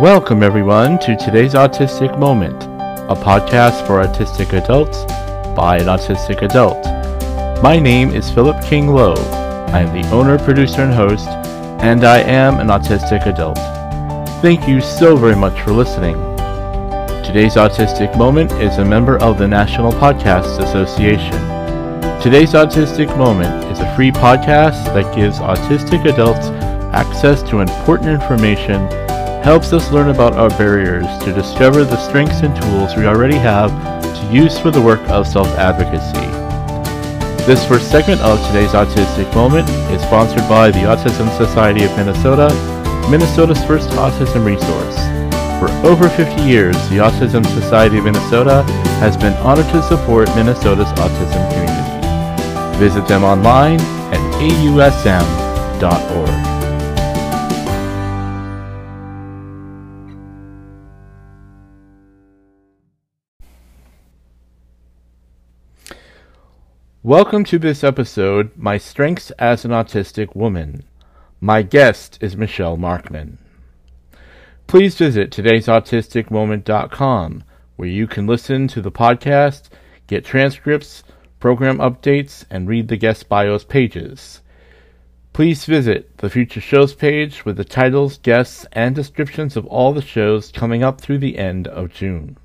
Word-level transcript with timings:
Welcome, 0.00 0.42
everyone, 0.42 0.98
to 1.00 1.14
today's 1.14 1.52
Autistic 1.52 2.18
Moment, 2.18 2.62
a 2.62 3.14
podcast 3.14 3.86
for 3.86 4.02
autistic 4.02 4.54
adults 4.54 5.04
by 5.54 5.76
an 5.76 5.88
autistic 5.88 6.40
adult. 6.40 6.82
My 7.62 7.78
name 7.78 8.08
is 8.08 8.30
Philip 8.30 8.64
King 8.64 8.88
Lowe. 8.88 9.12
I 9.74 9.80
am 9.80 9.92
the 9.92 10.08
owner, 10.08 10.38
producer, 10.38 10.80
and 10.80 10.94
host, 10.94 11.28
and 11.84 12.04
I 12.04 12.20
am 12.20 12.60
an 12.60 12.68
autistic 12.68 13.26
adult. 13.26 13.58
Thank 14.40 14.66
you 14.66 14.80
so 14.80 15.18
very 15.18 15.36
much 15.36 15.60
for 15.60 15.72
listening. 15.72 16.14
Today's 17.22 17.56
Autistic 17.56 18.16
Moment 18.16 18.52
is 18.52 18.78
a 18.78 18.84
member 18.86 19.18
of 19.18 19.36
the 19.36 19.48
National 19.48 19.92
Podcasts 19.92 20.64
Association. 20.64 22.22
Today's 22.22 22.54
Autistic 22.54 23.14
Moment 23.18 23.70
is 23.70 23.80
a 23.80 23.94
free 23.94 24.12
podcast 24.12 24.82
that 24.94 25.14
gives 25.14 25.40
autistic 25.40 26.10
adults 26.10 26.46
access 26.94 27.42
to 27.50 27.60
important 27.60 28.08
information 28.08 28.88
helps 29.42 29.72
us 29.72 29.90
learn 29.90 30.10
about 30.10 30.34
our 30.34 30.50
barriers 30.50 31.06
to 31.24 31.32
discover 31.32 31.82
the 31.82 31.96
strengths 31.96 32.40
and 32.40 32.54
tools 32.60 32.94
we 32.94 33.06
already 33.06 33.36
have 33.36 33.70
to 34.02 34.34
use 34.34 34.58
for 34.58 34.70
the 34.70 34.80
work 34.80 35.00
of 35.08 35.26
self-advocacy. 35.26 36.28
This 37.46 37.66
first 37.66 37.90
segment 37.90 38.20
of 38.20 38.38
today's 38.48 38.72
Autistic 38.72 39.34
Moment 39.34 39.68
is 39.90 40.02
sponsored 40.02 40.46
by 40.48 40.70
the 40.70 40.80
Autism 40.80 41.34
Society 41.38 41.84
of 41.84 41.96
Minnesota, 41.96 42.48
Minnesota's 43.10 43.64
first 43.64 43.88
autism 43.90 44.44
resource. 44.44 44.96
For 45.58 45.70
over 45.86 46.08
50 46.08 46.42
years, 46.42 46.76
the 46.90 46.98
Autism 46.98 47.44
Society 47.46 47.98
of 47.98 48.04
Minnesota 48.04 48.62
has 49.00 49.16
been 49.16 49.32
honored 49.38 49.68
to 49.70 49.82
support 49.82 50.28
Minnesota's 50.36 50.92
autism 50.92 51.50
community. 51.50 52.78
Visit 52.78 53.08
them 53.08 53.24
online 53.24 53.80
at 54.12 54.20
ausm.org. 54.40 56.39
Welcome 67.02 67.44
to 67.44 67.58
this 67.58 67.82
episode, 67.82 68.50
My 68.58 68.76
Strengths 68.76 69.30
as 69.38 69.64
an 69.64 69.70
Autistic 69.70 70.36
Woman. 70.36 70.82
My 71.40 71.62
guest 71.62 72.18
is 72.20 72.36
Michelle 72.36 72.76
Markman. 72.76 73.38
Please 74.66 74.98
visit 74.98 75.30
today'sautisticmoment.com 75.30 77.44
where 77.76 77.88
you 77.88 78.06
can 78.06 78.26
listen 78.26 78.68
to 78.68 78.82
the 78.82 78.92
podcast, 78.92 79.70
get 80.08 80.26
transcripts, 80.26 81.02
program 81.38 81.78
updates, 81.78 82.44
and 82.50 82.68
read 82.68 82.88
the 82.88 82.98
guest 82.98 83.30
bios 83.30 83.64
pages. 83.64 84.42
Please 85.32 85.64
visit 85.64 86.18
the 86.18 86.28
future 86.28 86.60
shows 86.60 86.94
page 86.94 87.46
with 87.46 87.56
the 87.56 87.64
titles, 87.64 88.18
guests, 88.18 88.66
and 88.72 88.94
descriptions 88.94 89.56
of 89.56 89.64
all 89.68 89.94
the 89.94 90.02
shows 90.02 90.52
coming 90.52 90.84
up 90.84 91.00
through 91.00 91.16
the 91.16 91.38
end 91.38 91.66
of 91.66 91.88
June. 91.88 92.36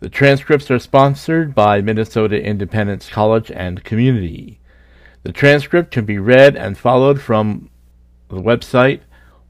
The 0.00 0.08
transcripts 0.08 0.70
are 0.70 0.78
sponsored 0.78 1.56
by 1.56 1.80
Minnesota 1.80 2.40
Independence 2.40 3.08
College 3.08 3.50
and 3.50 3.82
Community. 3.82 4.60
The 5.24 5.32
transcript 5.32 5.90
can 5.90 6.04
be 6.04 6.18
read 6.18 6.54
and 6.54 6.78
followed 6.78 7.20
from 7.20 7.68
the 8.28 8.36
website, 8.36 9.00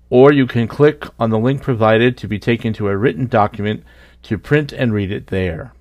or 0.09 0.33
you 0.33 0.47
can 0.47 0.67
click 0.67 1.05
on 1.21 1.29
the 1.29 1.39
link 1.39 1.61
provided 1.61 2.17
to 2.17 2.27
be 2.27 2.39
taken 2.39 2.73
to 2.73 2.89
a 2.89 2.97
written 2.97 3.27
document 3.27 3.85
to 4.23 4.39
print 4.39 4.73
and 4.73 4.95
read 4.95 5.13
it 5.13 5.27
there. 5.27 5.75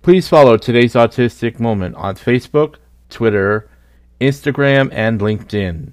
Please 0.00 0.28
follow 0.28 0.56
today's 0.56 0.94
Autistic 0.94 1.60
Moment 1.60 1.94
on 1.96 2.14
Facebook, 2.14 2.76
Twitter, 3.10 3.68
Instagram, 4.18 4.88
and 4.92 5.20
LinkedIn. 5.20 5.92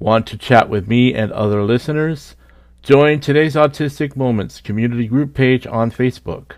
Want 0.00 0.26
to 0.26 0.36
chat 0.36 0.68
with 0.68 0.88
me 0.88 1.14
and 1.14 1.30
other 1.30 1.62
listeners? 1.62 2.34
Join 2.82 3.20
today's 3.20 3.54
Autistic 3.54 4.16
Moments 4.16 4.60
community 4.60 5.06
group 5.06 5.32
page 5.32 5.64
on 5.64 5.92
Facebook. 5.92 6.54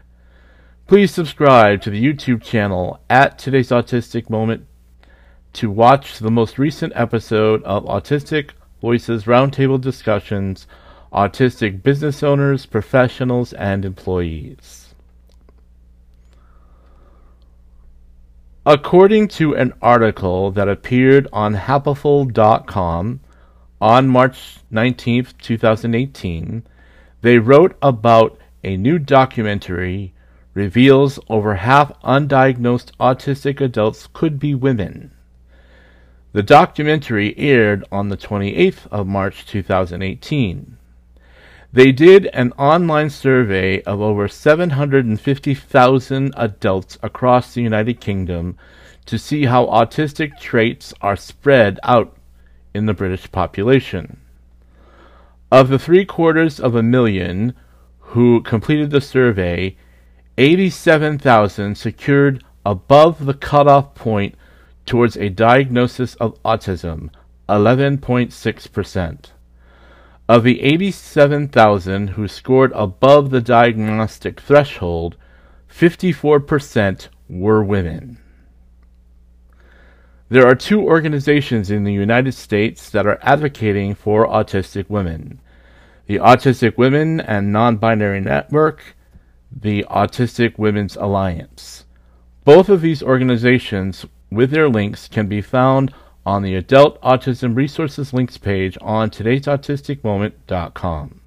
Please 0.87 1.15
subscribe 1.15 1.81
to 1.81 1.89
the 1.89 2.05
YouTube 2.05 2.43
channel 2.43 3.01
at 3.09 3.39
Today's 3.39 3.70
Autistic 3.70 4.29
Moment 4.29 4.67
to 5.55 5.70
watch 5.70 6.19
the 6.19 6.31
most 6.31 6.58
recent 6.58 6.92
episode 6.95 7.63
of 7.63 7.86
Autistic 7.86 8.51
Voices 8.83 9.25
Roundtable 9.25 9.81
Discussions 9.81 10.67
Autistic 11.11 11.83
Business 11.83 12.23
Owners, 12.23 12.67
Professionals, 12.67 13.55
and 13.55 13.83
Employees. 13.83 14.92
According 18.67 19.29
to 19.29 19.57
an 19.57 19.73
article 19.81 20.51
that 20.51 20.69
appeared 20.69 21.29
on 21.33 21.55
Happiful.com 21.55 23.20
on 23.81 24.08
March 24.08 24.57
19, 24.70 25.29
2018, 25.41 26.67
they 27.23 27.39
wrote 27.39 27.75
about 27.81 28.39
a 28.63 28.77
new 28.77 28.98
documentary 28.98 30.14
reveals 30.55 31.19
over 31.29 31.57
half 31.57 31.92
undiagnosed 32.03 32.92
autistic 32.98 33.61
adults 33.61 34.09
could 34.13 34.39
be 34.39 34.55
women. 34.55 35.11
The 36.33 36.42
documentary 36.42 37.37
aired 37.39 37.85
on 37.92 38.09
the 38.09 38.17
28th 38.17 38.87
of 38.91 39.07
March 39.07 39.47
2018. 39.47 40.79
They 41.73 41.93
did 41.93 42.27
an 42.27 42.53
online 42.53 43.11
survey 43.11 43.83
of 43.83 44.01
over 44.01 44.29
750,000 44.29 46.35
adults 46.37 46.98
across 47.03 47.53
the 47.53 47.63
United 47.63 48.01
Kingdom 48.01 48.57
to 49.07 49.19
see 49.19 49.47
how 49.47 49.67
autistic 49.67 50.39
traits 50.39 50.95
are 51.01 51.17
spread 51.17 51.81
out 51.83 52.17
in 52.73 52.87
the 52.87 52.95
British 52.95 53.31
population. 53.31 54.20
Of 55.51 55.69
the 55.69 55.79
three 55.79 56.05
quarters 56.05 56.59
of 56.59 56.75
a 56.75 56.83
million 56.83 57.55
who 57.98 58.43
completed 58.43 58.91
the 58.91 59.01
survey, 59.01 59.77
87,000 60.36 61.77
secured 61.77 62.45
above 62.67 63.27
the 63.27 63.34
cutoff 63.34 63.95
point 63.95 64.34
towards 64.86 65.17
a 65.17 65.28
diagnosis 65.28 66.14
of 66.17 66.42
autism, 66.42 67.11
11.6%. 67.48 69.27
Of 70.28 70.42
the 70.42 70.62
87,000 70.62 72.08
who 72.08 72.27
scored 72.27 72.72
above 72.74 73.30
the 73.30 73.40
diagnostic 73.40 74.40
threshold, 74.40 75.17
54% 75.70 77.08
were 77.28 77.62
women. 77.62 78.18
There 80.30 80.46
are 80.46 80.55
two 80.55 80.83
organizations 80.83 81.70
in 81.70 81.84
the 81.84 81.92
United 81.92 82.33
States 82.33 82.90
that 82.90 83.06
are 83.06 83.18
advocating 83.22 83.95
for 83.95 84.27
autistic 84.27 84.89
women 84.89 85.40
the 86.06 86.18
Autistic 86.18 86.77
Women 86.77 87.20
and 87.20 87.52
Non 87.52 87.77
Binary 87.77 88.20
Network 88.20 88.95
the 89.61 89.85
Autistic 89.91 90.57
Women's 90.59 90.97
Alliance. 90.97 91.85
Both 92.45 92.69
of 92.69 92.81
these 92.81 93.01
organizations, 93.03 94.07
with 94.31 94.51
their 94.51 94.69
links, 94.69 95.09
can 95.09 95.27
be 95.29 95.41
found 95.41 95.92
on 96.27 96.42
the 96.42 96.55
Adult 96.55 97.01
Autism 97.03 97.57
Resources 97.57 98.13
links 98.13 98.39
page 98.39 98.79
on 98.81 99.11
today'sautisticmoment.com. 99.11 101.20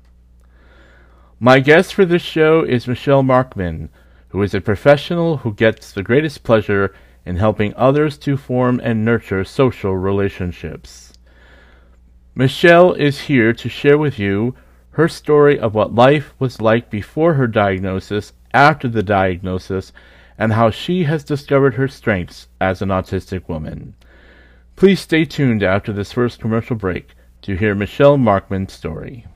My 1.39 1.59
guest 1.59 1.93
for 1.93 2.05
this 2.05 2.23
show 2.23 2.63
is 2.63 2.87
Michelle 2.87 3.23
Markman, 3.23 3.89
who 4.29 4.41
is 4.41 4.53
a 4.53 4.61
professional 4.61 5.37
who 5.37 5.53
gets 5.53 5.91
the 5.91 6.03
greatest 6.03 6.43
pleasure 6.43 6.95
in 7.25 7.35
helping 7.35 7.73
others 7.75 8.17
to 8.17 8.37
form 8.37 8.79
and 8.83 9.05
nurture 9.05 9.43
social 9.43 9.95
relationships. 9.95 11.13
Michelle 12.33 12.93
is 12.93 13.21
here 13.21 13.53
to 13.53 13.69
share 13.69 13.97
with 13.97 14.19
you 14.19 14.55
her 14.97 15.07
story 15.07 15.59
of 15.59 15.75
what 15.75 15.93
life 15.93 16.33
was 16.39 16.59
like 16.59 16.89
before 16.89 17.35
her 17.35 17.45
diagnosis, 17.45 18.33
after 18.51 18.87
the 18.87 19.03
diagnosis, 19.03 19.93
and 20.39 20.53
how 20.53 20.71
she 20.71 21.03
has 21.03 21.23
discovered 21.23 21.75
her 21.75 21.87
strengths 21.87 22.47
as 22.59 22.81
an 22.81 22.89
autistic 22.89 23.47
woman. 23.47 23.93
Please 24.75 24.99
stay 24.99 25.23
tuned 25.23 25.61
after 25.61 25.93
this 25.93 26.11
first 26.11 26.39
commercial 26.39 26.75
break 26.75 27.11
to 27.43 27.55
hear 27.55 27.75
Michelle 27.75 28.17
Markman's 28.17 28.73
story. 28.73 29.27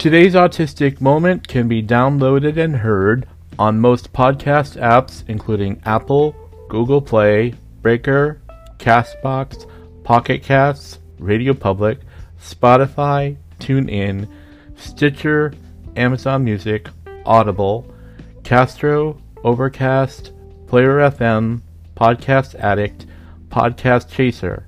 Today's 0.00 0.32
Autistic 0.32 0.98
Moment 1.02 1.46
can 1.46 1.68
be 1.68 1.82
downloaded 1.82 2.56
and 2.56 2.74
heard 2.74 3.28
on 3.58 3.78
most 3.78 4.14
podcast 4.14 4.80
apps, 4.80 5.22
including 5.28 5.82
Apple, 5.84 6.34
Google 6.70 7.02
Play, 7.02 7.52
Breaker, 7.82 8.40
Castbox, 8.78 9.70
Pocket 10.02 10.42
Casts, 10.42 11.00
Radio 11.18 11.52
Public, 11.52 11.98
Spotify, 12.40 13.36
TuneIn, 13.58 14.26
Stitcher, 14.74 15.52
Amazon 15.96 16.44
Music, 16.44 16.88
Audible, 17.26 17.94
Castro, 18.42 19.20
Overcast, 19.44 20.32
Player 20.66 21.10
FM, 21.10 21.60
Podcast 21.94 22.54
Addict, 22.54 23.04
Podcast 23.50 24.08
Chaser. 24.08 24.66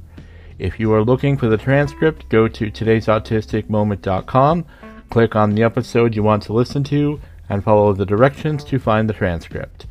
If 0.58 0.78
you 0.78 0.92
are 0.92 1.02
looking 1.02 1.38
for 1.38 1.48
the 1.48 1.56
transcript, 1.56 2.28
go 2.28 2.48
to 2.48 2.70
today'sautisticmoment.com, 2.70 4.66
click 5.12 5.36
on 5.36 5.54
the 5.54 5.62
episode 5.62 6.16
you 6.16 6.22
want 6.22 6.42
to 6.42 6.54
listen 6.54 6.82
to, 6.82 7.20
and 7.50 7.62
follow 7.62 7.92
the 7.92 8.06
directions 8.06 8.64
to 8.64 8.78
find 8.78 9.10
the 9.10 9.12
transcript. 9.12 9.84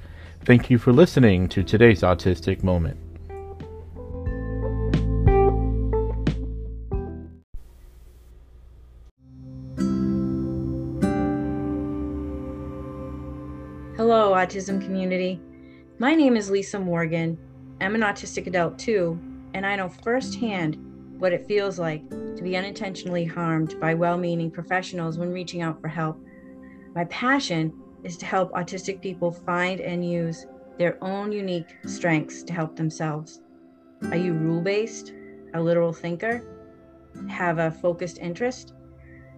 Thank 0.43 0.71
you 0.71 0.79
for 0.79 0.91
listening 0.91 1.47
to 1.49 1.61
today's 1.61 2.01
Autistic 2.01 2.63
Moment. 2.63 2.97
Hello, 13.95 14.31
autism 14.31 14.83
community. 14.83 15.39
My 15.99 16.15
name 16.15 16.35
is 16.35 16.49
Lisa 16.49 16.79
Morgan. 16.79 17.37
I'm 17.79 17.93
an 17.93 18.01
autistic 18.01 18.47
adult 18.47 18.79
too, 18.79 19.19
and 19.53 19.67
I 19.67 19.75
know 19.75 19.87
firsthand 19.87 20.79
what 21.21 21.33
it 21.33 21.45
feels 21.45 21.77
like 21.77 22.09
to 22.09 22.41
be 22.41 22.57
unintentionally 22.57 23.23
harmed 23.23 23.79
by 23.79 23.93
well 23.93 24.17
meaning 24.17 24.49
professionals 24.49 25.19
when 25.19 25.31
reaching 25.31 25.61
out 25.61 25.79
for 25.79 25.87
help. 25.87 26.19
My 26.95 27.05
passion 27.05 27.71
is 28.03 28.17
to 28.17 28.25
help 28.25 28.51
autistic 28.53 29.01
people 29.01 29.31
find 29.31 29.79
and 29.81 30.09
use 30.09 30.47
their 30.79 30.97
own 31.03 31.31
unique 31.31 31.77
strengths 31.85 32.41
to 32.41 32.53
help 32.53 32.75
themselves. 32.75 33.39
Are 34.09 34.17
you 34.17 34.33
rule 34.33 34.61
based, 34.61 35.13
a 35.53 35.61
literal 35.61 35.93
thinker, 35.93 36.41
have 37.29 37.59
a 37.59 37.69
focused 37.69 38.17
interest? 38.17 38.73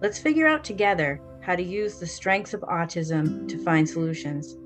Let's 0.00 0.18
figure 0.18 0.46
out 0.46 0.64
together 0.64 1.20
how 1.42 1.54
to 1.54 1.62
use 1.62 1.98
the 1.98 2.06
strengths 2.06 2.54
of 2.54 2.62
autism 2.62 3.46
to 3.46 3.62
find 3.62 3.86
solutions. 3.86 4.56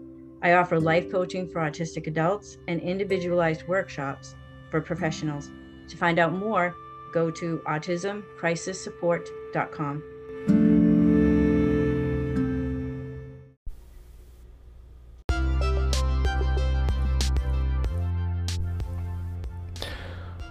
I 0.40 0.52
offer 0.52 0.78
life 0.78 1.10
coaching 1.10 1.48
for 1.48 1.62
autistic 1.62 2.06
adults 2.06 2.58
and 2.68 2.80
individualized 2.80 3.66
workshops 3.66 4.36
for 4.70 4.80
professionals. 4.80 5.50
To 5.88 5.96
find 5.96 6.20
out 6.20 6.32
more, 6.32 6.76
go 7.12 7.30
to 7.30 7.58
autismcrisissupport.com. 7.66 10.02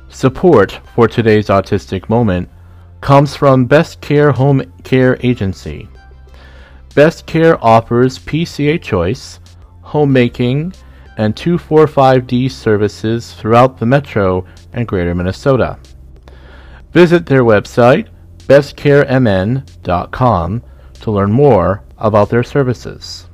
Support 0.10 0.80
for 0.96 1.08
today's 1.08 1.50
autistic 1.50 2.10
moment 2.10 2.50
comes 3.02 3.36
from 3.36 3.66
Best 3.66 4.02
Care 4.02 4.32
Home 4.32 4.64
Care 4.84 5.20
Agency. 5.22 5.88
Best 6.96 7.28
Care 7.28 7.64
offers 7.64 8.18
PCA 8.18 8.82
choice, 8.82 9.40
homemaking, 9.84 10.74
and 11.18 11.36
245D 11.36 12.50
services 12.50 13.34
throughout 13.34 13.78
the 13.78 13.86
metro 13.86 14.44
and 14.74 14.88
greater 14.88 15.14
Minnesota. 15.14 15.78
Visit 16.92 17.26
their 17.26 17.44
website, 17.44 18.08
bestcaremn.com, 18.48 20.64
to 21.02 21.12
learn 21.12 21.32
more 21.32 21.84
about 21.98 22.30
their 22.30 22.44
services. 22.44 23.27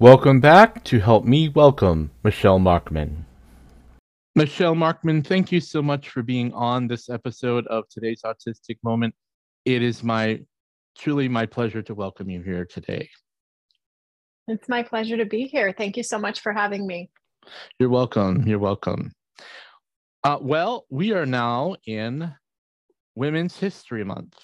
Welcome 0.00 0.40
back 0.40 0.82
to 0.84 0.98
help 0.98 1.26
me 1.26 1.50
welcome 1.50 2.10
Michelle 2.24 2.58
Markman. 2.58 3.26
Michelle 4.34 4.74
Markman, 4.74 5.22
thank 5.22 5.52
you 5.52 5.60
so 5.60 5.82
much 5.82 6.08
for 6.08 6.22
being 6.22 6.54
on 6.54 6.88
this 6.88 7.10
episode 7.10 7.66
of 7.66 7.86
today's 7.90 8.22
Autistic 8.22 8.78
Moment. 8.82 9.14
It 9.66 9.82
is 9.82 10.02
my 10.02 10.40
truly 10.96 11.28
my 11.28 11.44
pleasure 11.44 11.82
to 11.82 11.94
welcome 11.94 12.30
you 12.30 12.40
here 12.40 12.64
today. 12.64 13.10
It's 14.48 14.70
my 14.70 14.82
pleasure 14.82 15.18
to 15.18 15.26
be 15.26 15.42
here. 15.42 15.74
Thank 15.76 15.98
you 15.98 16.02
so 16.02 16.18
much 16.18 16.40
for 16.40 16.54
having 16.54 16.86
me. 16.86 17.10
You're 17.78 17.90
welcome. 17.90 18.48
You're 18.48 18.58
welcome. 18.58 19.12
Uh, 20.24 20.38
well, 20.40 20.86
we 20.88 21.12
are 21.12 21.26
now 21.26 21.76
in 21.86 22.34
Women's 23.16 23.58
History 23.58 24.04
Month, 24.04 24.38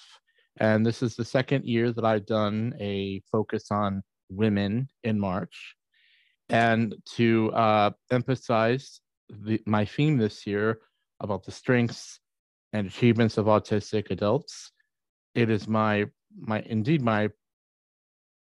and 0.57 0.85
this 0.85 1.01
is 1.01 1.15
the 1.15 1.25
second 1.25 1.65
year 1.65 1.91
that 1.93 2.05
I've 2.05 2.27
done 2.27 2.75
a 2.79 3.23
focus 3.31 3.71
on 3.71 4.03
women 4.29 4.89
in 5.03 5.19
March. 5.19 5.75
And 6.49 6.95
to 7.15 7.51
uh, 7.51 7.91
emphasize 8.11 9.01
the, 9.29 9.61
my 9.65 9.85
theme 9.85 10.17
this 10.17 10.47
year 10.47 10.79
about 11.19 11.43
the 11.43 11.51
strengths 11.51 12.19
and 12.73 12.87
achievements 12.87 13.37
of 13.37 13.47
autistic 13.47 14.11
adults, 14.11 14.71
it 15.35 15.49
is 15.49 15.67
my 15.67 16.05
my 16.39 16.61
indeed 16.65 17.01
my 17.01 17.29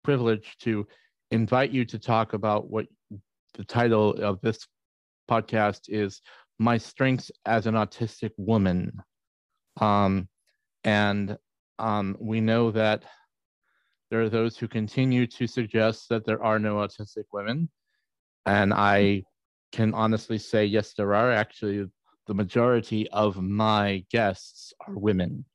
privilege 0.03 0.55
to 0.59 0.87
invite 1.31 1.71
you 1.71 1.85
to 1.85 1.99
talk 1.99 2.33
about 2.33 2.69
what 2.69 2.85
the 3.53 3.63
title 3.63 4.11
of 4.21 4.41
this 4.41 4.67
podcast 5.29 5.81
is 5.87 6.21
my 6.59 6.77
strengths 6.77 7.31
as 7.45 7.67
an 7.67 7.75
autistic 7.75 8.31
woman 8.37 8.91
um, 9.81 10.27
and 10.83 11.37
um, 11.79 12.15
we 12.19 12.41
know 12.41 12.71
that 12.71 13.03
there 14.13 14.21
are 14.21 14.29
those 14.29 14.55
who 14.55 14.67
continue 14.67 15.25
to 15.25 15.47
suggest 15.47 16.07
that 16.07 16.23
there 16.23 16.43
are 16.43 16.59
no 16.59 16.75
autistic 16.75 17.23
women. 17.31 17.67
And 18.45 18.71
I 18.71 19.23
can 19.71 19.95
honestly 19.95 20.37
say, 20.37 20.65
yes, 20.65 20.93
there 20.93 21.15
are. 21.15 21.31
Actually, 21.31 21.87
the 22.27 22.35
majority 22.35 23.09
of 23.09 23.41
my 23.41 24.05
guests 24.11 24.71
are 24.87 24.93
women. 24.95 25.45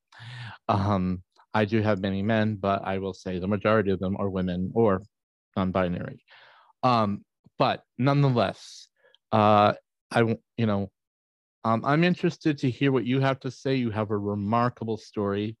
Um, 0.67 1.23
I 1.53 1.63
do 1.63 1.81
have 1.81 2.01
many 2.01 2.21
men, 2.21 2.55
but 2.55 2.81
I 2.83 2.97
will 2.97 3.13
say 3.13 3.39
the 3.39 3.47
majority 3.47 3.91
of 3.91 3.99
them 4.01 4.17
are 4.17 4.29
women 4.29 4.71
or 4.75 5.03
non 5.55 5.71
binary. 5.71 6.21
Um, 6.83 7.23
but 7.57 7.83
nonetheless, 7.97 8.89
uh, 9.31 9.71
I, 10.11 10.35
you 10.57 10.65
know, 10.65 10.91
um, 11.63 11.85
I'm 11.85 12.03
interested 12.03 12.57
to 12.57 12.69
hear 12.69 12.91
what 12.91 13.05
you 13.05 13.21
have 13.21 13.39
to 13.39 13.51
say. 13.51 13.75
You 13.75 13.91
have 13.91 14.11
a 14.11 14.17
remarkable 14.17 14.97
story 14.97 15.55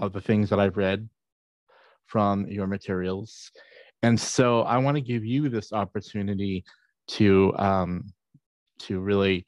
of 0.00 0.12
the 0.12 0.20
things 0.20 0.50
that 0.50 0.58
I've 0.58 0.76
read 0.76 1.08
from 2.06 2.46
your 2.46 2.66
materials. 2.66 3.50
And 4.02 4.18
so 4.18 4.62
I 4.62 4.78
want 4.78 4.96
to 4.96 5.00
give 5.00 5.24
you 5.24 5.48
this 5.48 5.72
opportunity 5.72 6.64
to 7.08 7.52
um, 7.56 8.04
to 8.80 9.00
really 9.00 9.46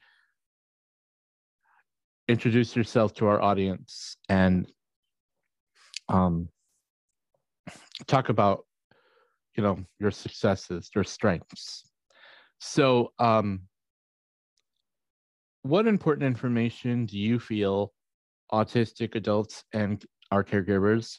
introduce 2.29 2.75
yourself 2.75 3.15
to 3.15 3.27
our 3.27 3.41
audience 3.41 4.17
and 4.29 4.67
um, 6.09 6.49
talk 8.07 8.29
about 8.29 8.65
you 9.57 9.63
know 9.63 9.79
your 9.99 10.11
successes, 10.11 10.91
your 10.95 11.05
strengths. 11.05 11.91
So, 12.59 13.13
um, 13.19 13.63
what 15.63 15.87
important 15.87 16.27
information 16.27 17.07
do 17.07 17.19
you 17.19 17.39
feel 17.39 17.93
autistic 18.53 19.15
adults 19.15 19.65
and 19.73 20.05
our 20.31 20.45
caregivers 20.45 21.19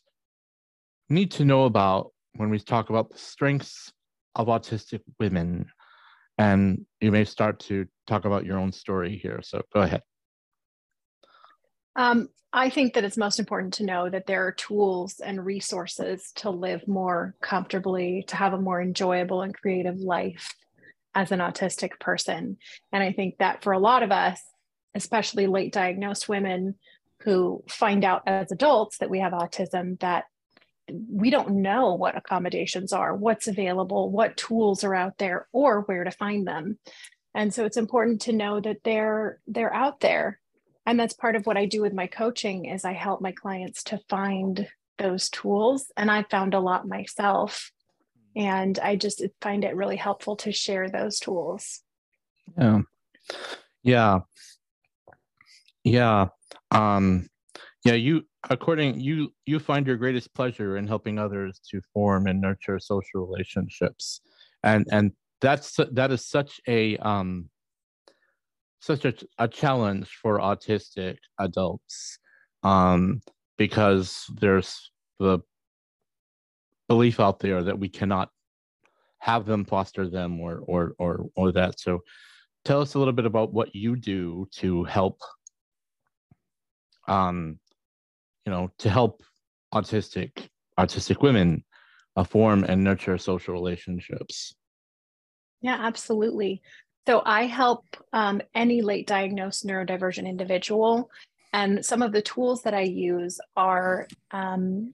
need 1.09 1.31
to 1.31 1.45
know 1.45 1.65
about 1.65 2.11
when 2.35 2.49
we 2.49 2.59
talk 2.59 2.89
about 2.89 3.09
the 3.09 3.17
strengths 3.17 3.91
of 4.35 4.47
autistic 4.47 5.01
women. 5.19 5.67
And 6.37 6.85
you 7.01 7.11
may 7.11 7.25
start 7.25 7.59
to 7.61 7.87
talk 8.05 8.25
about 8.25 8.45
your 8.45 8.59
own 8.59 8.71
story 8.71 9.17
here. 9.17 9.39
So 9.41 9.61
go 9.73 9.81
ahead. 9.81 10.03
Um, 11.95 12.29
I 12.53 12.69
think 12.69 12.93
that 12.93 13.03
it's 13.03 13.17
most 13.17 13.39
important 13.39 13.73
to 13.75 13.85
know 13.85 14.09
that 14.09 14.27
there 14.27 14.45
are 14.45 14.51
tools 14.51 15.19
and 15.19 15.43
resources 15.43 16.31
to 16.35 16.49
live 16.49 16.87
more 16.87 17.35
comfortably, 17.41 18.23
to 18.27 18.35
have 18.35 18.53
a 18.53 18.61
more 18.61 18.81
enjoyable 18.81 19.41
and 19.41 19.53
creative 19.53 19.97
life 19.97 20.53
as 21.15 21.31
an 21.31 21.39
autistic 21.39 21.99
person. 21.99 22.57
And 22.91 23.03
I 23.03 23.11
think 23.11 23.39
that 23.39 23.63
for 23.63 23.73
a 23.73 23.79
lot 23.79 24.03
of 24.03 24.11
us, 24.11 24.41
especially 24.93 25.47
late 25.47 25.73
diagnosed 25.73 26.29
women 26.29 26.75
who 27.23 27.63
find 27.67 28.05
out 28.05 28.21
as 28.27 28.51
adults 28.51 28.99
that 28.99 29.09
we 29.09 29.19
have 29.19 29.33
autism, 29.33 29.99
that 29.99 30.25
we 30.91 31.29
don't 31.29 31.61
know 31.61 31.93
what 31.93 32.17
accommodations 32.17 32.93
are, 32.93 33.15
what's 33.15 33.47
available, 33.47 34.09
what 34.09 34.37
tools 34.37 34.83
are 34.83 34.95
out 34.95 35.17
there, 35.17 35.47
or 35.51 35.81
where 35.81 36.03
to 36.03 36.11
find 36.11 36.47
them. 36.47 36.79
And 37.33 37.53
so 37.53 37.65
it's 37.65 37.77
important 37.77 38.21
to 38.21 38.33
know 38.33 38.59
that 38.59 38.77
they're 38.83 39.39
they're 39.47 39.73
out 39.73 39.99
there. 39.99 40.39
And 40.85 40.99
that's 40.99 41.13
part 41.13 41.35
of 41.35 41.45
what 41.45 41.57
I 41.57 41.65
do 41.65 41.81
with 41.81 41.93
my 41.93 42.07
coaching 42.07 42.65
is 42.65 42.85
I 42.85 42.93
help 42.93 43.21
my 43.21 43.33
clients 43.33 43.83
to 43.85 43.99
find 44.09 44.67
those 44.97 45.29
tools. 45.29 45.91
And 45.97 46.09
I 46.09 46.23
found 46.23 46.53
a 46.53 46.59
lot 46.59 46.87
myself. 46.87 47.71
And 48.35 48.79
I 48.79 48.95
just 48.95 49.21
find 49.41 49.63
it 49.63 49.75
really 49.75 49.97
helpful 49.97 50.37
to 50.37 50.51
share 50.51 50.89
those 50.89 51.19
tools. 51.19 51.81
Yeah. 52.57 52.81
Yeah. 53.83 54.19
Yeah. 55.83 56.27
Um 56.71 57.29
yeah, 57.83 57.93
you 57.93 58.25
according 58.49 58.99
you 58.99 59.33
you 59.45 59.59
find 59.59 59.85
your 59.85 59.97
greatest 59.97 60.33
pleasure 60.33 60.77
in 60.77 60.87
helping 60.87 61.19
others 61.19 61.59
to 61.69 61.81
form 61.93 62.27
and 62.27 62.39
nurture 62.39 62.79
social 62.79 63.25
relationships. 63.25 64.21
And 64.63 64.87
and 64.91 65.11
that's 65.41 65.77
that 65.91 66.11
is 66.11 66.25
such 66.25 66.59
a 66.67 66.97
um 66.97 67.49
such 68.79 69.05
a, 69.05 69.13
a 69.37 69.47
challenge 69.47 70.09
for 70.21 70.39
autistic 70.39 71.17
adults 71.39 72.19
um 72.63 73.21
because 73.57 74.25
there's 74.39 74.91
the 75.19 75.39
belief 76.87 77.19
out 77.19 77.39
there 77.39 77.63
that 77.63 77.79
we 77.79 77.89
cannot 77.89 78.29
have 79.19 79.45
them 79.45 79.65
foster 79.65 80.07
them 80.09 80.39
or 80.39 80.59
or 80.67 80.93
or 80.99 81.25
or 81.35 81.51
that. 81.51 81.79
So 81.79 81.99
tell 82.65 82.81
us 82.81 82.93
a 82.93 82.99
little 82.99 83.13
bit 83.13 83.25
about 83.25 83.53
what 83.53 83.75
you 83.75 83.95
do 83.95 84.47
to 84.53 84.83
help 84.85 85.19
um 87.07 87.59
you 88.47 88.53
know, 88.53 88.71
to 88.77 88.89
help 88.89 89.21
autistic 89.73 90.47
autistic 90.79 91.21
women 91.21 91.65
uh, 92.15 92.23
form 92.23 92.63
and 92.63 92.81
nurture 92.81 93.17
social 93.17 93.53
relationships. 93.53 94.55
Yeah, 95.61 95.77
absolutely. 95.77 96.61
So 97.07 97.21
I 97.25 97.43
help 97.43 97.83
um, 98.13 98.41
any 98.55 98.81
late 98.81 99.05
diagnosed 99.05 99.67
neurodivergent 99.67 100.25
individual. 100.25 101.11
And 101.51 101.85
some 101.85 102.01
of 102.01 102.13
the 102.13 102.21
tools 102.21 102.61
that 102.61 102.73
I 102.73 102.81
use 102.83 103.39
are, 103.57 104.07
um, 104.31 104.93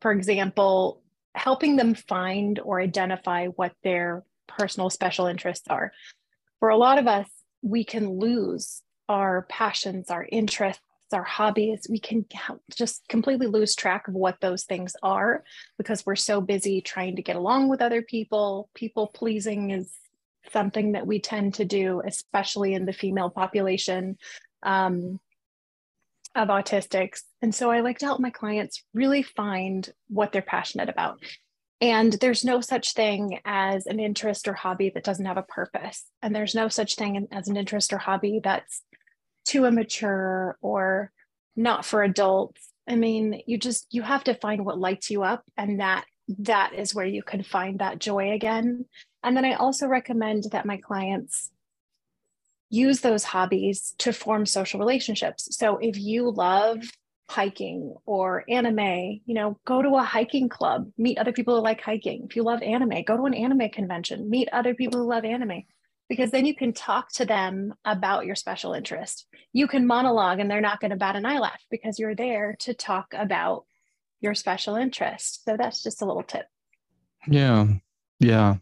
for 0.00 0.10
example, 0.10 1.02
helping 1.36 1.76
them 1.76 1.94
find 1.94 2.58
or 2.58 2.80
identify 2.80 3.46
what 3.46 3.72
their 3.84 4.24
personal 4.48 4.90
special 4.90 5.26
interests 5.26 5.68
are. 5.68 5.92
For 6.58 6.70
a 6.70 6.76
lot 6.76 6.98
of 6.98 7.06
us, 7.06 7.28
we 7.62 7.84
can 7.84 8.18
lose 8.18 8.82
our 9.08 9.46
passions, 9.48 10.10
our 10.10 10.26
interests, 10.30 10.82
our 11.12 11.22
hobbies, 11.22 11.86
we 11.88 11.98
can 11.98 12.24
just 12.74 13.06
completely 13.08 13.46
lose 13.46 13.74
track 13.74 14.08
of 14.08 14.14
what 14.14 14.40
those 14.40 14.64
things 14.64 14.94
are 15.02 15.44
because 15.78 16.04
we're 16.06 16.16
so 16.16 16.40
busy 16.40 16.80
trying 16.80 17.16
to 17.16 17.22
get 17.22 17.36
along 17.36 17.68
with 17.68 17.82
other 17.82 18.02
people. 18.02 18.68
People 18.74 19.08
pleasing 19.08 19.70
is 19.70 19.92
something 20.52 20.92
that 20.92 21.06
we 21.06 21.20
tend 21.20 21.54
to 21.54 21.64
do, 21.64 22.02
especially 22.04 22.74
in 22.74 22.84
the 22.84 22.92
female 22.92 23.30
population 23.30 24.18
um, 24.62 25.20
of 26.34 26.48
autistics. 26.48 27.20
And 27.40 27.54
so 27.54 27.70
I 27.70 27.80
like 27.80 27.98
to 27.98 28.06
help 28.06 28.20
my 28.20 28.30
clients 28.30 28.82
really 28.94 29.22
find 29.22 29.88
what 30.08 30.32
they're 30.32 30.42
passionate 30.42 30.88
about. 30.88 31.22
And 31.80 32.12
there's 32.12 32.44
no 32.44 32.60
such 32.60 32.92
thing 32.92 33.40
as 33.44 33.86
an 33.86 33.98
interest 33.98 34.46
or 34.46 34.52
hobby 34.52 34.90
that 34.90 35.02
doesn't 35.02 35.26
have 35.26 35.36
a 35.36 35.42
purpose. 35.42 36.04
And 36.22 36.34
there's 36.34 36.54
no 36.54 36.68
such 36.68 36.94
thing 36.94 37.26
as 37.32 37.48
an 37.48 37.56
interest 37.56 37.92
or 37.92 37.98
hobby 37.98 38.40
that's 38.42 38.82
too 39.44 39.64
immature 39.64 40.56
or 40.60 41.10
not 41.56 41.84
for 41.84 42.02
adults. 42.02 42.68
I 42.88 42.96
mean 42.96 43.42
you 43.46 43.58
just 43.58 43.86
you 43.90 44.02
have 44.02 44.24
to 44.24 44.34
find 44.34 44.64
what 44.64 44.78
lights 44.78 45.10
you 45.10 45.22
up 45.22 45.44
and 45.56 45.80
that 45.80 46.04
that 46.38 46.72
is 46.74 46.94
where 46.94 47.06
you 47.06 47.22
can 47.22 47.42
find 47.42 47.78
that 47.78 47.98
joy 47.98 48.32
again. 48.32 48.86
And 49.22 49.36
then 49.36 49.44
i 49.44 49.54
also 49.54 49.86
recommend 49.86 50.44
that 50.52 50.66
my 50.66 50.78
clients 50.78 51.50
use 52.70 53.00
those 53.00 53.22
hobbies 53.22 53.94
to 53.98 54.12
form 54.12 54.46
social 54.46 54.80
relationships. 54.80 55.56
So 55.56 55.78
if 55.78 55.98
you 55.98 56.30
love 56.30 56.82
hiking 57.28 57.94
or 58.04 58.44
anime 58.48 59.20
you 59.24 59.34
know 59.34 59.58
go 59.64 59.80
to 59.80 59.96
a 59.96 60.02
hiking 60.02 60.48
club 60.50 60.90
meet 60.98 61.18
other 61.18 61.32
people 61.32 61.56
who 61.56 61.62
like 61.62 61.80
hiking. 61.80 62.26
If 62.28 62.36
you 62.36 62.42
love 62.42 62.62
anime 62.62 63.04
go 63.04 63.16
to 63.16 63.24
an 63.24 63.34
anime 63.34 63.70
convention 63.70 64.28
meet 64.28 64.48
other 64.52 64.74
people 64.74 65.00
who 65.00 65.08
love 65.08 65.24
anime 65.24 65.62
because 66.12 66.30
then 66.30 66.44
you 66.44 66.54
can 66.54 66.74
talk 66.74 67.10
to 67.10 67.24
them 67.24 67.72
about 67.86 68.26
your 68.26 68.34
special 68.34 68.74
interest. 68.74 69.26
You 69.54 69.66
can 69.66 69.86
monologue 69.86 70.40
and 70.40 70.50
they're 70.50 70.60
not 70.60 70.78
going 70.78 70.90
to 70.90 70.96
bat 70.98 71.16
an 71.16 71.24
eyelash 71.24 71.64
because 71.70 71.98
you're 71.98 72.14
there 72.14 72.54
to 72.60 72.74
talk 72.74 73.14
about 73.16 73.64
your 74.20 74.34
special 74.34 74.76
interest. 74.76 75.42
So 75.46 75.56
that's 75.56 75.82
just 75.82 76.02
a 76.02 76.04
little 76.04 76.22
tip. 76.22 76.44
Yeah. 77.26 77.66
Yeah. 78.20 78.56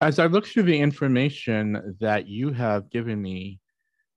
As 0.00 0.18
I 0.18 0.24
look 0.24 0.46
through 0.46 0.62
the 0.62 0.80
information 0.80 1.98
that 2.00 2.26
you 2.26 2.50
have 2.50 2.88
given 2.88 3.20
me, 3.20 3.60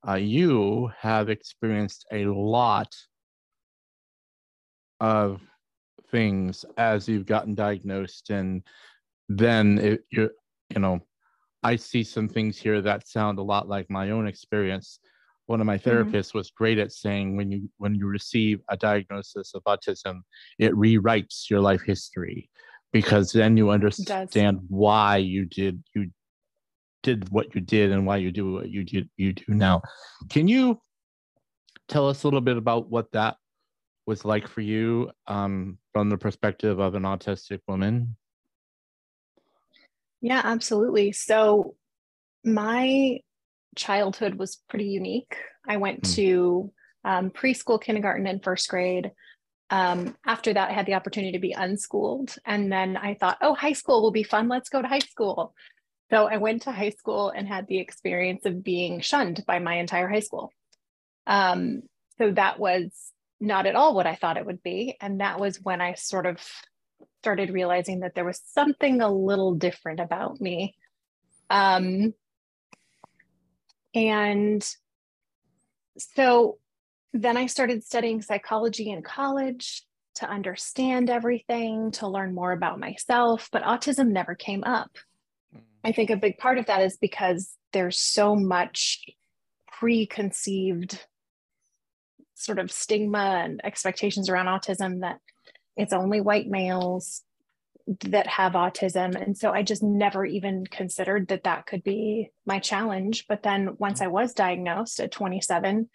uh, 0.08 0.14
you 0.14 0.90
have 0.98 1.28
experienced 1.28 2.08
a 2.14 2.28
lot 2.28 2.96
of 5.02 5.42
things 6.12 6.64
as 6.78 7.10
you've 7.10 7.26
gotten 7.26 7.56
diagnosed 7.56 8.30
and 8.30 8.64
then 9.28 9.80
it, 9.80 10.06
you 10.12 10.30
you 10.74 10.80
know 10.80 11.02
I 11.64 11.76
see 11.76 12.04
some 12.04 12.28
things 12.28 12.58
here 12.58 12.82
that 12.82 13.08
sound 13.08 13.40
a 13.40 13.44
lot 13.44 13.68
like 13.68 13.90
my 13.90 14.12
own 14.12 14.28
experience. 14.28 15.00
One 15.46 15.60
of 15.60 15.68
my 15.68 15.78
mm-hmm. 15.78 15.90
therapists 15.90 16.30
mm-hmm. 16.30 16.40
was 16.40 16.52
great 16.52 16.80
at 16.80 16.92
saying 16.92 17.36
when 17.36 17.52
you 17.52 17.70
when 17.78 17.96
you 17.96 18.08
receive 18.08 18.62
a 18.70 18.78
diagnosis 18.78 19.54
of 19.54 19.64
autism, 19.64 20.22
it 20.60 20.74
rewrites 20.74 21.50
your 21.50 21.60
life 21.60 21.82
history 21.82 22.50
because 22.92 23.32
then 23.32 23.58
you 23.58 23.70
understand 23.70 24.60
why 24.68 25.18
you 25.18 25.46
did 25.46 25.84
you 25.96 26.12
did 27.04 27.30
what 27.30 27.54
you 27.56 27.62
did 27.62 27.92
and 27.92 28.06
why 28.06 28.18
you 28.18 28.32
do 28.32 28.54
what 28.54 28.70
you 28.70 28.84
did 28.84 29.10
you 29.18 29.34
do 29.34 29.54
now. 29.54 29.82
Can 30.30 30.48
you 30.48 30.80
tell 31.88 32.08
us 32.08 32.24
a 32.24 32.28
little 32.28 32.42
bit 32.42 32.58
about 32.58 32.90
what 32.90 33.12
that 33.12 33.36
was 34.06 34.26
like 34.26 34.48
for 34.48 34.62
you 34.62 35.12
um, 35.28 35.78
from 35.94 36.10
the 36.10 36.18
perspective 36.18 36.80
of 36.80 36.96
an 36.96 37.04
autistic 37.04 37.60
woman? 37.68 38.16
Yeah, 40.22 40.42
absolutely. 40.44 41.12
So 41.12 41.76
my 42.44 43.20
childhood 43.76 44.36
was 44.36 44.62
pretty 44.70 44.86
unique. 44.86 45.36
I 45.68 45.78
went 45.78 46.04
mm. 46.04 46.16
to 46.16 46.72
um, 47.04 47.30
preschool, 47.32 47.82
kindergarten, 47.82 48.28
and 48.28 48.44
first 48.44 48.70
grade. 48.70 49.12
Um, 49.70 50.16
after 50.26 50.54
that, 50.54 50.70
I 50.70 50.74
had 50.74 50.86
the 50.86 50.96
opportunity 50.96 51.32
to 51.34 51.40
be 51.40 51.54
unschooled. 51.54 52.36
And 52.46 52.72
then 52.72 52.98
I 52.98 53.16
thought, 53.16 53.38
oh, 53.42 53.56
high 53.56 53.74
school 53.74 54.02
will 54.02 54.12
be 54.12 54.24
fun. 54.24 54.48
Let's 54.48 54.70
go 54.70 54.82
to 54.82 54.88
high 54.88 55.00
school. 55.00 55.56
So 56.12 56.26
I 56.26 56.38
went 56.38 56.64
to 56.64 56.72
high 56.72 56.90
school 56.90 57.30
and 57.30 57.48
had 57.48 57.68
the 57.68 57.80
experience 57.80 58.46
of 58.46 58.64
being 58.64 59.00
shunned 59.00 59.44
by 59.48 59.60
my 59.60 59.76
entire 59.76 60.10
high 60.10 60.20
school. 60.20 60.52
Um, 61.26 61.84
so 62.18 62.32
that 62.32 62.60
was 62.60 62.92
not 63.40 63.66
at 63.66 63.76
all 63.76 63.96
what 63.96 64.08
I 64.08 64.16
thought 64.16 64.38
it 64.38 64.46
would 64.46 64.62
be. 64.62 64.98
And 65.00 65.22
that 65.22 65.40
was 65.40 65.62
when 65.62 65.80
I 65.80 65.94
sort 65.94 66.26
of 66.26 66.40
started 67.22 67.52
realizing 67.52 68.00
that 68.00 68.16
there 68.16 68.26
was 68.26 68.42
something 68.44 69.00
a 69.00 69.14
little 69.14 69.54
different 69.54 70.00
about 70.00 70.42
me. 70.42 70.76
Um, 71.52 72.16
and 73.94 74.68
so 76.00 76.58
then 77.14 77.38
I 77.38 77.46
started 77.46 77.84
studying 77.84 78.24
psychology 78.24 78.90
in 78.90 79.04
college 79.04 79.84
to 80.16 80.28
understand 80.28 81.12
everything, 81.12 81.92
to 81.92 82.08
learn 82.08 82.34
more 82.34 82.54
about 82.54 82.80
myself, 82.80 83.50
but 83.52 83.62
autism 83.62 84.08
never 84.08 84.34
came 84.34 84.64
up. 84.64 84.98
Mm. 85.56 85.62
I 85.84 85.92
think 85.92 86.10
a 86.10 86.18
big 86.18 86.40
part 86.40 86.58
of 86.58 86.66
that 86.66 86.82
is 86.82 86.98
because 86.98 87.54
there's 87.72 88.00
so 88.00 88.36
much 88.36 89.06
preconceived 89.72 91.00
sort 92.34 92.58
of 92.58 92.72
stigma 92.72 93.44
and 93.44 93.62
expectations 93.64 94.28
around 94.28 94.48
autism 94.48 95.02
that 95.02 95.20
it's 95.78 95.94
only 95.94 96.22
white 96.22 96.48
males 96.48 97.24
that 98.02 98.28
have 98.28 98.54
autism. 98.54 99.16
And 99.22 99.38
so 99.38 99.52
i 99.52 99.64
just 99.64 99.84
never 99.84 100.26
even 100.26 100.66
considered 100.66 101.28
that 101.30 101.44
that 101.44 101.66
could 101.66 101.84
be 101.84 102.30
my 102.46 102.60
challenge. 102.60 103.26
But 103.28 103.44
then 103.44 103.76
once 103.78 104.02
i 104.02 104.08
was 104.08 104.34
diagnosed 104.34 105.00
at 105.00 105.12
27 105.12 105.90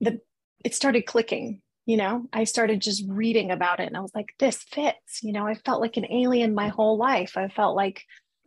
the 0.00 0.20
it 0.64 0.74
started 0.74 1.02
clicking 1.02 1.60
you 1.86 1.98
know? 1.98 2.26
I 2.32 2.44
started 2.44 2.80
just 2.80 3.04
reading 3.06 3.50
about 3.50 3.78
it 3.78 3.86
and 3.88 3.96
i 3.96 4.00
was 4.00 4.14
like 4.14 4.34
this 4.38 4.62
fits 4.62 5.22
you 5.22 5.32
know? 5.32 5.46
I 5.46 5.54
felt 5.54 5.80
like 5.80 5.96
an 5.96 6.10
alien 6.10 6.54
my 6.54 6.68
whole 6.68 6.96
life. 6.96 7.36
I 7.36 7.48
felt 7.48 7.76
like 7.76 8.02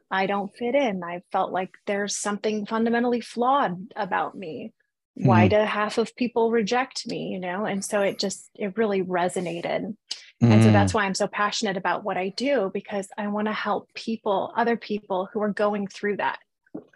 i 0.10 0.26
don't 0.26 0.56
fit 0.56 0.76
in. 0.76 1.04
I 1.04 1.22
felt 1.32 1.52
like 1.52 1.72
there's 1.86 2.16
something 2.16 2.66
fundamentally 2.66 3.22
flawed 3.22 3.94
about 3.96 4.36
me. 4.36 4.74
Why 5.16 5.46
hmm. 5.46 5.50
do 5.50 5.58
half 5.58 5.98
of 5.98 6.16
people 6.16 6.52
reject 6.52 7.08
me 7.08 7.30
you 7.34 7.40
know? 7.40 7.66
And 7.66 7.84
so 7.84 8.02
it 8.02 8.20
just 8.20 8.50
it 8.56 8.78
really 8.78 9.04
resonated 9.04 9.96
Mm. 10.42 10.52
And 10.52 10.64
so 10.64 10.72
that's 10.72 10.92
mm. 10.92 10.96
why 10.96 11.06
I'm 11.06 11.16
so 11.16 11.28
passionate 11.28 11.78
about 11.78 12.04
what 12.04 12.18
I 12.18 12.30
do 12.30 12.70
because 12.74 13.08
I 13.18 13.28
want 13.28 13.48
to 13.48 13.54
help 13.54 13.94
people, 13.94 14.54
other 14.56 14.78
people 14.78 15.30
who 15.32 15.42
are 15.42 15.54
going 15.54 15.88
through 15.88 16.18
that, 16.18 16.40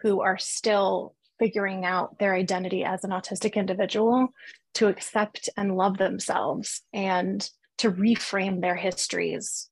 who 0.00 0.20
are 0.20 0.38
still 0.38 1.14
figuring 1.38 1.84
out 1.84 2.18
their 2.18 2.34
identity 2.34 2.84
as 2.84 3.02
an 3.02 3.10
autistic 3.10 3.54
individual 3.54 4.28
to 4.74 4.86
accept 4.86 5.48
and 5.56 5.76
love 5.76 5.98
themselves 5.98 6.82
and 6.92 7.48
to 7.78 7.90
reframe 7.90 8.60
their 8.60 8.76
histories 8.76 9.68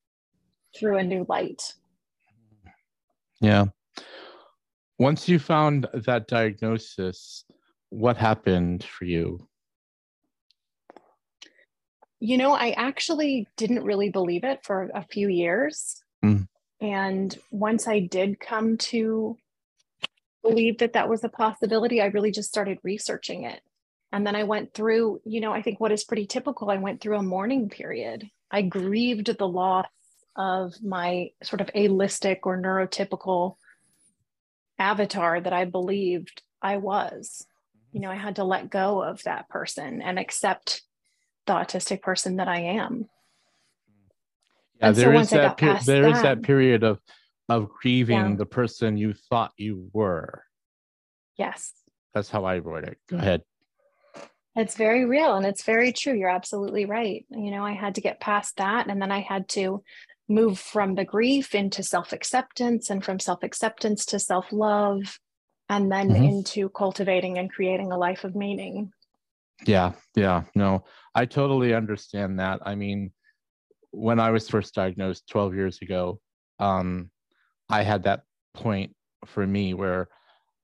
through 0.77 0.99
a 0.99 1.05
new 1.05 1.25
light. 1.29 1.75
Yeah. 3.41 3.67
Once 4.99 5.29
you 5.29 5.39
found 5.39 5.87
that 5.95 6.27
diagnosis, 6.27 7.45
what 7.91 8.17
happened 8.17 8.85
for 8.85 9.05
you? 9.05 9.49
You 12.21 12.37
know, 12.37 12.53
I 12.53 12.71
actually 12.71 13.49
didn't 13.57 13.85
really 13.85 14.11
believe 14.11 14.45
it 14.45 14.63
for 14.63 14.91
a 14.95 15.03
few 15.03 15.29
years. 15.29 16.03
Mm. 16.23 16.47
And 16.81 17.37
once 17.51 17.89
I 17.89 18.01
did 18.01 18.39
come 18.39 18.77
to 18.79 19.37
believe 20.43 20.79
that 20.79 20.93
that 20.93 21.09
was 21.09 21.25
a 21.25 21.29
possibility, 21.29 22.01
I 22.01 22.07
really 22.07 22.31
just 22.31 22.49
started 22.49 22.79
researching 22.83 23.45
it. 23.45 23.61
And 24.13 24.27
then 24.27 24.35
I 24.35 24.45
went 24.45 24.75
through, 24.75 25.21
you 25.25 25.41
know, 25.41 25.53
I 25.53 25.63
think 25.63 25.81
what 25.81 25.93
is 25.93 26.05
pretty 26.05 26.27
typical, 26.27 26.71
I 26.71 26.77
went 26.77 27.01
through 27.01 27.19
a 27.19 27.23
mourning 27.23 27.69
period. 27.69 28.29
I 28.51 28.63
grieved 28.63 29.37
the 29.39 29.49
loss 29.49 29.87
of 30.37 30.83
my 30.83 31.31
sort 31.43 31.61
of 31.61 31.69
allistic 31.69 32.39
or 32.45 32.61
neurotypical 32.61 33.57
avatar 34.79 35.41
that 35.41 35.53
I 35.53 35.65
believed 35.65 36.43
I 36.61 36.79
was. 36.79 37.47
You 37.93 38.01
know, 38.01 38.11
I 38.11 38.17
had 38.17 38.37
to 38.37 38.45
let 38.45 38.71
go 38.71 39.03
of 39.03 39.23
that 39.25 39.49
person 39.49 40.03
and 40.03 40.19
accept 40.19 40.83
the 41.51 41.57
autistic 41.57 42.01
person 42.01 42.37
that 42.37 42.47
I 42.47 42.61
am. 42.61 43.09
Yeah, 44.79 44.89
and 44.89 44.97
there 44.97 45.15
so 45.15 45.21
is 45.21 45.31
that, 45.31 45.59
per- 45.59 45.81
there 45.85 46.03
that, 46.03 46.13
is 46.13 46.23
that 46.23 46.43
period 46.43 46.85
of 46.85 47.01
of 47.49 47.69
grieving 47.69 48.31
yeah. 48.31 48.37
the 48.37 48.47
person 48.47 48.97
you 48.97 49.13
thought 49.13 49.51
you 49.57 49.91
were. 49.93 50.45
Yes. 51.37 51.73
That's 52.15 52.31
how 52.31 52.45
I 52.45 52.59
wrote 52.59 52.85
it. 52.85 52.99
Go 53.09 53.17
ahead. 53.17 53.43
It's 54.55 54.77
very 54.77 55.05
real 55.05 55.35
and 55.35 55.45
it's 55.45 55.65
very 55.65 55.93
true. 55.93 56.15
You're 56.15 56.29
absolutely 56.29 56.85
right. 56.85 57.27
You 57.31 57.51
know, 57.51 57.65
I 57.65 57.73
had 57.73 57.97
to 57.97 58.01
get 58.01 58.21
past 58.21 58.57
that 58.59 58.87
and 58.87 59.03
then 59.03 59.11
I 59.11 59.21
had 59.21 59.49
to 59.51 59.83
move 60.29 60.61
from 60.61 60.95
the 60.95 61.05
grief 61.05 61.55
into 61.55 61.83
self 61.83 62.13
acceptance 62.13 62.89
and 62.89 63.05
from 63.05 63.19
self 63.19 63.43
acceptance 63.43 64.07
to 64.07 64.21
self 64.21 64.53
love 64.53 65.19
and 65.69 65.91
then 65.91 66.11
mm-hmm. 66.11 66.23
into 66.23 66.69
cultivating 66.69 67.37
and 67.39 67.51
creating 67.51 67.91
a 67.91 67.99
life 67.99 68.23
of 68.23 68.37
meaning. 68.37 68.93
Yeah, 69.67 69.93
yeah, 70.15 70.45
no, 70.55 70.85
I 71.21 71.27
totally 71.27 71.75
understand 71.75 72.39
that. 72.39 72.61
I 72.65 72.75
mean, 72.75 73.13
when 73.91 74.19
I 74.19 74.31
was 74.31 74.49
first 74.49 74.75
diagnosed 74.75 75.29
12 75.29 75.55
years 75.55 75.79
ago, 75.83 76.19
um, 76.59 77.11
I 77.69 77.83
had 77.83 78.05
that 78.05 78.23
point 78.55 78.97
for 79.27 79.47
me 79.47 79.75
where 79.75 80.09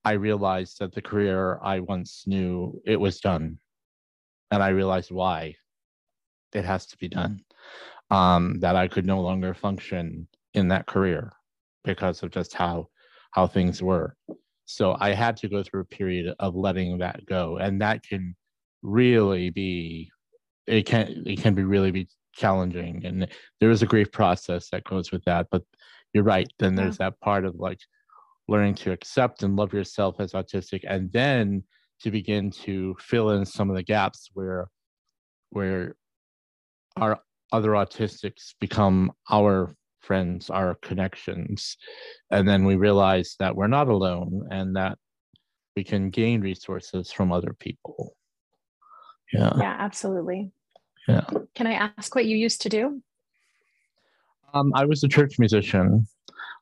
I 0.03 0.13
realized 0.13 0.79
that 0.79 0.95
the 0.95 1.01
career 1.03 1.59
I 1.61 1.79
once 1.81 2.23
knew 2.25 2.81
it 2.87 2.99
was 2.99 3.19
done, 3.19 3.59
and 4.49 4.63
I 4.63 4.69
realized 4.69 5.11
why 5.11 5.53
it 6.55 6.65
has 6.65 6.87
to 6.87 6.97
be 6.97 7.07
done 7.07 7.41
um, 8.09 8.59
that 8.61 8.75
I 8.75 8.87
could 8.87 9.05
no 9.05 9.21
longer 9.21 9.53
function 9.53 10.27
in 10.55 10.69
that 10.69 10.87
career 10.87 11.33
because 11.83 12.23
of 12.23 12.31
just 12.31 12.55
how 12.55 12.87
how 13.29 13.45
things 13.45 13.83
were. 13.83 14.15
So 14.65 14.97
I 14.99 15.13
had 15.13 15.37
to 15.37 15.49
go 15.49 15.61
through 15.61 15.81
a 15.81 15.95
period 15.99 16.33
of 16.39 16.55
letting 16.55 16.97
that 16.97 17.27
go, 17.27 17.57
and 17.57 17.79
that 17.81 18.01
can 18.01 18.35
really 18.81 19.51
be 19.51 20.09
it 20.67 20.85
can 20.85 21.23
it 21.25 21.41
can 21.41 21.53
be 21.55 21.63
really 21.63 21.91
be 21.91 22.07
challenging, 22.33 23.05
and 23.05 23.27
there 23.59 23.71
is 23.71 23.81
a 23.81 23.87
grief 23.87 24.11
process 24.11 24.69
that 24.71 24.83
goes 24.83 25.11
with 25.11 25.23
that. 25.25 25.47
But 25.51 25.63
you're 26.13 26.23
right. 26.23 26.47
Then 26.59 26.75
there's 26.75 26.97
yeah. 26.99 27.09
that 27.09 27.19
part 27.21 27.45
of 27.45 27.55
like 27.55 27.79
learning 28.47 28.75
to 28.75 28.91
accept 28.91 29.43
and 29.43 29.55
love 29.55 29.73
yourself 29.73 30.17
as 30.19 30.33
autistic, 30.33 30.81
and 30.87 31.11
then 31.11 31.63
to 32.01 32.11
begin 32.11 32.51
to 32.51 32.95
fill 32.99 33.31
in 33.31 33.45
some 33.45 33.69
of 33.69 33.75
the 33.75 33.83
gaps 33.83 34.29
where 34.33 34.67
where 35.49 35.95
our 36.97 37.19
other 37.51 37.71
autistics 37.71 38.53
become 38.59 39.11
our 39.29 39.73
friends, 40.01 40.49
our 40.49 40.75
connections. 40.75 41.77
And 42.31 42.47
then 42.47 42.65
we 42.65 42.75
realize 42.75 43.35
that 43.39 43.55
we're 43.55 43.67
not 43.67 43.89
alone 43.89 44.47
and 44.51 44.75
that 44.75 44.97
we 45.75 45.83
can 45.83 46.09
gain 46.09 46.41
resources 46.41 47.11
from 47.11 47.31
other 47.31 47.53
people. 47.59 48.15
Yeah. 49.33 49.53
Yeah, 49.57 49.75
absolutely. 49.77 50.51
Yeah. 51.07 51.25
Can 51.55 51.67
I 51.67 51.91
ask 51.97 52.13
what 52.15 52.25
you 52.25 52.37
used 52.37 52.61
to 52.63 52.69
do? 52.69 53.01
Um, 54.53 54.71
I 54.75 54.85
was 54.85 55.03
a 55.03 55.07
church 55.07 55.39
musician. 55.39 56.05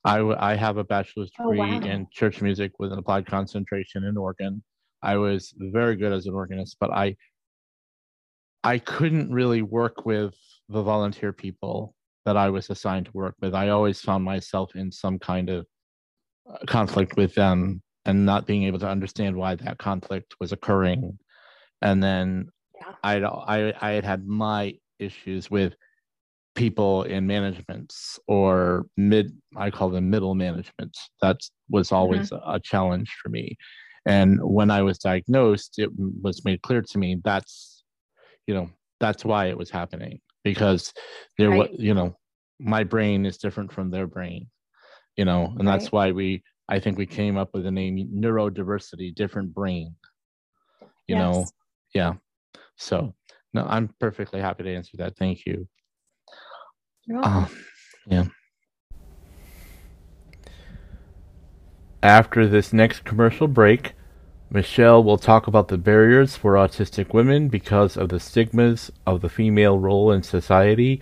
I, 0.03 0.17
w- 0.17 0.37
I 0.39 0.55
have 0.55 0.77
a 0.77 0.83
bachelor's 0.83 1.31
degree 1.31 1.59
oh, 1.59 1.63
wow. 1.63 1.79
in 1.79 2.07
church 2.11 2.41
music 2.41 2.73
with 2.77 2.91
an 2.91 2.99
applied 2.99 3.25
concentration 3.25 4.03
in 4.03 4.17
organ. 4.17 4.63
I 5.01 5.17
was 5.17 5.53
very 5.57 5.95
good 5.95 6.13
as 6.13 6.25
an 6.25 6.33
organist, 6.33 6.77
but 6.79 6.91
I 6.91 7.15
I 8.63 8.79
couldn't 8.79 9.31
really 9.31 9.61
work 9.61 10.07
with 10.07 10.33
the 10.69 10.81
volunteer 10.81 11.31
people 11.31 11.93
that 12.25 12.35
I 12.35 12.49
was 12.49 12.71
assigned 12.71 13.05
to 13.05 13.11
work 13.13 13.35
with. 13.39 13.53
I 13.53 13.69
always 13.69 14.01
found 14.01 14.23
myself 14.23 14.75
in 14.75 14.91
some 14.91 15.19
kind 15.19 15.51
of 15.51 15.67
uh, 16.51 16.57
conflict 16.65 17.15
with 17.15 17.35
them 17.35 17.83
and 18.05 18.25
not 18.25 18.47
being 18.47 18.63
able 18.63 18.79
to 18.79 18.89
understand 18.89 19.35
why 19.35 19.53
that 19.53 19.77
conflict 19.77 20.35
was 20.39 20.51
occurring. 20.51 21.19
And 21.83 22.01
then 22.01 22.49
yeah. 22.79 22.93
I'd, 23.03 23.23
I 23.23 23.73
I 23.81 23.91
had 23.91 24.05
had 24.05 24.27
my 24.27 24.73
issues 24.99 25.49
with 25.51 25.75
people 26.55 27.03
in 27.03 27.27
managements 27.27 28.17
or 28.27 28.85
mid 28.95 29.31
I 29.57 29.69
call 29.71 29.89
them 29.89 30.09
middle 30.09 30.35
management. 30.35 30.95
That 31.21 31.37
was 31.69 31.91
always 31.91 32.29
mm-hmm. 32.29 32.49
a 32.49 32.59
challenge 32.59 33.13
for 33.21 33.29
me. 33.29 33.57
And 34.05 34.39
when 34.41 34.69
I 34.71 34.83
was 34.83 34.99
diagnosed, 34.99 35.79
it 35.79 35.89
was 35.97 36.45
made 36.45 36.61
clear 36.61 36.81
to 36.81 36.97
me 36.97 37.19
that's 37.23 37.83
you 38.47 38.53
know 38.53 38.69
that's 38.99 39.25
why 39.25 39.45
it 39.47 39.57
was 39.57 39.69
happening 39.69 40.19
because 40.43 40.93
there 41.37 41.49
right. 41.49 41.71
was 41.71 41.79
you 41.79 41.93
know 41.93 42.15
my 42.59 42.83
brain 42.83 43.25
is 43.25 43.37
different 43.37 43.71
from 43.71 43.91
their 43.91 44.07
brain 44.07 44.47
you 45.17 45.25
know 45.25 45.53
and 45.57 45.67
that's 45.67 45.85
right. 45.85 45.93
why 45.93 46.11
we 46.11 46.41
i 46.69 46.79
think 46.79 46.97
we 46.97 47.05
came 47.05 47.37
up 47.37 47.49
with 47.53 47.63
the 47.63 47.71
name 47.71 48.09
neurodiversity 48.15 49.13
different 49.13 49.53
brain 49.53 49.93
you 51.07 51.15
yes. 51.15 51.19
know 51.19 51.45
yeah 51.93 52.13
so 52.75 53.13
no 53.53 53.65
i'm 53.69 53.93
perfectly 53.99 54.39
happy 54.39 54.63
to 54.63 54.75
answer 54.75 54.97
that. 54.97 55.15
Thank 55.17 55.45
you. 55.45 55.67
Um, 57.23 57.47
yeah. 58.07 58.25
After 62.01 62.47
this 62.47 62.73
next 62.73 63.03
commercial 63.03 63.47
break 63.47 63.93
Michelle 64.49 65.03
will 65.03 65.17
talk 65.17 65.47
about 65.47 65.69
the 65.69 65.77
barriers 65.77 66.37
for 66.37 66.53
autistic 66.53 67.13
women 67.13 67.47
because 67.49 67.97
of 67.97 68.09
the 68.09 68.19
stigmas 68.19 68.91
of 69.05 69.21
the 69.21 69.29
female 69.29 69.79
role 69.79 70.11
in 70.11 70.23
society, 70.23 71.01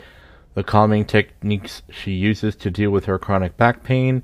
the 0.54 0.64
calming 0.64 1.06
techniques 1.06 1.82
she 1.90 2.14
uses 2.14 2.56
to 2.56 2.72
deal 2.72 2.90
with 2.90 3.06
her 3.06 3.20
chronic 3.20 3.58
back 3.58 3.84
pain, 3.84 4.24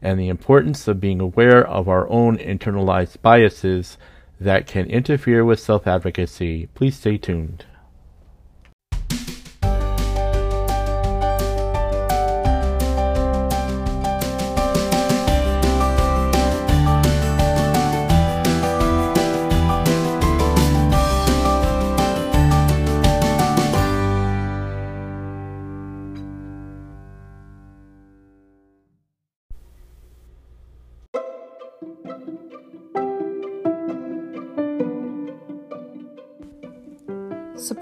and 0.00 0.18
the 0.18 0.28
importance 0.28 0.86
of 0.86 1.00
being 1.00 1.20
aware 1.20 1.66
of 1.66 1.88
our 1.88 2.08
own 2.08 2.38
internalized 2.38 3.20
biases 3.20 3.98
that 4.40 4.66
can 4.66 4.86
interfere 4.86 5.44
with 5.44 5.60
self 5.60 5.86
advocacy. 5.86 6.66
Please 6.74 6.96
stay 6.96 7.18
tuned. 7.18 7.66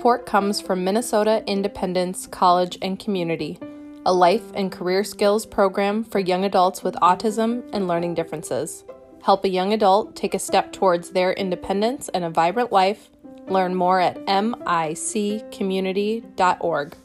Support 0.09 0.25
comes 0.25 0.63
from 0.63 0.85
Minnesota 0.85 1.45
Independence 1.47 2.27
College 2.27 2.79
and 2.81 2.99
Community, 2.99 3.59
a 4.07 4.13
life 4.15 4.53
and 4.55 4.73
career 4.73 5.05
skills 5.05 5.45
program 5.45 6.03
for 6.03 6.19
young 6.19 6.47
adults 6.47 6.83
with 6.83 6.95
autism 7.03 7.63
and 7.75 7.87
learning 7.87 8.15
differences. 8.15 8.85
Help 9.23 9.45
a 9.45 9.51
young 9.51 9.75
adult 9.75 10.17
take 10.17 10.33
a 10.33 10.39
step 10.39 10.73
towards 10.73 11.11
their 11.11 11.35
independence 11.35 12.09
and 12.15 12.25
a 12.25 12.31
vibrant 12.31 12.73
life. 12.73 13.11
Learn 13.49 13.75
more 13.75 14.01
at 14.01 14.17
miccommunity.org. 14.25 16.97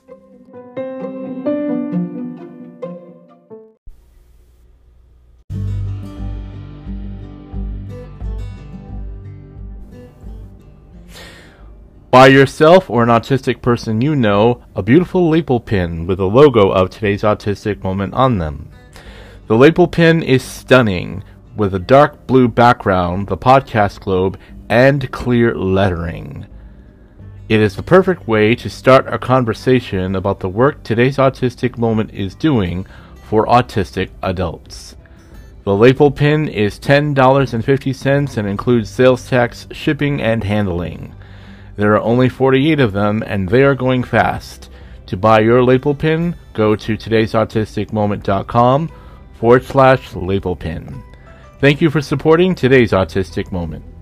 Buy 12.14 12.28
yourself 12.28 12.92
or 12.92 13.02
an 13.02 13.10
autistic 13.10 13.64
person 13.64 14.00
you 14.00 14.16
know 14.16 14.64
a 14.76 14.84
beautiful 14.84 15.30
label 15.30 15.60
pin 15.60 16.06
with 16.06 16.20
a 16.20 16.26
logo 16.26 16.70
of 16.70 16.92
today's 16.92 17.24
autistic 17.24 17.82
moment 17.82 18.14
on 18.14 18.38
them. 18.38 18.70
The 19.48 19.58
label 19.58 19.88
pin 19.88 20.22
is 20.22 20.44
stunning 20.44 21.24
with 21.56 21.74
a 21.74 21.80
dark 21.80 22.28
blue 22.28 22.48
background, 22.48 23.30
the 23.30 23.36
podcast 23.36 24.02
globe, 24.02 24.38
and 24.70 25.12
clear 25.12 25.56
lettering. 25.56 26.46
It 27.50 27.60
is 27.60 27.76
the 27.76 27.82
perfect 27.82 28.28
way 28.28 28.54
to 28.58 28.70
start 28.70 29.12
a 29.12 29.18
conversation 29.18 30.16
about 30.16 30.40
the 30.40 30.50
work 30.50 30.84
today's 30.84 31.18
autistic 31.18 31.80
moment 31.80 32.12
is 32.14 32.36
doing 32.36 32.86
for 33.24 33.48
autistic 33.48 34.12
adults. 34.22 34.96
The 35.64 35.76
label 35.76 36.12
pin 36.12 36.48
is 36.48 36.80
$10.50 36.80 38.38
and 38.38 38.48
includes 38.48 38.92
sales 38.92 39.28
tax, 39.28 39.66
shipping, 39.72 40.22
and 40.22 40.44
handling. 40.44 41.16
There 41.76 41.94
are 41.94 42.02
only 42.02 42.30
48 42.30 42.80
of 42.80 42.94
them 42.94 43.24
and 43.26 43.50
they 43.50 43.64
are 43.64 43.76
going 43.76 44.04
fast. 44.04 44.70
To 45.08 45.18
buy 45.18 45.40
your 45.42 45.64
label 45.64 45.94
pin, 45.96 46.36
go 46.54 46.76
to 46.76 46.98
today'sautisticmoment.com 46.98 48.92
forward 49.34 49.64
slash 49.64 50.16
label 50.16 50.56
pin. 50.56 51.04
Thank 51.60 51.82
you 51.82 51.90
for 51.90 52.02
supporting 52.02 52.56
today's 52.56 52.92
Autistic 52.92 53.52
Moment. 53.52 53.93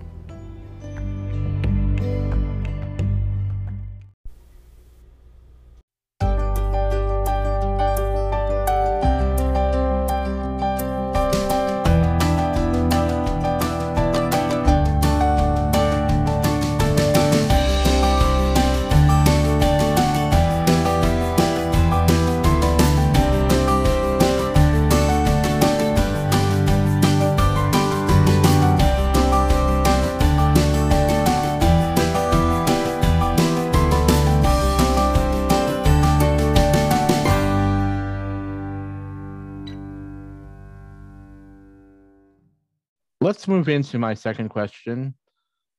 Move 43.61 43.69
into 43.69 43.99
my 43.99 44.15
second 44.15 44.49
question. 44.49 45.13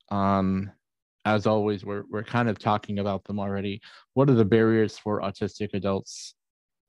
Um, 0.08 0.70
as 1.24 1.48
always, 1.48 1.84
we're 1.84 2.04
we're 2.08 2.22
kind 2.22 2.48
of 2.48 2.56
talking 2.56 3.00
about 3.00 3.24
them 3.24 3.40
already. 3.40 3.80
What 4.14 4.30
are 4.30 4.34
the 4.34 4.44
barriers 4.44 4.96
for 4.98 5.20
autistic 5.20 5.70
adults, 5.74 6.36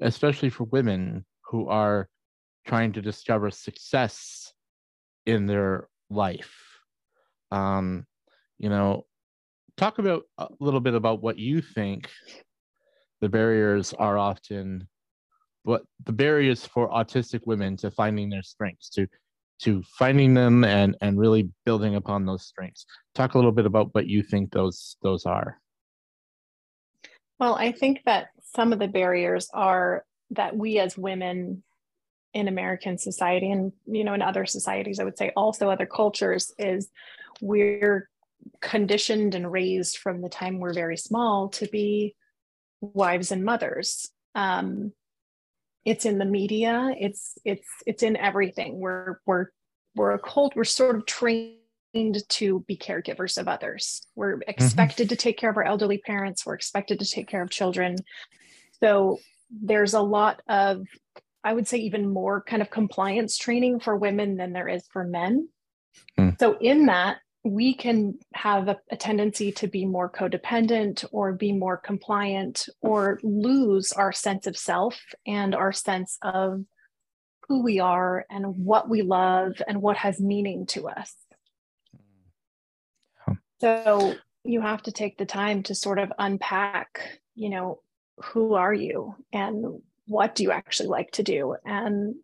especially 0.01 0.51
for 0.51 0.65
women 0.65 1.25
who 1.49 1.67
are 1.67 2.09
trying 2.67 2.93
to 2.93 3.01
discover 3.01 3.49
success 3.49 4.53
in 5.25 5.47
their 5.47 5.87
life? 6.11 6.53
Um, 7.49 8.05
you 8.59 8.69
know, 8.69 9.07
talk 9.77 9.97
about 9.97 10.25
a 10.37 10.47
little 10.59 10.79
bit 10.79 10.93
about 10.93 11.23
what 11.23 11.39
you 11.39 11.59
think 11.59 12.07
the 13.19 13.29
barriers 13.29 13.95
are 13.97 14.19
often 14.19 14.87
what 15.63 15.83
the 16.05 16.11
barriers 16.11 16.65
for 16.65 16.89
autistic 16.89 17.39
women 17.45 17.77
to 17.77 17.89
finding 17.89 18.29
their 18.29 18.43
strengths 18.43 18.89
to 18.89 19.07
to 19.63 19.83
finding 19.97 20.33
them 20.33 20.63
and 20.63 20.95
and 21.01 21.19
really 21.19 21.49
building 21.65 21.95
upon 21.95 22.25
those 22.25 22.45
strengths. 22.45 22.85
Talk 23.15 23.33
a 23.33 23.37
little 23.37 23.51
bit 23.51 23.65
about 23.65 23.93
what 23.93 24.07
you 24.07 24.23
think 24.23 24.51
those 24.51 24.97
those 25.01 25.25
are. 25.25 25.59
Well 27.39 27.55
i 27.55 27.71
think 27.71 28.01
that 28.05 28.27
some 28.53 28.71
of 28.71 28.79
the 28.79 28.87
barriers 28.87 29.49
are 29.53 30.05
that 30.31 30.55
we 30.55 30.79
as 30.79 30.97
women 30.97 31.63
in 32.33 32.47
american 32.47 32.97
society 32.97 33.51
and 33.51 33.73
you 33.85 34.03
know 34.03 34.13
in 34.13 34.21
other 34.21 34.45
societies 34.45 34.99
i 34.99 35.03
would 35.03 35.17
say 35.17 35.31
also 35.35 35.69
other 35.69 35.85
cultures 35.85 36.53
is 36.57 36.89
we're 37.41 38.07
conditioned 38.61 39.35
and 39.35 39.51
raised 39.51 39.97
from 39.97 40.21
the 40.21 40.29
time 40.29 40.59
we're 40.59 40.73
very 40.73 40.97
small 40.97 41.49
to 41.49 41.67
be 41.67 42.15
wives 42.81 43.31
and 43.31 43.43
mothers. 43.43 44.09
Um, 44.35 44.93
it's 45.85 46.05
in 46.05 46.17
the 46.17 46.25
media 46.25 46.93
it's 46.99 47.37
it's 47.45 47.67
it's 47.85 48.03
in 48.03 48.15
everything 48.17 48.79
we're 48.79 49.19
we're 49.25 49.47
we're 49.95 50.11
a 50.11 50.19
cult 50.19 50.55
we're 50.55 50.63
sort 50.63 50.95
of 50.95 51.05
trained 51.05 51.57
to 52.29 52.61
be 52.61 52.75
caregivers 52.75 53.37
of 53.37 53.47
others 53.47 54.07
we're 54.15 54.37
mm-hmm. 54.37 54.49
expected 54.49 55.05
mm-hmm. 55.05 55.09
to 55.09 55.15
take 55.15 55.37
care 55.37 55.49
of 55.49 55.57
our 55.57 55.63
elderly 55.63 55.97
parents 55.99 56.45
we're 56.45 56.53
expected 56.53 56.99
to 56.99 57.05
take 57.05 57.27
care 57.27 57.41
of 57.41 57.49
children 57.49 57.95
so 58.79 59.19
there's 59.61 59.93
a 59.93 60.01
lot 60.01 60.41
of 60.47 60.85
i 61.43 61.53
would 61.53 61.67
say 61.67 61.77
even 61.77 62.11
more 62.11 62.41
kind 62.41 62.61
of 62.61 62.69
compliance 62.69 63.37
training 63.37 63.79
for 63.79 63.95
women 63.95 64.37
than 64.37 64.53
there 64.53 64.67
is 64.67 64.83
for 64.91 65.03
men 65.03 65.47
mm. 66.17 66.37
so 66.39 66.57
in 66.59 66.87
that 66.87 67.17
we 67.43 67.73
can 67.73 68.17
have 68.33 68.69
a, 68.69 68.77
a, 68.89 68.95
tendency 68.95 69.51
to 69.51 69.67
be 69.67 69.85
more 69.85 70.09
codependent 70.09 71.03
or 71.11 71.33
be 71.33 71.51
more 71.51 71.75
compliant 71.75 72.69
or 72.81 73.19
lose 73.21 73.91
our 73.91 74.13
sense 74.13 74.47
of 74.47 74.57
self 74.57 74.97
and 75.27 75.53
our 75.53 75.73
sense 75.73 76.17
of 76.21 76.63
who 77.47 77.61
we 77.61 77.79
are 77.79 78.25
and 78.29 78.45
what 78.45 78.89
we 78.89 79.01
love 79.01 79.61
and 79.67 79.81
what 79.81 79.97
has 79.97 80.21
meaning 80.21 80.65
to 80.67 80.87
us. 80.87 81.13
Hmm. 83.25 83.33
So 83.59 84.15
you 84.45 84.61
have 84.61 84.83
to 84.83 84.93
take 84.93 85.17
the 85.17 85.25
time 85.25 85.63
to 85.63 85.75
sort 85.75 85.99
of 85.99 86.13
unpack, 86.17 87.19
you 87.35 87.49
know, 87.49 87.81
who 88.23 88.53
are 88.53 88.73
you 88.73 89.15
and 89.33 89.81
what 90.05 90.35
do 90.35 90.43
you 90.43 90.51
actually 90.51 90.89
like 90.89 91.11
to 91.11 91.23
do? 91.23 91.55
And 91.65 92.15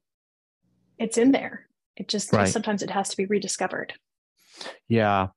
it's 0.97 1.17
in 1.17 1.31
there. 1.31 1.67
It 1.97 2.07
just 2.07 2.31
right. 2.31 2.47
sometimes 2.47 2.83
it 2.83 2.89
has 2.89 3.09
to 3.09 3.17
be 3.17 3.25
rediscovered. 3.25 3.93
Yeah. 4.87 5.27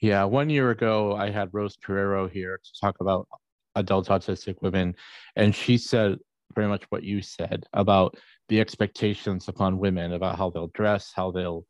Yeah. 0.00 0.24
One 0.24 0.50
year 0.50 0.70
ago, 0.70 1.14
I 1.16 1.30
had 1.30 1.48
Rose 1.52 1.76
Carrero 1.76 2.30
here 2.30 2.58
to 2.62 2.80
talk 2.80 2.96
about 3.00 3.26
adult 3.74 4.08
autistic 4.08 4.56
women. 4.60 4.94
And 5.36 5.54
she 5.54 5.78
said 5.78 6.18
very 6.54 6.68
much 6.68 6.84
what 6.90 7.02
you 7.02 7.22
said 7.22 7.64
about 7.72 8.16
the 8.48 8.60
expectations 8.60 9.48
upon 9.48 9.78
women 9.78 10.12
about 10.12 10.36
how 10.36 10.50
they'll 10.50 10.70
dress, 10.74 11.12
how 11.14 11.30
they'll 11.30 11.64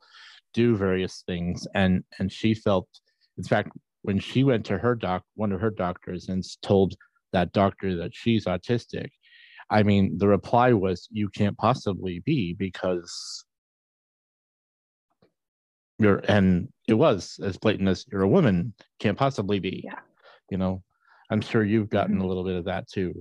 do 0.54 0.76
various 0.76 1.22
things. 1.26 1.66
And 1.74 2.04
and 2.18 2.30
she 2.32 2.54
felt, 2.54 2.88
in 3.38 3.44
fact, 3.44 3.70
when 4.02 4.18
she 4.18 4.44
went 4.44 4.66
to 4.66 4.78
her 4.78 4.94
doc, 4.94 5.22
one 5.34 5.52
of 5.52 5.60
her 5.60 5.70
doctors, 5.70 6.28
and 6.28 6.42
told 6.62 6.94
that 7.32 7.52
doctor 7.52 7.96
that 7.96 8.14
she's 8.14 8.46
autistic, 8.46 9.08
I 9.70 9.82
mean, 9.82 10.18
the 10.18 10.28
reply 10.28 10.72
was, 10.72 11.08
"You 11.10 11.28
can't 11.28 11.56
possibly 11.56 12.20
be 12.26 12.54
because 12.54 13.44
you're 15.98 16.22
and 16.28 16.68
it 16.92 16.98
was 16.98 17.40
as 17.42 17.56
blatant 17.56 17.88
as 17.88 18.04
you're 18.12 18.22
a 18.22 18.28
woman 18.28 18.74
can't 19.00 19.18
possibly 19.18 19.58
be. 19.58 19.82
Yeah. 19.84 19.98
You 20.50 20.58
know 20.58 20.82
i'm 21.30 21.40
sure 21.40 21.64
you've 21.64 21.88
gotten 21.88 22.16
mm-hmm. 22.16 22.24
a 22.24 22.26
little 22.26 22.44
bit 22.44 22.56
of 22.56 22.66
that 22.66 22.88
too. 22.88 23.20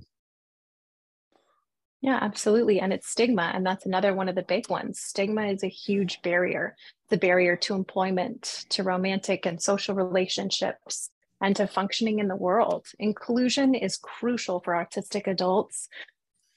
Yeah 2.01 2.19
absolutely. 2.21 2.79
And 2.79 2.91
it's 2.91 3.09
stigma 3.09 3.51
and 3.53 3.65
that's 3.65 3.85
another 3.85 4.13
one 4.13 4.27
of 4.27 4.35
the 4.35 4.43
big 4.43 4.69
ones. 4.69 4.99
Stigma 4.99 5.47
is 5.47 5.63
a 5.63 5.69
huge 5.69 6.21
barrier. 6.21 6.75
The 7.09 7.17
barrier 7.17 7.55
to 7.57 7.75
employment 7.75 8.65
to 8.69 8.83
romantic 8.83 9.45
and 9.45 9.61
social 9.61 9.95
relationships 9.95 11.09
and 11.41 11.55
to 11.55 11.67
functioning 11.67 12.19
in 12.19 12.27
the 12.27 12.35
world. 12.35 12.87
Inclusion 12.99 13.73
is 13.73 13.97
crucial 13.97 14.59
for 14.59 14.73
autistic 14.73 15.27
adults 15.27 15.87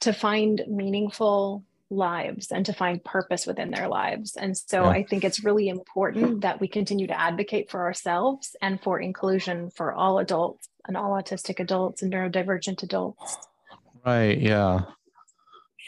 to 0.00 0.12
find 0.12 0.62
meaningful 0.66 1.64
lives 1.94 2.50
and 2.50 2.66
to 2.66 2.72
find 2.72 3.02
purpose 3.04 3.46
within 3.46 3.70
their 3.70 3.88
lives. 3.88 4.36
And 4.36 4.56
so 4.56 4.82
yeah. 4.82 4.88
I 4.88 5.02
think 5.04 5.24
it's 5.24 5.44
really 5.44 5.68
important 5.68 6.24
mm. 6.24 6.40
that 6.42 6.60
we 6.60 6.68
continue 6.68 7.06
to 7.06 7.18
advocate 7.18 7.70
for 7.70 7.82
ourselves 7.82 8.56
and 8.60 8.80
for 8.82 9.00
inclusion 9.00 9.70
for 9.70 9.92
all 9.92 10.18
adults 10.18 10.68
and 10.86 10.96
all 10.96 11.12
autistic 11.12 11.60
adults 11.60 12.02
and 12.02 12.12
neurodivergent 12.12 12.82
adults. 12.82 13.36
Right. 14.04 14.38
Yeah. 14.38 14.80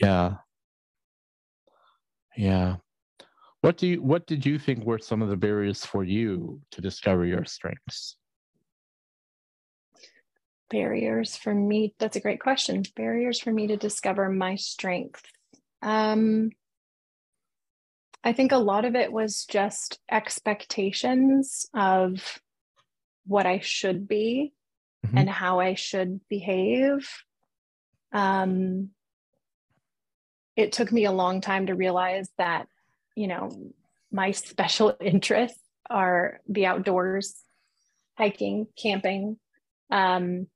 Yeah. 0.01 0.37
Yeah. 2.37 2.77
What 3.63 3.79
do 3.79 3.87
you 3.89 4.03
what 4.03 4.27
did 4.27 4.47
you 4.47 4.59
think 4.59 4.85
were 4.85 4.99
some 4.99 5.23
of 5.23 5.29
the 5.29 5.37
barriers 5.37 5.85
for 5.85 6.05
you 6.05 6.61
to 6.71 6.81
discover 6.81 7.25
your 7.25 7.45
strengths? 7.45 8.17
Barriers 10.69 11.37
for 11.37 11.55
me, 11.55 11.95
that's 11.99 12.17
a 12.17 12.21
great 12.21 12.41
question. 12.41 12.83
Barriers 12.97 13.41
for 13.41 13.53
me 13.53 13.69
to 13.69 13.77
discover 13.77 14.29
my 14.29 14.57
strength. 14.57 15.25
Um, 15.83 16.51
I 18.25 18.33
think 18.33 18.53
a 18.53 18.59
lot 18.59 18.85
of 18.85 18.97
it 18.97 19.13
was 19.13 19.45
just 19.45 20.01
expectations 20.11 21.67
of 21.75 22.41
what 23.27 23.47
I 23.47 23.61
should 23.61 24.09
be 24.09 24.53
mm-hmm. 25.07 25.19
and 25.19 25.31
how 25.31 25.61
I 25.61 25.75
should 25.75 26.21
behave. 26.29 27.09
Um, 28.13 28.91
it 30.57 30.73
took 30.73 30.91
me 30.91 31.05
a 31.05 31.13
long 31.13 31.41
time 31.41 31.67
to 31.67 31.75
realize 31.75 32.29
that, 32.39 32.67
you 33.15 33.29
know, 33.29 33.51
my 34.11 34.33
special 34.33 34.97
interests 35.01 35.61
are 35.89 36.41
the 36.49 36.67
outdoors, 36.67 37.35
hiking, 38.17 38.67
camping. 38.77 39.39
Um, 39.91 40.49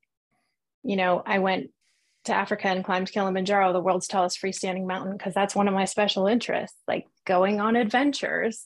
you 0.83 0.97
know, 0.97 1.23
I 1.25 1.39
went 1.39 1.71
to 2.31 2.37
Africa 2.37 2.69
and 2.69 2.85
climbed 2.85 3.13
Kilimanjaro, 3.13 3.73
the 3.73 3.81
world's 3.81 4.07
tallest 4.07 4.41
freestanding 4.41 4.87
mountain, 4.87 5.17
because 5.17 5.35
that's 5.35 5.55
one 5.55 5.69
of 5.69 5.75
my 5.75 5.85
special 5.85 6.27
interests, 6.27 6.77
like 6.89 7.07
going 7.27 7.61
on 7.61 7.77
adventures. 7.77 8.65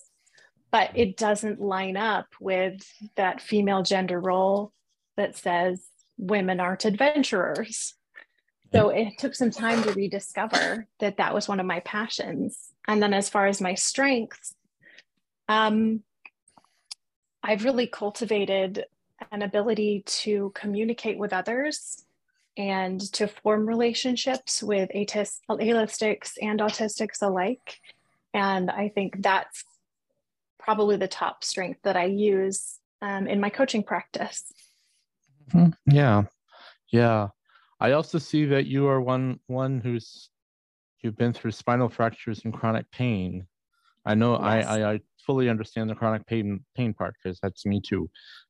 But 0.70 0.90
it 0.94 1.16
doesn't 1.16 1.60
line 1.60 1.96
up 1.96 2.26
with 2.40 2.80
that 3.16 3.40
female 3.40 3.82
gender 3.82 4.20
role 4.20 4.72
that 5.16 5.36
says 5.36 5.82
women 6.18 6.60
aren't 6.60 6.84
adventurers. 6.84 7.94
So 8.72 8.88
it 8.88 9.18
took 9.18 9.36
some 9.36 9.50
time 9.50 9.82
to 9.84 9.92
rediscover 9.92 10.88
that 10.98 11.18
that 11.18 11.32
was 11.32 11.48
one 11.48 11.60
of 11.60 11.66
my 11.66 11.80
passions. 11.80 12.58
And 12.88 13.00
then 13.00 13.14
as 13.14 13.28
far 13.28 13.46
as 13.46 13.60
my 13.60 13.74
strengths, 13.74 14.54
um, 15.48 16.02
I've 17.42 17.64
really 17.64 17.86
cultivated 17.86 18.84
an 19.30 19.42
ability 19.42 20.02
to 20.06 20.50
communicate 20.56 21.18
with 21.18 21.32
others 21.32 22.04
and 22.56 23.00
to 23.12 23.26
form 23.26 23.66
relationships 23.66 24.62
with 24.62 24.90
autist- 24.94 25.40
allistics 25.50 26.32
and 26.40 26.60
autistics 26.60 27.22
alike. 27.22 27.78
And 28.32 28.70
I 28.70 28.88
think 28.88 29.22
that's 29.22 29.64
probably 30.58 30.96
the 30.96 31.08
top 31.08 31.44
strength 31.44 31.80
that 31.82 31.96
I 31.96 32.06
use 32.06 32.78
um, 33.02 33.26
in 33.26 33.40
my 33.40 33.50
coaching 33.50 33.82
practice. 33.82 34.44
Mm-hmm. 35.52 35.94
Yeah, 35.94 36.22
yeah. 36.92 37.28
I 37.80 37.92
also 37.92 38.18
see 38.18 38.46
that 38.46 38.66
you 38.66 38.86
are 38.86 39.00
one 39.00 39.40
one 39.46 39.80
who's 39.80 40.30
you've 41.02 41.18
been 41.18 41.32
through 41.32 41.50
spinal 41.50 41.88
fractures 41.88 42.40
and 42.44 42.54
chronic 42.54 42.90
pain. 42.90 43.46
I 44.06 44.14
know 44.14 44.32
yes. 44.32 44.66
I, 44.66 44.80
I, 44.80 44.92
I 44.94 45.00
fully 45.26 45.48
understand 45.48 45.90
the 45.90 45.94
chronic 45.94 46.26
pain 46.26 46.64
pain 46.74 46.94
part 46.94 47.14
because 47.22 47.38
that's 47.42 47.66
me 47.66 47.80
too. 47.80 48.08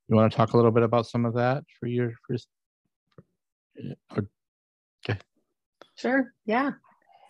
You 0.09 0.17
want 0.17 0.31
to 0.31 0.37
talk 0.37 0.53
a 0.53 0.57
little 0.57 0.71
bit 0.71 0.83
about 0.83 1.07
some 1.07 1.25
of 1.25 1.35
that 1.35 1.65
for 1.81 1.87
your 1.87 2.13
first? 2.29 2.49
Okay. 3.79 5.19
Sure. 5.97 6.33
Yeah. 6.45 6.73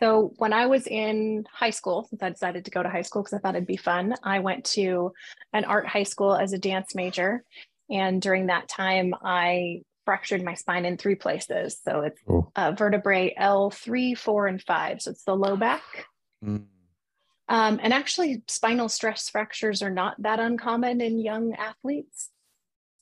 So 0.00 0.32
when 0.36 0.52
I 0.52 0.66
was 0.66 0.86
in 0.86 1.44
high 1.52 1.70
school, 1.70 2.06
since 2.10 2.22
I 2.22 2.30
decided 2.30 2.64
to 2.64 2.70
go 2.70 2.82
to 2.82 2.88
high 2.88 3.02
school 3.02 3.22
because 3.22 3.34
I 3.34 3.38
thought 3.38 3.54
it'd 3.54 3.66
be 3.66 3.76
fun, 3.76 4.14
I 4.22 4.40
went 4.40 4.64
to 4.66 5.12
an 5.52 5.64
art 5.64 5.86
high 5.86 6.02
school 6.02 6.34
as 6.34 6.52
a 6.52 6.58
dance 6.58 6.94
major. 6.94 7.44
And 7.90 8.20
during 8.20 8.46
that 8.46 8.68
time, 8.68 9.14
I 9.22 9.82
fractured 10.04 10.42
my 10.42 10.54
spine 10.54 10.84
in 10.84 10.96
three 10.96 11.14
places. 11.14 11.80
So 11.84 12.00
it's 12.00 12.20
oh. 12.28 12.50
uh, 12.56 12.72
vertebrae 12.72 13.34
L3, 13.38 14.16
4, 14.18 14.46
and 14.46 14.62
5. 14.62 15.02
So 15.02 15.10
it's 15.10 15.24
the 15.24 15.36
low 15.36 15.56
back. 15.56 15.82
Mm. 16.44 16.66
Um, 17.48 17.80
and 17.82 17.92
actually, 17.92 18.42
spinal 18.48 18.88
stress 18.88 19.28
fractures 19.28 19.82
are 19.82 19.90
not 19.90 20.20
that 20.22 20.40
uncommon 20.40 21.00
in 21.00 21.18
young 21.18 21.54
athletes. 21.54 22.30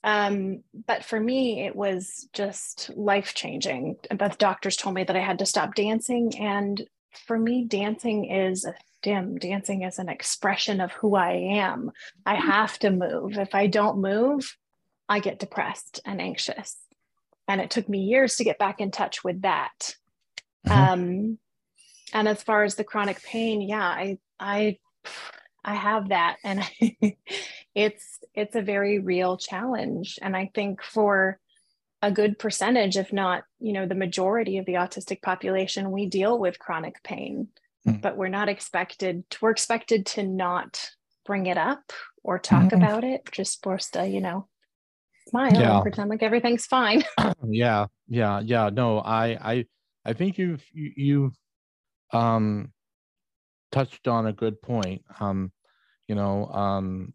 Um, 0.05 0.63
but 0.87 1.05
for 1.05 1.19
me, 1.19 1.65
it 1.65 1.77
was 1.77 2.29
just 2.33 2.91
life 2.97 3.35
changing. 3.35 3.97
But 4.17 4.39
doctors 4.39 4.77
told 4.77 4.95
me 4.95 5.05
that 5.05 5.17
I 5.17 5.21
had 5.21 5.39
to 5.39 5.47
stop 5.47 5.75
dancing. 5.75 6.33
And 6.39 6.83
for 7.27 7.39
me, 7.39 7.65
dancing 7.65 8.25
is 8.25 8.65
a 8.65 8.75
dim. 9.03 9.39
Dancing 9.39 9.83
is 9.83 9.99
an 9.99 10.09
expression 10.09 10.81
of 10.81 10.93
who 10.93 11.15
I 11.15 11.33
am. 11.33 11.93
I 12.27 12.37
mm-hmm. 12.37 12.51
have 12.51 12.79
to 12.81 12.91
move. 12.91 13.39
If 13.39 13.55
I 13.55 13.67
don't 13.67 14.01
move, 14.01 14.57
I 15.09 15.21
get 15.21 15.39
depressed 15.39 16.01
and 16.05 16.21
anxious. 16.21 16.79
And 17.47 17.61
it 17.61 17.71
took 17.71 17.89
me 17.89 17.99
years 17.99 18.37
to 18.37 18.45
get 18.45 18.59
back 18.59 18.81
in 18.81 18.91
touch 18.91 19.23
with 19.23 19.43
that. 19.43 19.97
Mm-hmm. 20.67 20.93
Um, 20.93 21.39
and 22.13 22.29
as 22.29 22.43
far 22.43 22.63
as 22.65 22.75
the 22.75 22.85
chronic 22.85 23.23
pain, 23.23 23.61
yeah, 23.61 23.85
I, 23.85 24.19
I, 24.39 24.79
I 25.65 25.75
have 25.75 26.09
that, 26.09 26.37
and 26.45 26.63
it's 27.75 28.19
it's 28.35 28.57
a 28.57 28.63
very 28.63 28.99
real 28.99 29.37
challenge. 29.37 30.19
And 30.21 30.37
I 30.37 30.51
think 30.55 30.83
for 30.83 31.39
a 32.03 32.11
good 32.11 32.39
percentage, 32.39 32.97
if 32.97 33.13
not, 33.13 33.45
you 33.61 33.73
know, 33.73 33.87
the 33.87 33.95
majority 33.95 34.59
of 34.59 34.67
the 34.67 34.75
autistic 34.75 35.23
population, 35.23 35.91
we 35.91 36.07
deal 36.07 36.39
with 36.39 36.59
chronic 36.59 37.03
pain, 37.05 37.49
mm. 37.87 38.01
but 38.01 38.17
we're 38.17 38.29
not 38.29 38.49
expected. 38.49 39.29
To, 39.31 39.39
we're 39.41 39.51
expected 39.51 40.07
to 40.07 40.23
not 40.25 40.91
bring 41.25 41.47
it 41.47 41.57
up 41.57 41.93
or 42.25 42.39
talk 42.39 42.71
mm. 42.71 42.77
about 42.77 43.05
it. 43.05 43.23
Just 43.31 43.55
supposed 43.55 43.93
to, 43.93 44.07
you 44.07 44.21
know, 44.21 44.49
smile 45.29 45.53
yeah. 45.53 45.75
and 45.75 45.83
pretend 45.83 46.11
like 46.11 46.23
everything's 46.23 46.67
fine. 46.67 47.05
yeah, 47.49 47.87
yeah, 48.09 48.41
yeah. 48.41 48.71
No, 48.73 48.99
I, 48.99 49.53
I, 49.53 49.67
I 50.05 50.13
think 50.13 50.39
you've 50.39 50.65
you, 50.73 50.93
you've 50.97 51.37
um 52.13 52.73
touched 53.71 54.07
on 54.07 54.27
a 54.27 54.33
good 54.33 54.61
point. 54.61 55.03
Um, 55.19 55.51
you 56.09 56.15
know, 56.15 56.47
um, 56.47 57.15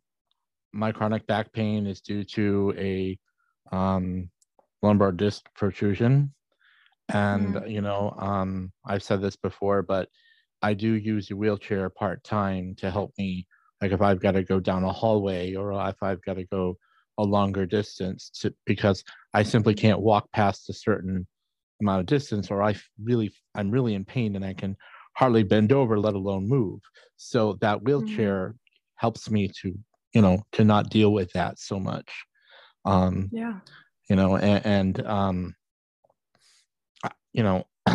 my 0.78 0.92
chronic 0.92 1.26
back 1.26 1.52
pain 1.52 1.88
is 1.88 2.02
due 2.02 2.24
to 2.24 2.74
a 2.78 3.18
um, 3.76 4.30
lumbar 4.84 5.12
disc 5.12 5.44
protrusion. 5.56 6.32
And, 7.10 7.56
mm. 7.56 7.72
you 7.72 7.82
know, 7.82 8.14
um, 8.20 8.72
I've 8.86 9.02
said 9.02 9.22
this 9.22 9.36
before, 9.36 9.82
but 9.82 10.08
I 10.62 10.76
do 10.76 10.94
use 10.94 11.32
a 11.32 11.36
wheelchair 11.36 11.90
part 11.90 12.24
time 12.24 12.76
to 12.78 12.92
help 12.92 13.12
me. 13.18 13.48
Like 13.82 13.92
if 13.92 14.02
I've 14.02 14.22
got 14.22 14.32
to 14.32 14.44
go 14.44 14.60
down 14.60 14.84
a 14.84 14.92
hallway 14.92 15.56
or 15.56 15.72
if 15.90 16.02
I've 16.02 16.22
got 16.22 16.36
to 16.36 16.46
go 16.46 16.78
a 17.18 17.24
longer 17.24 17.66
distance 17.66 18.30
to, 18.42 18.54
because 18.66 19.04
I 19.34 19.44
simply 19.44 19.74
can't 19.74 20.00
walk 20.00 20.32
past 20.32 20.70
a 20.70 20.74
certain 20.74 21.26
amount 21.82 22.02
of 22.02 22.06
distance 22.06 22.52
or 22.52 22.62
I 22.62 22.76
really, 23.02 23.34
I'm 23.56 23.72
really 23.72 23.96
in 23.96 24.06
pain 24.06 24.36
and 24.36 24.46
I 24.46 24.54
can 24.54 24.76
hardly 25.16 25.44
bend 25.44 25.72
over, 25.72 26.00
let 26.00 26.14
alone 26.14 26.48
move. 26.48 26.82
So 27.16 27.58
that 27.62 27.82
wheelchair 27.82 28.50
mm. 28.50 28.56
helps 28.96 29.32
me 29.32 29.50
to, 29.62 29.74
you 30.14 30.22
know, 30.22 30.42
to 30.54 30.64
not 30.64 30.90
deal 30.90 31.14
with 31.14 31.32
that 31.34 31.60
so 31.60 31.80
much. 31.80 32.26
Um, 32.86 33.30
yeah. 33.32 33.60
You 34.10 34.16
know, 34.16 34.38
and, 34.38 34.66
and 34.66 35.06
um, 35.06 35.56
you 37.34 37.44
know, 37.44 37.66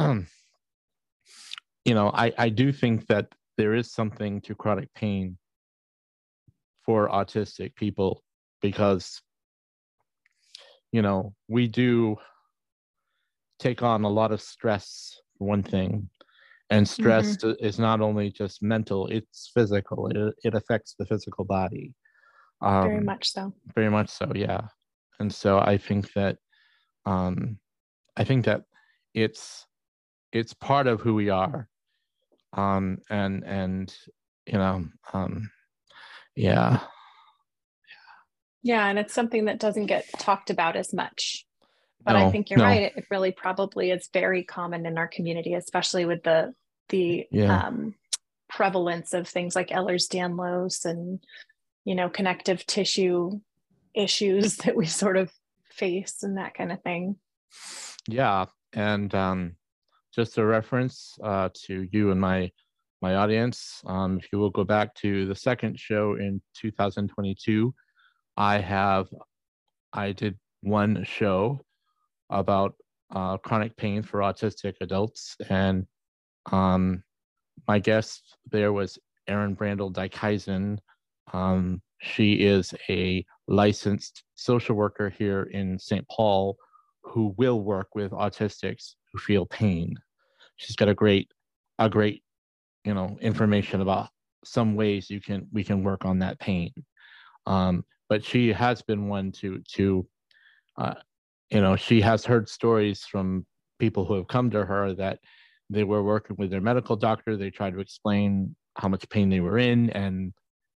you 1.84 1.94
know, 1.94 2.10
I, 2.12 2.32
I 2.36 2.48
do 2.48 2.72
think 2.72 3.06
that 3.06 3.28
there 3.56 3.74
is 3.74 3.92
something 3.92 4.40
to 4.42 4.54
chronic 4.54 4.92
pain 4.94 5.38
for 6.84 7.08
autistic 7.08 7.74
people 7.74 8.22
because, 8.60 9.22
you 10.90 11.02
know, 11.02 11.34
we 11.48 11.68
do 11.68 12.16
take 13.58 13.82
on 13.82 14.04
a 14.04 14.08
lot 14.08 14.32
of 14.32 14.40
stress 14.40 15.20
for 15.38 15.46
one 15.46 15.62
thing 15.62 16.08
and 16.70 16.88
stress 16.88 17.36
mm-hmm. 17.36 17.64
is 17.64 17.78
not 17.78 18.00
only 18.00 18.30
just 18.30 18.62
mental 18.62 19.06
it's 19.06 19.50
physical 19.54 20.08
it, 20.08 20.34
it 20.42 20.54
affects 20.54 20.94
the 20.98 21.06
physical 21.06 21.44
body 21.44 21.94
um, 22.62 22.88
very 22.88 23.00
much 23.00 23.30
so 23.30 23.52
very 23.74 23.90
much 23.90 24.08
so 24.08 24.30
yeah 24.34 24.62
and 25.20 25.32
so 25.32 25.58
i 25.58 25.76
think 25.76 26.12
that 26.12 26.38
um 27.06 27.58
i 28.16 28.24
think 28.24 28.44
that 28.44 28.62
it's 29.14 29.66
it's 30.32 30.54
part 30.54 30.86
of 30.86 31.00
who 31.00 31.14
we 31.14 31.28
are 31.28 31.68
um 32.54 32.98
and 33.10 33.44
and 33.44 33.94
you 34.46 34.58
know 34.58 34.84
um 35.12 35.50
yeah 36.36 36.80
yeah 38.62 38.86
and 38.86 38.98
it's 38.98 39.14
something 39.14 39.46
that 39.46 39.58
doesn't 39.58 39.86
get 39.86 40.06
talked 40.18 40.50
about 40.50 40.76
as 40.76 40.92
much 40.92 41.46
but 42.04 42.14
no, 42.14 42.26
I 42.26 42.30
think 42.30 42.50
you're 42.50 42.58
no. 42.58 42.64
right. 42.64 42.92
It 42.96 43.06
really 43.10 43.32
probably 43.32 43.90
is 43.90 44.08
very 44.12 44.42
common 44.42 44.86
in 44.86 44.98
our 44.98 45.08
community, 45.08 45.54
especially 45.54 46.04
with 46.04 46.22
the 46.22 46.54
the 46.88 47.26
yeah. 47.30 47.66
um, 47.66 47.94
prevalence 48.48 49.14
of 49.14 49.28
things 49.28 49.54
like 49.56 49.68
Ehlers-Danlos 49.68 50.84
and 50.84 51.20
you 51.84 51.94
know 51.94 52.08
connective 52.08 52.64
tissue 52.66 53.40
issues 53.94 54.56
that 54.64 54.76
we 54.76 54.86
sort 54.86 55.16
of 55.16 55.32
face 55.70 56.22
and 56.22 56.38
that 56.38 56.54
kind 56.54 56.72
of 56.72 56.82
thing. 56.82 57.16
Yeah, 58.08 58.46
and 58.72 59.14
um, 59.14 59.56
just 60.14 60.38
a 60.38 60.44
reference 60.44 61.16
uh, 61.22 61.48
to 61.66 61.88
you 61.90 62.10
and 62.10 62.20
my 62.20 62.50
my 63.00 63.16
audience. 63.16 63.82
Um, 63.86 64.18
if 64.18 64.28
you 64.32 64.38
will 64.38 64.50
go 64.50 64.64
back 64.64 64.94
to 64.96 65.26
the 65.26 65.34
second 65.34 65.78
show 65.78 66.14
in 66.14 66.40
2022, 66.60 67.74
I 68.36 68.58
have 68.58 69.08
I 69.92 70.12
did 70.12 70.38
one 70.62 71.04
show 71.04 71.60
about 72.30 72.74
uh, 73.14 73.36
chronic 73.38 73.76
pain 73.76 74.02
for 74.02 74.20
autistic 74.20 74.74
adults, 74.80 75.36
and 75.48 75.86
um, 76.50 77.02
my 77.68 77.78
guest 77.78 78.36
there 78.50 78.72
was 78.72 78.98
Erin 79.28 79.54
Brandel 79.56 79.92
Dykhuizen. 79.92 80.78
Um, 81.32 81.80
she 82.00 82.34
is 82.34 82.74
a 82.88 83.24
licensed 83.48 84.24
social 84.34 84.74
worker 84.74 85.08
here 85.10 85.44
in 85.44 85.78
St. 85.78 86.06
Paul 86.08 86.56
who 87.04 87.34
will 87.36 87.60
work 87.60 87.94
with 87.94 88.12
autistics 88.12 88.94
who 89.12 89.18
feel 89.18 89.46
pain. 89.46 89.94
She's 90.56 90.76
got 90.76 90.88
a 90.88 90.94
great, 90.94 91.30
a 91.78 91.88
great, 91.88 92.22
you 92.84 92.94
know, 92.94 93.16
information 93.20 93.80
about 93.80 94.08
some 94.44 94.74
ways 94.74 95.08
you 95.08 95.20
can 95.20 95.46
we 95.52 95.62
can 95.62 95.84
work 95.84 96.04
on 96.04 96.18
that 96.20 96.38
pain. 96.40 96.72
Um, 97.46 97.84
but 98.08 98.24
she 98.24 98.52
has 98.52 98.82
been 98.82 99.08
one 99.08 99.32
to 99.32 99.60
to, 99.74 100.06
uh, 100.76 100.94
you 101.50 101.60
know, 101.60 101.76
she 101.76 102.00
has 102.00 102.24
heard 102.24 102.48
stories 102.48 103.04
from 103.04 103.46
people 103.78 104.04
who 104.04 104.14
have 104.14 104.28
come 104.28 104.50
to 104.50 104.64
her 104.64 104.94
that 104.94 105.18
they 105.70 105.84
were 105.84 106.02
working 106.02 106.36
with 106.38 106.50
their 106.50 106.60
medical 106.60 106.96
doctor. 106.96 107.36
They 107.36 107.50
tried 107.50 107.74
to 107.74 107.80
explain 107.80 108.54
how 108.76 108.88
much 108.88 109.08
pain 109.08 109.28
they 109.28 109.40
were 109.40 109.58
in, 109.58 109.90
and 109.90 110.32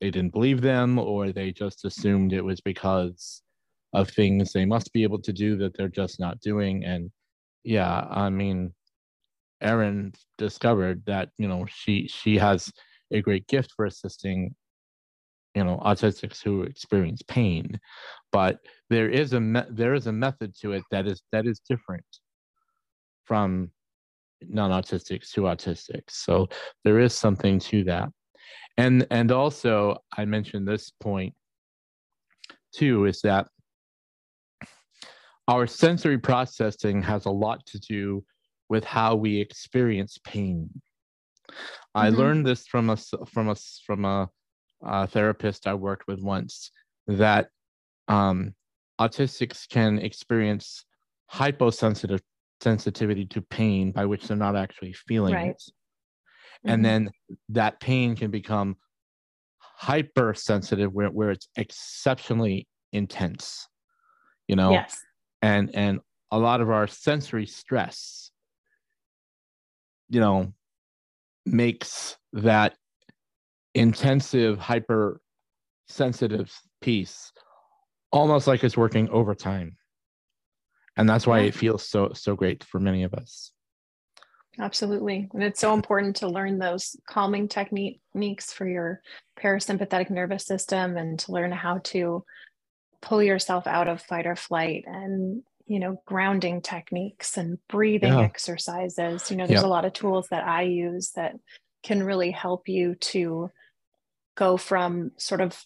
they 0.03 0.11
didn't 0.11 0.33
believe 0.33 0.59
them, 0.59 0.99
or 0.99 1.31
they 1.31 1.53
just 1.53 1.85
assumed 1.85 2.33
it 2.33 2.43
was 2.43 2.59
because 2.59 3.41
of 3.93 4.09
things 4.09 4.51
they 4.51 4.65
must 4.65 4.91
be 4.91 5.01
able 5.01 5.21
to 5.21 5.31
do 5.31 5.55
that 5.55 5.77
they're 5.77 5.87
just 5.87 6.19
not 6.19 6.41
doing. 6.41 6.83
And 6.83 7.09
yeah, 7.63 8.05
I 8.11 8.29
mean, 8.29 8.73
Erin 9.61 10.11
discovered 10.37 11.03
that 11.05 11.29
you 11.37 11.47
know 11.47 11.65
she 11.73 12.09
she 12.09 12.37
has 12.37 12.69
a 13.13 13.21
great 13.21 13.47
gift 13.47 13.71
for 13.77 13.85
assisting 13.85 14.53
you 15.55 15.63
know 15.63 15.79
autistics 15.85 16.43
who 16.43 16.63
experience 16.63 17.21
pain. 17.25 17.79
But 18.33 18.59
there 18.89 19.09
is 19.09 19.31
a 19.31 19.39
me- 19.39 19.69
there 19.69 19.93
is 19.93 20.07
a 20.07 20.11
method 20.11 20.53
to 20.63 20.73
it 20.73 20.83
that 20.91 21.07
is 21.07 21.21
that 21.31 21.47
is 21.47 21.61
different 21.69 22.03
from 23.23 23.71
non-autistics 24.41 25.31
to 25.31 25.43
autistics. 25.43 26.11
So 26.25 26.49
there 26.83 26.99
is 26.99 27.13
something 27.13 27.57
to 27.59 27.85
that 27.85 28.09
and 28.77 29.05
and 29.11 29.31
also 29.31 29.97
i 30.17 30.25
mentioned 30.25 30.67
this 30.67 30.91
point 30.99 31.33
too 32.73 33.05
is 33.05 33.21
that 33.21 33.47
our 35.47 35.67
sensory 35.67 36.17
processing 36.17 37.01
has 37.01 37.25
a 37.25 37.29
lot 37.29 37.65
to 37.65 37.79
do 37.79 38.23
with 38.69 38.83
how 38.83 39.15
we 39.15 39.39
experience 39.39 40.17
pain 40.23 40.69
i 41.95 42.09
Mhm. 42.09 42.17
learned 42.17 42.45
this 42.45 42.65
from 42.67 42.89
a 42.89 42.97
from 43.27 43.47
a 43.49 43.51
s- 43.51 43.81
from 43.85 44.05
a, 44.05 44.29
a 44.83 45.07
therapist 45.07 45.67
i 45.67 45.73
worked 45.73 46.07
with 46.07 46.21
once 46.21 46.71
that 47.07 47.49
um, 48.07 48.53
autistics 48.99 49.67
can 49.67 49.99
experience 49.99 50.85
hyposensitive 51.27 52.21
sensitivity 52.61 53.25
to 53.25 53.41
pain 53.41 53.91
by 53.91 54.05
which 54.05 54.27
they're 54.27 54.37
not 54.37 54.55
actually 54.55 54.93
feeling 54.93 55.33
Right. 55.35 55.49
it 55.49 55.61
and 56.65 56.79
Mhm. 56.79 56.83
then 56.83 57.11
that 57.49 57.79
pain 57.79 58.15
can 58.15 58.31
become 58.31 58.77
hypersensitive 59.59 60.93
where, 60.93 61.09
where 61.09 61.31
it's 61.31 61.47
exceptionally 61.57 62.67
intense 62.91 63.67
you 64.47 64.55
know 64.55 64.71
yes. 64.71 65.03
and 65.41 65.73
and 65.73 65.99
a 66.31 66.37
lot 66.37 66.61
of 66.61 66.69
our 66.69 66.87
sensory 66.87 67.45
stress 67.45 68.31
you 70.09 70.19
know 70.19 70.53
makes 71.45 72.17
that 72.33 72.75
intensive 73.73 74.57
hyper 74.59 75.19
sensitive 75.87 76.53
piece 76.81 77.31
almost 78.11 78.47
like 78.47 78.63
it's 78.63 78.77
working 78.77 79.09
overtime 79.09 79.75
and 80.95 81.09
that's 81.09 81.25
why 81.25 81.39
it 81.39 81.55
feels 81.55 81.87
so 81.87 82.11
so 82.13 82.35
great 82.35 82.63
for 82.63 82.79
many 82.79 83.03
of 83.03 83.13
us 83.13 83.51
Absolutely. 84.59 85.29
And 85.33 85.43
it's 85.43 85.59
so 85.59 85.73
important 85.73 86.17
to 86.17 86.27
learn 86.27 86.59
those 86.59 86.95
calming 87.07 87.47
techniques 87.47 88.53
for 88.53 88.67
your 88.67 89.01
parasympathetic 89.39 90.09
nervous 90.09 90.45
system 90.45 90.95
and 90.95 91.17
to 91.19 91.31
learn 91.31 91.51
how 91.51 91.79
to 91.85 92.23
pull 93.01 93.23
yourself 93.23 93.65
out 93.65 93.87
of 93.87 94.01
fight 94.01 94.27
or 94.27 94.35
flight 94.35 94.83
and, 94.85 95.43
you 95.65 95.79
know, 95.79 96.01
grounding 96.05 96.61
techniques 96.61 97.35
and 97.37 97.57
breathing 97.67 98.13
Yeah. 98.13 98.21
exercises. 98.21 99.29
You 99.31 99.37
know, 99.37 99.47
there's 99.47 99.61
Yeah. 99.61 99.67
a 99.67 99.69
lot 99.69 99.85
of 99.85 99.93
tools 99.93 100.27
that 100.29 100.47
I 100.47 100.61
use 100.63 101.11
that 101.11 101.35
can 101.81 102.03
really 102.03 102.31
help 102.31 102.69
you 102.69 102.95
to 102.95 103.49
go 104.35 104.55
from 104.57 105.11
sort 105.17 105.41
of 105.41 105.65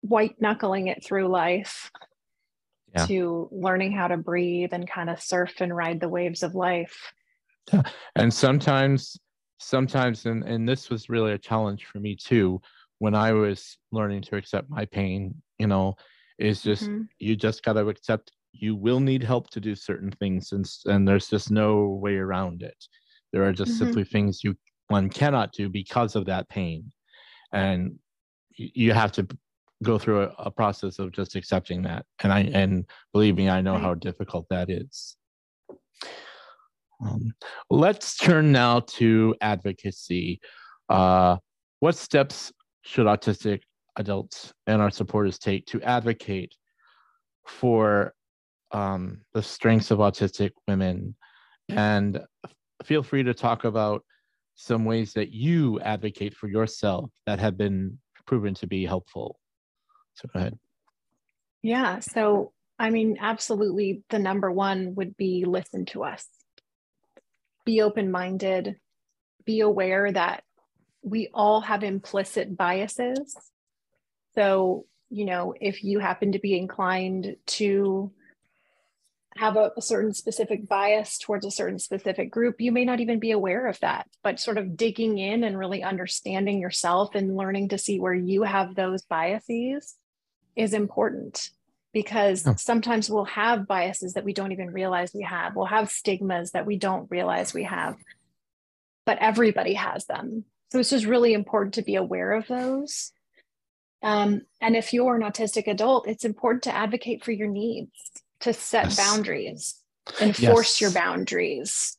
white 0.00 0.40
knuckling 0.40 0.86
it 0.86 1.04
through 1.04 1.28
life 1.28 1.90
Yeah. 2.94 3.04
to 3.06 3.48
learning 3.50 3.92
how 3.92 4.08
to 4.08 4.16
breathe 4.16 4.72
and 4.72 4.88
kind 4.88 5.10
of 5.10 5.20
surf 5.20 5.60
and 5.60 5.76
ride 5.76 6.00
the 6.00 6.08
waves 6.08 6.42
of 6.44 6.54
life. 6.54 7.12
and 8.16 8.32
sometimes 8.32 9.18
sometimes 9.58 10.26
and 10.26 10.44
and 10.44 10.68
this 10.68 10.88
was 10.90 11.08
really 11.08 11.32
a 11.32 11.38
challenge 11.38 11.86
for 11.86 11.98
me 11.98 12.14
too 12.14 12.60
when 12.98 13.14
i 13.14 13.32
was 13.32 13.78
learning 13.92 14.22
to 14.22 14.36
accept 14.36 14.70
my 14.70 14.84
pain 14.84 15.34
you 15.58 15.66
know 15.66 15.94
is 16.38 16.62
just 16.62 16.90
Mhm. 16.90 17.08
you 17.18 17.34
just 17.36 17.62
got 17.64 17.72
to 17.72 17.88
accept 17.88 18.32
you 18.52 18.74
will 18.76 19.00
need 19.00 19.22
help 19.22 19.50
to 19.50 19.60
do 19.60 19.74
certain 19.74 20.10
things 20.12 20.52
and 20.52 20.68
and 20.86 21.06
there's 21.06 21.28
just 21.28 21.50
no 21.50 21.98
way 22.00 22.16
around 22.16 22.62
it 22.62 22.84
there 23.32 23.44
are 23.44 23.52
just 23.52 23.72
Mhm. 23.72 23.78
simply 23.78 24.04
things 24.04 24.44
you 24.44 24.56
one 24.88 25.10
cannot 25.10 25.52
do 25.52 25.68
because 25.68 26.16
of 26.16 26.24
that 26.26 26.48
pain 26.48 26.90
and 27.52 27.98
you 28.50 28.92
have 28.92 29.12
to 29.12 29.26
go 29.84 29.98
through 29.98 30.22
a, 30.22 30.28
a 30.38 30.50
process 30.50 30.98
of 30.98 31.12
just 31.12 31.36
accepting 31.36 31.82
that 31.82 32.06
and 32.22 32.32
i 32.32 32.40
and 32.54 32.84
believe 33.12 33.36
me 33.36 33.48
i 33.48 33.60
know 33.60 33.74
Right. 33.74 33.82
how 33.82 33.94
difficult 33.94 34.46
that 34.50 34.70
is 34.70 35.16
um, 37.00 37.32
let's 37.70 38.16
turn 38.16 38.52
now 38.52 38.80
to 38.80 39.34
advocacy. 39.40 40.40
Uh, 40.88 41.36
what 41.80 41.96
steps 41.96 42.52
should 42.82 43.06
autistic 43.06 43.60
adults 43.96 44.52
and 44.66 44.82
our 44.82 44.90
supporters 44.90 45.38
take 45.38 45.66
to 45.66 45.82
advocate 45.82 46.54
for 47.46 48.14
um, 48.72 49.20
the 49.32 49.42
strengths 49.42 49.90
of 49.90 49.98
autistic 49.98 50.50
women? 50.66 51.14
And 51.68 52.20
feel 52.84 53.02
free 53.02 53.22
to 53.24 53.34
talk 53.34 53.64
about 53.64 54.04
some 54.54 54.84
ways 54.84 55.12
that 55.12 55.30
you 55.30 55.78
advocate 55.80 56.34
for 56.34 56.48
yourself 56.48 57.10
that 57.26 57.38
have 57.38 57.56
been 57.56 57.98
proven 58.26 58.54
to 58.54 58.66
be 58.66 58.84
helpful. 58.84 59.38
So 60.14 60.28
go 60.32 60.40
ahead. 60.40 60.58
Yeah. 61.62 62.00
So, 62.00 62.52
I 62.78 62.90
mean, 62.90 63.18
absolutely, 63.20 64.02
the 64.10 64.18
number 64.18 64.50
one 64.50 64.94
would 64.96 65.16
be 65.16 65.44
listen 65.46 65.86
to 65.86 66.04
us. 66.04 66.26
Be 67.68 67.82
open 67.82 68.10
minded. 68.10 68.76
Be 69.44 69.60
aware 69.60 70.10
that 70.10 70.42
we 71.02 71.28
all 71.34 71.60
have 71.60 71.82
implicit 71.82 72.56
biases. 72.56 73.36
So, 74.34 74.86
you 75.10 75.26
know, 75.26 75.52
if 75.60 75.84
you 75.84 75.98
happen 75.98 76.32
to 76.32 76.38
be 76.38 76.56
inclined 76.56 77.36
to 77.58 78.10
have 79.36 79.56
a, 79.56 79.70
a 79.76 79.82
certain 79.82 80.14
specific 80.14 80.66
bias 80.66 81.18
towards 81.18 81.44
a 81.44 81.50
certain 81.50 81.78
specific 81.78 82.30
group, 82.30 82.58
you 82.58 82.72
may 82.72 82.86
not 82.86 83.00
even 83.00 83.18
be 83.18 83.32
aware 83.32 83.66
of 83.66 83.78
that. 83.80 84.08
But 84.22 84.40
sort 84.40 84.56
of 84.56 84.74
digging 84.74 85.18
in 85.18 85.44
and 85.44 85.58
really 85.58 85.82
understanding 85.82 86.62
yourself 86.62 87.14
and 87.14 87.36
learning 87.36 87.68
to 87.68 87.76
see 87.76 88.00
where 88.00 88.14
you 88.14 88.44
have 88.44 88.76
those 88.76 89.02
biases 89.02 89.94
is 90.56 90.72
important 90.72 91.50
because 91.92 92.46
Yeah. 92.46 92.54
sometimes 92.56 93.08
we'll 93.10 93.24
have 93.24 93.66
biases 93.66 94.14
that 94.14 94.24
we 94.24 94.32
don't 94.32 94.52
even 94.52 94.70
realize 94.70 95.12
we 95.14 95.22
have. 95.22 95.56
We'll 95.56 95.66
have 95.66 95.90
stigmas 95.90 96.52
that 96.52 96.66
we 96.66 96.76
don't 96.76 97.10
realize 97.10 97.54
we 97.54 97.64
have, 97.64 97.96
but 99.06 99.18
everybody 99.18 99.74
has 99.74 100.06
them. 100.06 100.44
So 100.70 100.78
it's 100.78 100.90
just 100.90 101.06
really 101.06 101.32
important 101.32 101.74
to 101.74 101.82
be 101.82 101.94
aware 101.96 102.32
of 102.32 102.46
those. 102.46 103.12
Um, 104.02 104.42
and 104.60 104.76
if 104.76 104.92
you're 104.92 105.16
an 105.16 105.22
autistic 105.22 105.66
adult, 105.66 106.06
it's 106.06 106.24
important 106.24 106.62
to 106.64 106.74
advocate 106.74 107.24
for 107.24 107.32
your 107.32 107.48
needs, 107.48 107.90
to 108.40 108.52
set 108.52 108.86
Yes. 108.86 108.96
boundaries, 108.96 109.82
enforce 110.20 110.80
your 110.80 110.90
boundaries, 110.92 111.96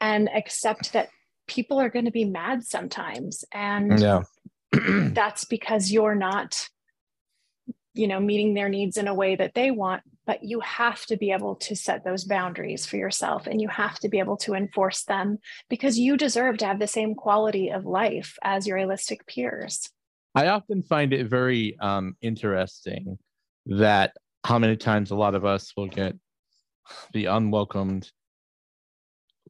and 0.00 0.28
accept 0.28 0.92
that 0.92 1.08
people 1.48 1.80
are 1.80 1.88
going 1.88 2.04
to 2.04 2.10
be 2.12 2.24
mad 2.24 2.62
sometimes. 2.64 3.44
And 3.52 3.98
Yeah. 3.98 4.22
that's 4.72 5.44
because 5.44 5.90
you're 5.90 6.14
not 6.14 6.68
you 7.94 8.06
know 8.06 8.20
meeting 8.20 8.54
their 8.54 8.68
needs 8.68 8.96
in 8.96 9.08
a 9.08 9.14
way 9.14 9.36
that 9.36 9.54
they 9.54 9.70
want 9.70 10.02
but 10.30 10.44
you 10.44 10.60
have 10.60 11.04
to 11.06 11.16
be 11.16 11.32
able 11.32 11.56
to 11.56 11.74
set 11.74 12.04
those 12.04 12.22
boundaries 12.22 12.86
for 12.86 12.96
yourself 12.96 13.48
and 13.48 13.60
you 13.60 13.66
have 13.68 13.98
to 13.98 14.08
be 14.08 14.20
able 14.20 14.36
to 14.36 14.54
enforce 14.54 15.02
them 15.02 15.38
because 15.68 15.98
you 15.98 16.16
deserve 16.16 16.56
to 16.56 16.66
have 16.66 16.78
the 16.78 16.86
same 16.86 17.16
quality 17.16 17.70
of 17.70 17.84
life 17.84 18.38
as 18.44 18.64
your 18.64 18.78
allistic 18.78 19.26
peers. 19.26 19.90
I 20.36 20.46
often 20.46 20.82
find 20.82 21.12
it 21.12 21.26
very 21.26 21.76
um, 21.80 22.14
interesting 22.22 23.18
that 23.66 24.12
how 24.44 24.58
many 24.58 24.76
times 24.76 25.10
a 25.10 25.16
lot 25.16 25.34
of 25.34 25.44
us 25.44 25.72
will 25.76 25.88
get 25.88 26.14
the 27.12 27.24
unwelcomed 27.24 28.08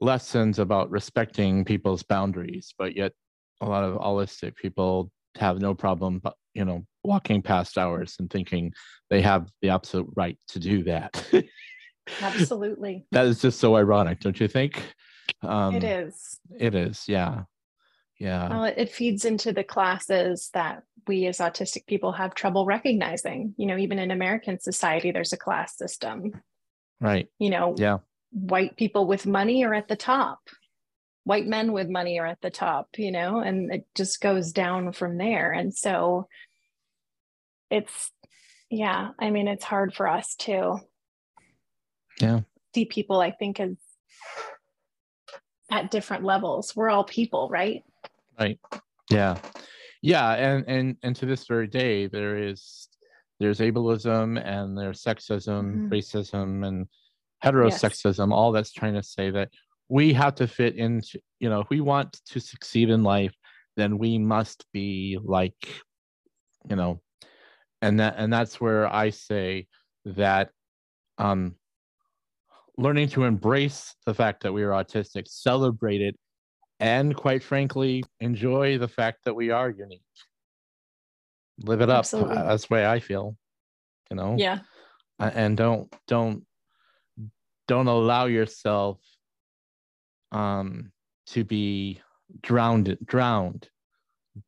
lessons 0.01 0.59
about 0.59 0.91
respecting 0.91 1.63
people's 1.65 2.03
boundaries, 2.03 2.75
but 2.79 2.97
yet 2.97 3.13
a 3.61 3.67
lot 3.67 3.85
of 3.85 3.99
allistic 3.99 4.57
people 4.57 5.11
have 5.37 5.61
no 5.61 5.75
problem, 5.75 6.23
you 6.55 6.65
know, 6.65 6.85
walking 7.03 7.43
past 7.43 7.79
ours 7.79 8.17
and 8.19 8.31
thinking 8.31 8.73
they 9.09 9.23
have 9.23 9.49
the 9.63 9.71
absolute 9.71 10.09
right 10.17 10.39
to 10.49 10.59
do 10.59 10.85
that. 10.85 11.25
absolutely 12.23 13.07
that 13.13 13.27
is 13.27 13.41
just 13.41 13.61
so 13.61 13.77
ironic, 13.77 14.21
don't 14.21 14.41
you 14.41 14.49
think? 14.49 14.83
Um, 15.43 15.75
it 15.77 15.85
is 15.85 16.39
It 16.59 16.75
is, 16.75 17.05
yeah, 17.07 17.43
yeah. 18.19 18.49
well 18.49 18.65
it, 18.65 18.75
it 18.77 18.91
feeds 18.93 19.25
into 19.25 19.53
the 19.53 19.65
classes 19.65 20.51
that 20.55 20.83
we 21.07 21.27
as 21.27 21.39
autistic 21.39 21.87
people 21.87 22.13
have 22.13 22.35
trouble 22.35 22.67
recognizing 22.67 23.55
you 23.57 23.67
know 23.67 23.79
even 23.79 23.99
in 23.99 24.11
american 24.11 24.61
society 24.61 25.11
there's 25.13 25.33
a 25.33 25.37
class 25.39 25.77
system 25.79 26.33
right. 27.01 27.29
you 27.39 27.49
know 27.49 27.75
Yeah. 27.79 27.99
white 28.33 28.77
people 28.77 29.07
with 29.07 29.27
money 29.27 29.65
are 29.65 29.73
at 29.75 29.89
the 29.89 29.97
top 29.97 30.41
white 31.31 31.47
men 31.47 31.73
with 31.73 31.89
money 31.89 32.19
are 32.19 32.27
at 32.27 32.41
the 32.41 32.51
top 32.51 32.89
you 32.97 33.13
know 33.13 33.39
and 33.39 33.73
it 33.73 33.87
just 33.95 34.21
goes 34.21 34.51
down 34.51 34.93
from 34.93 35.17
there 35.17 35.53
and 35.53 35.73
so 35.73 36.27
it's 37.71 38.11
yeah 38.69 39.11
i 39.17 39.31
mean 39.31 39.47
it's 39.47 39.65
hard 39.65 39.95
for 39.95 40.09
us 40.09 40.35
to 40.35 40.79
Yeah. 42.21 42.41
see 42.75 42.85
people 42.85 43.21
i 43.21 43.31
think 43.31 43.61
as 43.61 43.77
at 45.71 45.93
different 45.93 46.25
levels 46.25 46.75
we're 46.75 46.91
all 46.91 47.05
people 47.05 47.49
right 47.49 47.85
Right. 48.41 48.59
Yeah. 49.11 49.37
Yeah. 50.03 50.33
And 50.33 50.65
and 50.67 50.97
and 51.03 51.15
to 51.17 51.27
this 51.27 51.47
very 51.47 51.67
day, 51.67 52.07
there 52.07 52.39
is 52.39 52.89
there's 53.39 53.59
ableism 53.61 54.43
and 54.43 54.79
there's 54.79 55.03
sexism, 55.05 55.63
Mhm. 55.75 55.89
racism, 55.91 56.67
and 56.67 56.89
heterosexism. 57.45 58.33
All 58.33 58.53
that's 58.53 58.73
trying 58.73 58.95
to 58.95 59.03
say 59.03 59.31
that 59.31 59.51
we 59.91 60.13
have 60.15 60.37
to 60.37 60.47
fit 60.47 60.77
into. 60.77 61.21
You 61.41 61.51
know, 61.51 61.61
if 61.61 61.69
we 61.69 61.81
want 61.81 62.21
to 62.27 62.41
succeed 62.41 62.89
in 62.89 63.03
life, 63.03 63.35
then 63.77 63.99
we 63.99 64.19
must 64.19 64.65
be 64.73 65.19
like, 65.23 65.69
you 66.69 66.77
know, 66.77 67.01
and 67.83 68.01
that 68.01 68.15
and 68.17 68.33
that's 68.33 68.61
where 68.61 68.87
I 68.87 69.11
say 69.11 69.67
that 70.05 70.51
um, 71.19 71.57
learning 72.79 73.09
to 73.11 73.25
embrace 73.25 73.95
the 74.07 74.15
fact 74.15 74.45
that 74.45 74.53
we 74.53 74.63
are 74.63 74.71
autistic, 74.71 75.27
celebrate 75.27 76.01
it, 76.01 76.17
and 76.79 77.15
quite 77.15 77.43
frankly, 77.43 78.05
enjoy 78.21 78.79
the 78.79 78.89
fact 78.89 79.25
that 79.25 79.35
we 79.35 79.51
are 79.51 79.69
unique. 79.69 80.03
Live 81.63 81.81
it 81.81 81.91
up. 81.91 82.01
Absolutely. 82.01 82.37
That's 82.37 82.67
the 82.67 82.75
way 82.75 82.87
I 82.87 83.01
feel. 83.01 83.37
You 84.11 84.17
know. 84.17 84.37
Yeah. 84.39 84.61
And 85.19 85.57
don't 85.57 85.95
don't 86.07 86.47
don't 87.69 87.87
allow 87.87 88.27
yourself 88.27 88.99
um 90.33 90.91
to 91.27 91.45
be 91.45 92.01
drowned 92.43 92.97
drowned 93.05 93.69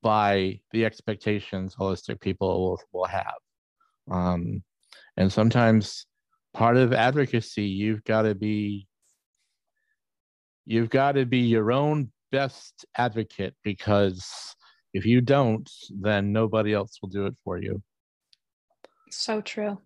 by 0.03 0.59
the 0.72 0.85
expectations 0.85 1.76
allistic 1.76 2.20
people 2.20 2.49
will, 2.62 2.80
will 2.93 3.07
have 3.07 3.35
um 4.11 4.62
and 5.16 5.33
sometimes 5.33 6.07
part 6.55 6.76
of 6.76 6.93
advocacy 6.93 7.64
you've 7.64 8.05
got 8.05 8.22
to 8.22 8.35
be 8.35 8.87
you've 10.64 10.91
got 10.91 11.12
to 11.12 11.26
be 11.26 11.39
your 11.39 11.72
own 11.72 12.11
best 12.30 12.87
advocate 12.97 13.55
because 13.62 14.55
if 14.95 15.05
you 15.05 15.20
don't 15.20 15.68
then 16.01 16.33
nobody 16.33 16.72
else 16.72 16.99
will 17.03 17.09
do 17.09 17.26
it 17.26 17.35
for 17.45 17.59
you 17.59 17.83
So 19.12 19.43
true. 19.43 19.78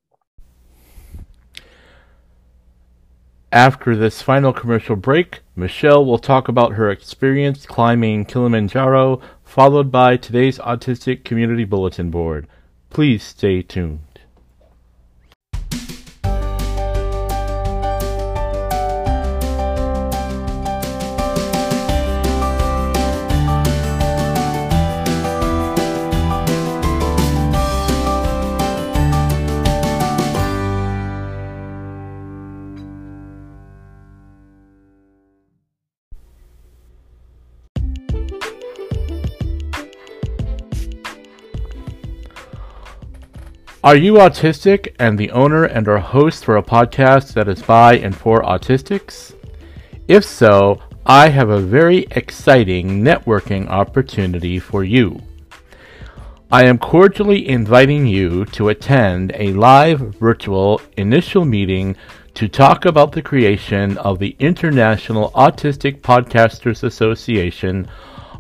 After 3.53 3.95
this 3.95 4.23
final 4.23 4.53
commercial 4.53 4.97
break, 4.97 5.41
Michelle 5.55 6.05
will 6.05 6.19
talk 6.19 6.49
about 6.49 6.73
her 6.73 6.91
experience 6.91 7.65
climbing 7.65 8.25
Kilimanjaro, 8.25 9.21
followed 9.45 9.93
by 9.93 10.17
today's 10.17 10.59
Autistic 10.59 11.25
Community 11.25 11.65
Bulletin 11.65 12.11
Board. 12.11 12.49
Please 12.91 13.23
stay 13.23 13.63
tuned. 13.63 14.06
Are 43.87 43.95
you 43.95 44.15
autistic 44.15 44.97
and 44.99 45.17
the 45.17 45.31
owner 45.31 45.63
and 45.63 45.87
or 45.87 45.99
host 45.99 46.45
for 46.45 46.57
a 46.57 46.63
podcast 46.65 47.35
that 47.35 47.47
is 47.47 47.63
by 47.63 47.97
and 47.97 48.17
for 48.17 48.43
autistics? 48.43 49.33
If 50.09 50.25
so, 50.25 50.83
I 51.07 51.29
have 51.29 51.51
a 51.51 51.61
very 51.61 51.99
exciting 52.11 53.05
networking 53.05 53.69
opportunity 53.69 54.59
for 54.59 54.83
you. 54.83 55.23
I 56.51 56.65
am 56.65 56.79
cordially 56.79 57.49
inviting 57.49 58.09
you 58.09 58.45
to 58.47 58.71
attend 58.71 59.31
a 59.37 59.53
live 59.53 60.01
virtual 60.17 60.81
initial 60.97 61.45
meeting 61.45 61.95
to 62.35 62.49
talk 62.49 62.87
about 62.87 63.13
the 63.13 63.23
creation 63.23 63.99
of 63.99 64.19
the 64.19 64.35
International 64.41 65.31
Autistic 65.31 66.01
Podcasters 66.01 66.83
Association 66.83 67.87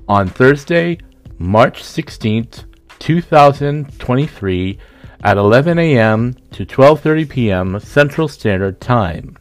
on 0.09 0.26
Thursday, 0.26 0.99
March 1.38 1.84
16th, 1.84 2.64
2023 2.99 4.80
at 5.27 5.37
11 5.37 5.77
a.m. 5.77 6.37
to 6.53 6.64
12:30 6.64 7.29
p.m. 7.29 7.81
Central 7.81 8.29
Standard 8.29 8.81
Time. 8.81 9.37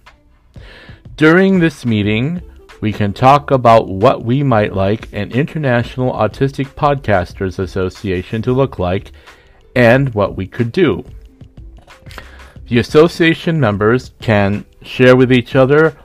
During 1.15 1.59
this 1.59 1.85
meeting, 1.85 2.41
we 2.81 2.91
can 2.91 3.13
talk 3.13 3.51
about 3.51 3.87
what 3.87 4.25
we 4.25 4.41
might 4.41 4.73
like 4.73 5.07
an 5.13 5.31
International 5.31 6.11
Autistic 6.11 6.69
Podcasters 6.73 7.59
Association 7.59 8.41
to 8.41 8.51
look 8.51 8.79
like 8.79 9.11
and 9.75 10.11
what 10.15 10.35
we 10.35 10.47
could 10.47 10.71
do. 10.71 11.05
The 12.67 12.79
association 12.79 13.59
members 13.59 14.09
can 14.19 14.65
share 14.81 15.15
with 15.15 15.31
each 15.31 15.55
other 15.55 15.95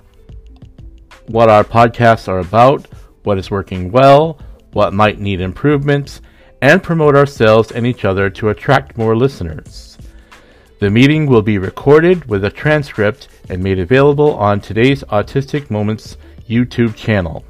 what 1.28 1.49
our 1.49 1.64
podcasts 1.64 2.28
are 2.28 2.41
about, 2.41 2.87
what 3.22 3.39
is 3.39 3.51
working 3.51 3.91
well, 3.91 4.39
what 4.74 4.93
might 4.93 5.18
need 5.20 5.41
improvements, 5.41 6.20
and 6.63 6.83
promote 6.83 7.17
ourselves 7.17 7.73
and 7.73 7.87
each 7.87 8.05
other 8.05 8.29
to 8.31 8.49
attract 8.49 8.99
more 8.99 9.17
listeners. 9.17 9.97
The 10.81 10.91
meeting 10.91 11.27
will 11.27 11.43
be 11.43 11.59
recorded 11.59 12.27
with 12.27 12.45
a 12.45 12.51
transcript 12.51 13.29
and 13.49 13.63
made 13.63 13.79
available 13.79 14.35
on 14.35 14.61
today's 14.61 15.05
Autistic 15.05 15.71
Moments 15.71 16.17
YouTube 16.49 16.97
channel. 16.97 17.45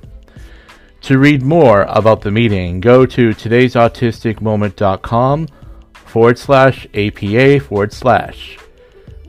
To 1.02 1.18
read 1.18 1.42
more 1.42 1.86
about 1.88 2.20
the 2.20 2.30
meeting, 2.30 2.80
go 2.80 3.06
to 3.06 3.30
today'sautisticmoment.com 3.30 5.48
forward 5.92 6.38
slash 6.38 6.86
APA 6.92 7.60
forward 7.60 7.92
slash. 7.92 8.58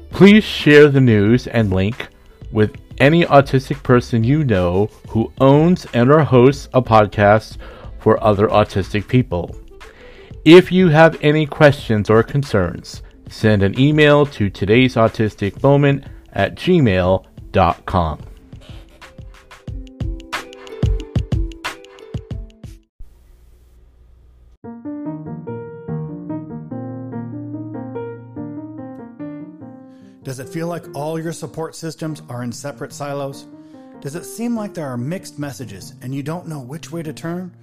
Please 0.09 0.43
share 0.43 0.89
the 0.89 0.99
news 0.99 1.47
and 1.47 1.71
link 1.71 2.09
with 2.51 2.75
any 2.97 3.23
autistic 3.25 3.83
person 3.83 4.23
you 4.23 4.43
know 4.43 4.89
who 5.09 5.31
owns 5.39 5.85
and 5.93 6.11
or 6.11 6.23
hosts 6.23 6.67
a 6.73 6.81
podcast 6.81 7.57
for 7.99 8.21
other 8.23 8.47
autistic 8.47 9.07
people. 9.07 9.60
If 10.43 10.71
you 10.71 10.87
have 10.87 11.19
any 11.21 11.45
questions 11.45 12.09
or 12.09 12.23
concerns, 12.23 13.03
send 13.29 13.61
an 13.61 13.79
email 13.79 14.25
to 14.25 14.49
today's 14.49 14.95
autistic 14.95 15.61
moment 15.61 16.05
at 16.33 16.55
gmail.com. 16.55 18.19
Does 30.23 30.39
it 30.39 30.49
feel 30.49 30.65
like 30.65 30.85
all 30.95 31.19
your 31.19 31.33
support 31.33 31.75
systems 31.75 32.23
are 32.29 32.41
in 32.41 32.51
separate 32.51 32.93
silos? 32.93 33.45
Does 33.99 34.15
it 34.15 34.23
seem 34.23 34.55
like 34.55 34.73
there 34.73 34.87
are 34.87 34.97
mixed 34.97 35.37
messages 35.37 35.93
and 36.01 36.15
you 36.15 36.23
don't 36.23 36.47
know 36.47 36.61
which 36.61 36.91
way 36.91 37.03
to 37.03 37.13
turn? 37.13 37.55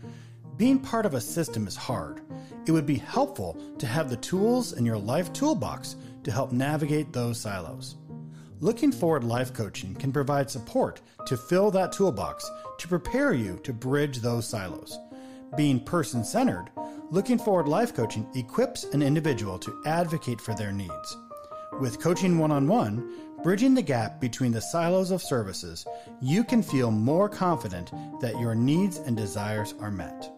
Being 0.58 0.80
part 0.80 1.06
of 1.06 1.14
a 1.14 1.20
system 1.20 1.68
is 1.68 1.76
hard. 1.76 2.20
It 2.66 2.72
would 2.72 2.84
be 2.84 2.96
helpful 2.96 3.56
to 3.78 3.86
have 3.86 4.10
the 4.10 4.16
tools 4.16 4.72
in 4.72 4.84
your 4.84 4.98
life 4.98 5.32
toolbox 5.32 5.94
to 6.24 6.32
help 6.32 6.50
navigate 6.50 7.12
those 7.12 7.40
silos. 7.40 7.94
Looking 8.58 8.90
Forward 8.90 9.22
Life 9.22 9.54
Coaching 9.54 9.94
can 9.94 10.10
provide 10.10 10.50
support 10.50 11.00
to 11.26 11.36
fill 11.36 11.70
that 11.70 11.92
toolbox 11.92 12.50
to 12.78 12.88
prepare 12.88 13.32
you 13.32 13.60
to 13.62 13.72
bridge 13.72 14.18
those 14.18 14.48
silos. 14.48 14.98
Being 15.56 15.78
person 15.78 16.24
centered, 16.24 16.70
Looking 17.12 17.38
Forward 17.38 17.68
Life 17.68 17.94
Coaching 17.94 18.26
equips 18.34 18.82
an 18.82 19.00
individual 19.00 19.60
to 19.60 19.82
advocate 19.86 20.40
for 20.40 20.54
their 20.54 20.72
needs. 20.72 21.16
With 21.80 22.00
coaching 22.00 22.36
one 22.36 22.50
on 22.50 22.66
one, 22.66 23.12
bridging 23.44 23.74
the 23.74 23.82
gap 23.82 24.20
between 24.20 24.50
the 24.50 24.60
silos 24.60 25.12
of 25.12 25.22
services, 25.22 25.86
you 26.20 26.42
can 26.42 26.64
feel 26.64 26.90
more 26.90 27.28
confident 27.28 27.92
that 28.20 28.40
your 28.40 28.56
needs 28.56 28.96
and 28.96 29.16
desires 29.16 29.74
are 29.78 29.92
met. 29.92 30.32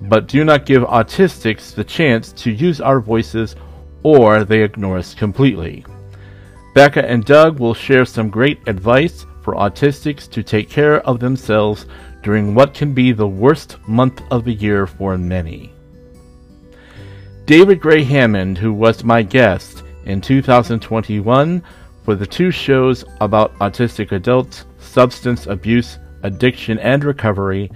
but 0.00 0.26
do 0.26 0.42
not 0.42 0.64
give 0.64 0.84
autistics 0.84 1.74
the 1.74 1.84
chance 1.84 2.32
to 2.32 2.50
use 2.50 2.80
our 2.80 3.00
voices 3.00 3.56
or 4.04 4.44
they 4.44 4.62
ignore 4.62 4.96
us 4.96 5.14
completely. 5.14 5.84
Becca 6.74 7.06
and 7.06 7.26
Doug 7.26 7.58
will 7.58 7.74
share 7.74 8.06
some 8.06 8.30
great 8.30 8.66
advice 8.66 9.26
for 9.42 9.54
autistics 9.54 10.30
to 10.30 10.42
take 10.42 10.70
care 10.70 11.06
of 11.06 11.20
themselves 11.20 11.86
during 12.22 12.54
what 12.54 12.74
can 12.74 12.92
be 12.94 13.12
the 13.12 13.26
worst 13.26 13.76
month 13.86 14.22
of 14.30 14.44
the 14.44 14.54
year 14.54 14.86
for 14.86 15.18
many. 15.18 15.72
David 17.44 17.80
Gray 17.80 18.04
Hammond, 18.04 18.56
who 18.58 18.72
was 18.72 19.02
my 19.02 19.22
guest 19.22 19.82
in 20.04 20.20
2021 20.20 21.62
for 22.04 22.14
the 22.14 22.26
two 22.26 22.50
shows 22.50 23.04
about 23.20 23.56
autistic 23.58 24.12
adults, 24.12 24.64
substance 24.78 25.46
abuse, 25.46 25.98
addiction, 26.22 26.78
and 26.78 27.04
recovery, 27.04 27.70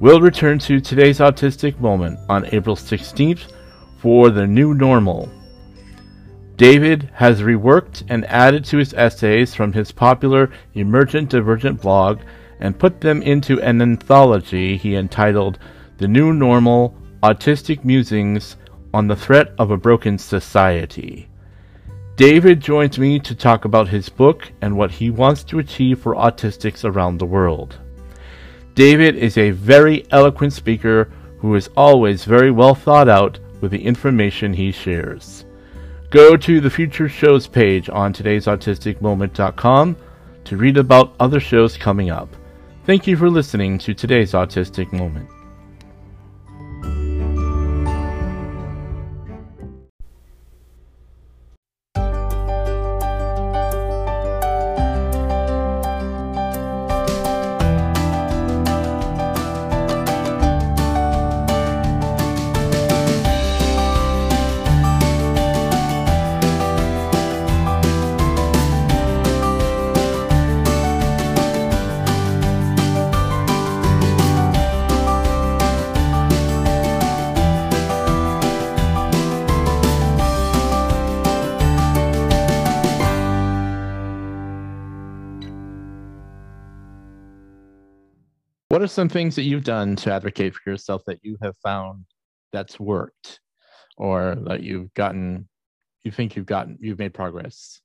will 0.00 0.20
return 0.20 0.58
to 0.58 0.80
today's 0.80 1.18
autistic 1.18 1.78
moment 1.78 2.18
on 2.28 2.46
April 2.52 2.76
16th 2.76 3.52
for 3.98 4.30
the 4.30 4.46
new 4.46 4.74
normal. 4.74 5.30
David 6.56 7.10
has 7.14 7.40
reworked 7.40 8.04
and 8.08 8.24
added 8.26 8.64
to 8.66 8.76
his 8.76 8.94
essays 8.94 9.54
from 9.54 9.72
his 9.72 9.90
popular 9.90 10.50
Emergent 10.74 11.30
Divergent 11.30 11.80
blog 11.80 12.20
and 12.62 12.78
put 12.78 13.00
them 13.00 13.20
into 13.22 13.60
an 13.60 13.82
anthology 13.82 14.76
he 14.76 14.94
entitled 14.94 15.58
The 15.98 16.06
New 16.06 16.32
Normal 16.32 16.94
Autistic 17.22 17.84
Musings 17.84 18.56
on 18.94 19.08
the 19.08 19.16
Threat 19.16 19.52
of 19.58 19.72
a 19.72 19.76
Broken 19.76 20.16
Society. 20.16 21.28
David 22.14 22.60
joins 22.60 23.00
me 23.00 23.18
to 23.18 23.34
talk 23.34 23.64
about 23.64 23.88
his 23.88 24.08
book 24.08 24.52
and 24.60 24.76
what 24.76 24.92
he 24.92 25.10
wants 25.10 25.42
to 25.44 25.58
achieve 25.58 25.98
for 25.98 26.14
autistics 26.14 26.84
around 26.84 27.18
the 27.18 27.26
world. 27.26 27.78
David 28.76 29.16
is 29.16 29.36
a 29.36 29.50
very 29.50 30.06
eloquent 30.12 30.52
speaker 30.52 31.10
who 31.38 31.56
is 31.56 31.68
always 31.76 32.24
very 32.24 32.52
well 32.52 32.76
thought 32.76 33.08
out 33.08 33.40
with 33.60 33.72
the 33.72 33.84
information 33.84 34.52
he 34.52 34.70
shares. 34.70 35.44
Go 36.10 36.36
to 36.36 36.60
the 36.60 36.70
Future 36.70 37.08
Shows 37.08 37.48
page 37.48 37.88
on 37.88 38.12
today'sautisticmoment.com 38.12 39.96
to 40.44 40.56
read 40.56 40.76
about 40.76 41.16
other 41.18 41.40
shows 41.40 41.76
coming 41.76 42.10
up. 42.10 42.28
Thank 42.84 43.06
you 43.06 43.16
for 43.16 43.30
listening 43.30 43.78
to 43.78 43.94
today's 43.94 44.32
Autistic 44.32 44.92
Moment. 44.92 45.28
Some 88.92 89.08
things 89.08 89.36
that 89.36 89.42
you've 89.42 89.64
done 89.64 89.96
to 89.96 90.12
advocate 90.12 90.54
for 90.54 90.70
yourself 90.70 91.02
that 91.06 91.20
you 91.22 91.36
have 91.42 91.56
found 91.62 92.04
that's 92.52 92.78
worked 92.78 93.40
or 93.96 94.36
that 94.46 94.62
you've 94.62 94.92
gotten, 94.94 95.48
you 96.04 96.12
think 96.12 96.36
you've 96.36 96.46
gotten, 96.46 96.78
you've 96.80 96.98
made 96.98 97.14
progress? 97.14 97.80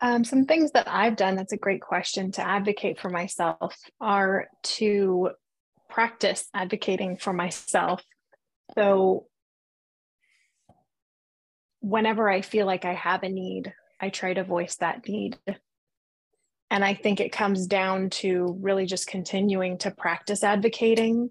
Um, 0.00 0.24
some 0.24 0.44
things 0.44 0.72
that 0.72 0.88
I've 0.88 1.16
done 1.16 1.36
that's 1.36 1.52
a 1.52 1.58
great 1.58 1.80
question 1.80 2.32
to 2.32 2.46
advocate 2.46 3.00
for 3.00 3.08
myself 3.08 3.76
are 4.00 4.46
to 4.62 5.30
practice 5.88 6.46
advocating 6.52 7.16
for 7.16 7.32
myself. 7.32 8.02
So, 8.74 9.26
whenever 11.80 12.28
I 12.28 12.42
feel 12.42 12.66
like 12.66 12.84
I 12.84 12.94
have 12.94 13.22
a 13.22 13.28
need, 13.28 13.72
I 14.00 14.10
try 14.10 14.34
to 14.34 14.44
voice 14.44 14.76
that 14.76 15.08
need 15.08 15.38
and 16.70 16.84
I 16.84 16.94
think 16.94 17.20
it 17.20 17.32
comes 17.32 17.66
down 17.66 18.10
to 18.10 18.56
really 18.60 18.86
just 18.86 19.06
continuing 19.06 19.78
to 19.78 19.90
practice 19.90 20.42
advocating. 20.42 21.30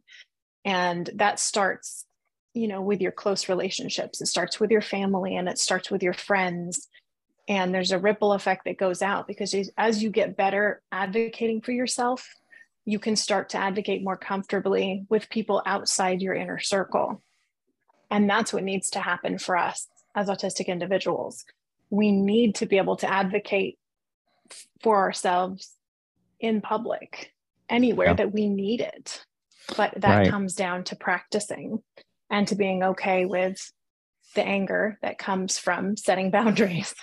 And 0.63 1.09
that 1.15 1.39
starts, 1.39 2.05
you 2.53 2.67
know, 2.67 2.81
with 2.81 3.01
your 3.01 3.11
close 3.11 3.49
relationships. 3.49 4.21
It 4.21 4.27
starts 4.27 4.59
with 4.59 4.71
your 4.71 4.81
family 4.81 5.35
and 5.35 5.49
it 5.49 5.59
starts 5.59 5.91
with 5.91 6.01
your 6.01 6.13
friends. 6.13 6.87
And 7.47 7.73
there's 7.73 7.91
a 7.91 7.99
ripple 7.99 8.33
effect 8.33 8.65
that 8.65 8.77
goes 8.77 9.01
out 9.01 9.27
because 9.27 9.53
as 9.77 10.01
you 10.01 10.09
get 10.09 10.37
better 10.37 10.81
advocating 10.91 11.61
for 11.61 11.73
yourself, 11.73 12.27
you 12.85 12.97
can 12.97 13.15
start 13.15 13.49
to 13.49 13.57
advocate 13.57 14.03
more 14.03 14.17
comfortably 14.17 15.05
with 15.09 15.29
people 15.29 15.61
outside 15.65 16.21
your 16.21 16.33
inner 16.33 16.59
circle. 16.59 17.21
And 18.09 18.29
that's 18.29 18.53
what 18.53 18.63
needs 18.63 18.89
to 18.91 18.99
happen 18.99 19.37
for 19.37 19.57
us 19.57 19.87
as 20.15 20.29
autistic 20.29 20.67
individuals. 20.67 21.45
We 21.89 22.11
need 22.11 22.55
to 22.55 22.65
be 22.65 22.77
able 22.77 22.95
to 22.97 23.11
advocate 23.11 23.77
for 24.81 24.97
ourselves 24.97 25.73
in 26.39 26.61
public 26.61 27.33
anywhere 27.69 28.07
yeah. 28.07 28.13
that 28.13 28.33
we 28.33 28.47
need 28.47 28.81
it. 28.81 29.23
But 29.75 29.93
that 29.97 30.17
right. 30.17 30.29
comes 30.29 30.53
down 30.53 30.83
to 30.85 30.95
practicing 30.95 31.79
and 32.29 32.47
to 32.47 32.55
being 32.55 32.83
okay 32.83 33.25
with 33.25 33.71
the 34.35 34.43
anger 34.43 34.97
that 35.01 35.17
comes 35.17 35.57
from 35.57 35.97
setting 35.97 36.31
boundaries. 36.39 36.93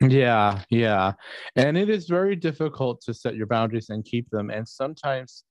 Yeah 0.00 0.62
yeah. 0.70 1.12
And 1.56 1.76
it 1.78 1.88
is 1.88 2.06
very 2.06 2.36
difficult 2.36 3.00
to 3.02 3.14
set 3.14 3.34
your 3.34 3.46
boundaries 3.46 3.88
and 3.88 4.04
keep 4.04 4.28
them. 4.30 4.50
And 4.50 4.68
sometimes 4.68 5.44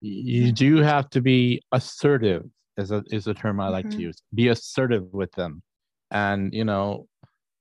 you 0.00 0.52
do 0.52 0.76
have 0.76 1.10
to 1.10 1.20
be 1.20 1.60
assertive 1.72 2.44
is 2.78 2.90
a 2.90 3.02
is 3.10 3.26
a 3.26 3.34
term 3.34 3.60
i 3.60 3.68
like 3.68 3.86
mm-hmm. 3.86 3.98
to 3.98 4.02
use. 4.04 4.22
Be 4.34 4.48
assertive 4.48 5.04
with 5.12 5.30
them. 5.32 5.62
And 6.10 6.52
you 6.54 6.64
know 6.64 7.06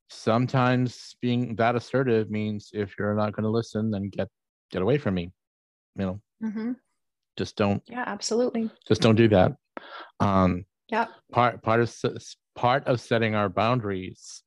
sometimes 0.10 1.16
being 1.22 1.56
that 1.56 1.76
assertive 1.76 2.30
means 2.30 2.72
if 2.74 2.96
you're 2.98 3.16
not 3.16 3.34
going 3.34 3.44
to 3.44 3.50
listen 3.50 3.92
then 3.92 4.10
get 4.10 4.28
get 4.72 4.82
away 4.82 4.98
from 4.98 5.14
me 5.14 5.32
you 5.98 6.06
know? 6.06 6.22
Mm-hmm. 6.44 6.72
just 7.38 7.56
don't 7.56 7.84
yeah 7.88 8.04
absolutely. 8.08 8.70
just 8.88 9.02
don't 9.02 9.16
do 9.16 9.28
that. 9.30 9.56
Um 10.20 10.66
yeah. 10.90 11.06
part 11.32 11.62
part 11.62 11.82
of 11.82 11.94
part 12.56 12.88
of 12.88 13.02
setting 13.02 13.36
our 13.36 13.50
boundaries 13.50 14.44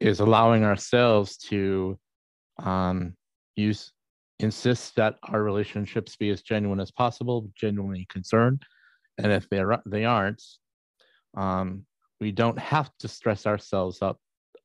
is 0.00 0.20
allowing 0.20 0.64
ourselves 0.64 1.36
to 1.48 1.98
um 2.62 3.14
use 3.56 3.92
insist 4.38 4.96
that 4.96 5.16
our 5.24 5.42
relationships 5.42 6.16
be 6.16 6.30
as 6.30 6.42
genuine 6.42 6.80
as 6.80 6.90
possible 6.90 7.48
genuinely 7.58 8.06
concerned. 8.10 8.62
And 9.18 9.32
if 9.32 9.48
they're 9.48 9.80
they 9.86 10.04
aren't 10.04 10.42
um 11.36 11.86
we 12.20 12.30
don't 12.32 12.58
have 12.58 12.90
to 13.00 13.08
stress 13.08 13.46
ourselves 13.46 14.02
up 14.02 14.18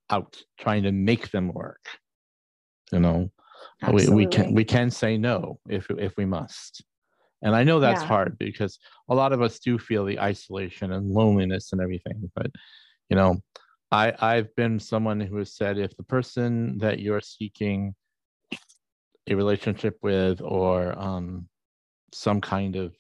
out 0.10 0.38
trying 0.60 0.84
to 0.84 0.92
make 0.92 1.32
them 1.32 1.52
work 1.54 1.86
you 2.92 3.00
know? 3.00 3.30
We, 3.92 4.08
we 4.10 4.26
can 4.26 4.54
we 4.54 4.64
can 4.64 4.90
say 4.90 5.18
no 5.18 5.60
if 5.70 5.88
if 5.92 6.16
we 6.18 6.26
must. 6.26 6.84
And 7.44 7.56
i 7.56 7.64
know 7.64 7.80
that's 7.80 8.02
yeah. 8.02 8.08
hard 8.08 8.38
because 8.40 8.80
a 9.10 9.16
lot 9.16 9.34
of 9.34 9.42
us 9.44 9.60
do 9.60 9.78
feel 9.78 10.06
the 10.06 10.20
isolation 10.20 10.92
and 10.92 11.12
loneliness 11.12 11.72
and 11.72 11.80
everything 11.80 12.32
but 12.36 12.48
you 13.10 13.16
know 13.16 13.38
i 13.92 14.12
i've 14.20 14.56
been 14.56 14.80
someone 14.80 15.20
who 15.22 15.38
has 15.38 15.56
said 15.56 15.78
if 15.78 15.96
the 15.98 16.04
person 16.04 16.80
that 16.80 17.00
you're 17.00 17.22
seeking 17.22 17.94
a 19.28 19.36
relationship 19.36 20.00
with 20.02 20.42
or 20.42 20.98
um, 20.98 21.48
some 22.12 22.42
kind 22.42 22.76
of 22.76 22.96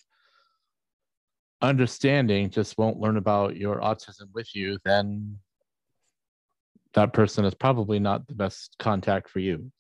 understanding 1.61 2.49
just 2.49 2.77
won't 2.77 2.99
learn 2.99 3.17
about 3.17 3.55
your 3.55 3.79
autism 3.79 4.27
with 4.33 4.53
you, 4.53 4.77
then 4.85 5.39
that 6.93 7.13
person 7.13 7.45
is 7.45 7.53
probably 7.53 7.99
not 7.99 8.27
the 8.27 8.35
best 8.35 8.75
contact 8.79 9.29
for 9.29 9.39
you. 9.39 9.71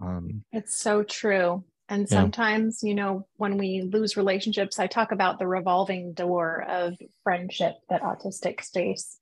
Um, 0.00 0.44
it's 0.52 0.76
so 0.76 1.02
true. 1.02 1.64
And 1.88 2.08
sometimes, 2.08 2.80
yeah. 2.82 2.88
you 2.88 2.94
know, 2.96 3.26
when 3.36 3.58
we 3.58 3.82
lose 3.82 4.16
relationships, 4.16 4.78
I 4.78 4.88
talk 4.88 5.12
about 5.12 5.38
the 5.38 5.46
revolving 5.46 6.14
door 6.14 6.64
of 6.68 6.96
friendship 7.22 7.76
that 7.88 8.02
autistics 8.02 8.72
face. 8.72 9.18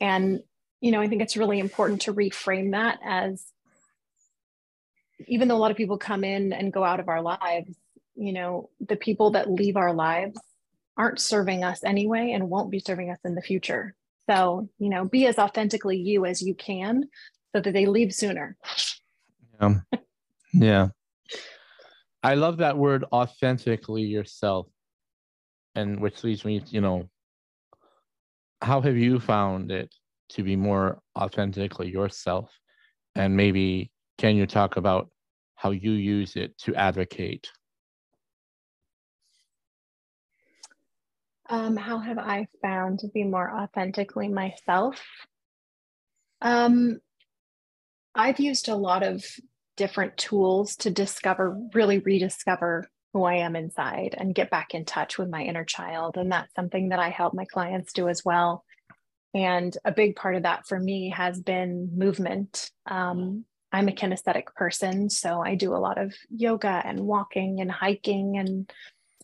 And, 0.00 0.40
you 0.80 0.92
know, 0.92 1.00
I 1.00 1.08
think 1.08 1.22
it's 1.22 1.36
really 1.36 1.58
important 1.58 2.02
to 2.02 2.12
reframe 2.12 2.72
that 2.72 2.98
as 3.02 3.44
even 5.26 5.48
though 5.48 5.56
a 5.56 5.58
lot 5.58 5.70
of 5.70 5.76
people 5.76 5.96
come 5.96 6.24
in 6.24 6.52
and 6.52 6.72
go 6.72 6.84
out 6.84 7.00
of 7.00 7.08
our 7.08 7.22
lives, 7.22 7.74
you 8.14 8.32
know, 8.32 8.68
the 8.80 8.96
people 8.96 9.30
that 9.30 9.50
leave 9.50 9.76
our 9.76 9.94
lives 9.94 10.38
aren't 10.96 11.20
serving 11.20 11.64
us 11.64 11.82
anyway 11.82 12.32
and 12.32 12.50
won't 12.50 12.70
be 12.70 12.80
serving 12.80 13.10
us 13.10 13.18
in 13.24 13.34
the 13.34 13.42
future. 13.42 13.94
So, 14.28 14.68
you 14.78 14.88
know, 14.88 15.04
be 15.04 15.26
as 15.26 15.38
authentically 15.38 15.98
you 15.98 16.24
as 16.26 16.40
you 16.40 16.54
can 16.54 17.04
so 17.54 17.60
that 17.60 17.72
they 17.72 17.86
leave 17.86 18.14
sooner. 18.14 18.56
Yeah. 19.60 19.74
yeah. 20.52 20.88
I 22.22 22.34
love 22.34 22.58
that 22.58 22.78
word 22.78 23.04
authentically 23.12 24.02
yourself. 24.02 24.66
And 25.74 26.00
which 26.00 26.24
leads 26.24 26.44
me, 26.44 26.62
you 26.68 26.80
know, 26.80 27.08
how 28.62 28.80
have 28.80 28.96
you 28.96 29.20
found 29.20 29.70
it 29.70 29.94
to 30.30 30.42
be 30.42 30.56
more 30.56 31.00
authentically 31.18 31.90
yourself? 31.90 32.50
And 33.14 33.36
maybe 33.36 33.90
can 34.18 34.36
you 34.36 34.46
talk 34.46 34.76
about 34.76 35.10
how 35.56 35.70
you 35.70 35.92
use 35.92 36.36
it 36.36 36.56
to 36.58 36.74
advocate? 36.74 37.50
Um, 41.54 41.76
how 41.76 42.00
have 42.00 42.18
I 42.18 42.48
found 42.62 42.98
to 42.98 43.08
be 43.08 43.22
more 43.22 43.48
authentically 43.48 44.26
myself? 44.26 45.00
Um, 46.42 46.98
I've 48.12 48.40
used 48.40 48.68
a 48.68 48.74
lot 48.74 49.04
of 49.04 49.24
different 49.76 50.16
tools 50.16 50.74
to 50.78 50.90
discover, 50.90 51.56
really 51.72 52.00
rediscover 52.00 52.90
who 53.12 53.22
I 53.22 53.34
am 53.34 53.54
inside 53.54 54.16
and 54.18 54.34
get 54.34 54.50
back 54.50 54.74
in 54.74 54.84
touch 54.84 55.16
with 55.16 55.28
my 55.28 55.44
inner 55.44 55.64
child. 55.64 56.16
And 56.16 56.32
that's 56.32 56.52
something 56.56 56.88
that 56.88 56.98
I 56.98 57.10
help 57.10 57.34
my 57.34 57.44
clients 57.44 57.92
do 57.92 58.08
as 58.08 58.24
well. 58.24 58.64
And 59.32 59.76
a 59.84 59.92
big 59.92 60.16
part 60.16 60.34
of 60.34 60.42
that 60.42 60.66
for 60.66 60.80
me 60.80 61.10
has 61.10 61.40
been 61.40 61.88
movement. 61.96 62.68
Um, 62.90 63.44
I'm 63.70 63.86
a 63.86 63.92
kinesthetic 63.92 64.46
person, 64.56 65.08
so 65.08 65.40
I 65.40 65.54
do 65.54 65.72
a 65.72 65.78
lot 65.78 65.98
of 65.98 66.14
yoga 66.30 66.82
and 66.84 66.98
walking 66.98 67.60
and 67.60 67.70
hiking 67.70 68.38
and 68.38 68.68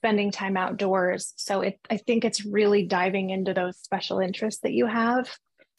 spending 0.01 0.30
time 0.30 0.57
outdoors. 0.57 1.34
So 1.36 1.61
it, 1.61 1.78
I 1.90 1.98
think 1.98 2.24
it's 2.24 2.46
really 2.46 2.86
diving 2.86 3.28
into 3.28 3.53
those 3.53 3.76
special 3.76 4.18
interests 4.18 4.62
that 4.62 4.72
you 4.72 4.86
have, 4.86 5.28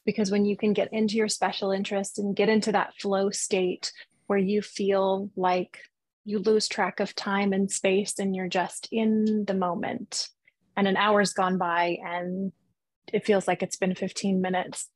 because 0.05 0.29
when 0.29 0.45
you 0.45 0.55
can 0.55 0.73
get 0.73 0.93
into 0.93 1.15
your 1.15 1.27
special 1.27 1.71
interest 1.71 2.19
and 2.19 2.35
get 2.35 2.47
into 2.47 2.71
that 2.71 2.93
flow 2.99 3.31
state 3.31 3.91
where 4.27 4.37
you 4.37 4.61
feel 4.61 5.31
like 5.35 5.79
you 6.23 6.37
lose 6.37 6.67
track 6.67 6.99
of 6.99 7.15
time 7.15 7.51
and 7.51 7.71
space 7.71 8.19
and 8.19 8.35
you're 8.35 8.47
just 8.47 8.87
in 8.91 9.43
the 9.47 9.55
moment, 9.55 10.27
and 10.77 10.87
an 10.87 10.97
hour's 10.97 11.33
gone 11.33 11.57
by 11.57 11.97
and 12.05 12.51
it 13.11 13.25
feels 13.25 13.47
like 13.47 13.63
it's 13.63 13.77
been 13.77 13.95
15 13.95 14.39
minutes. 14.39 14.87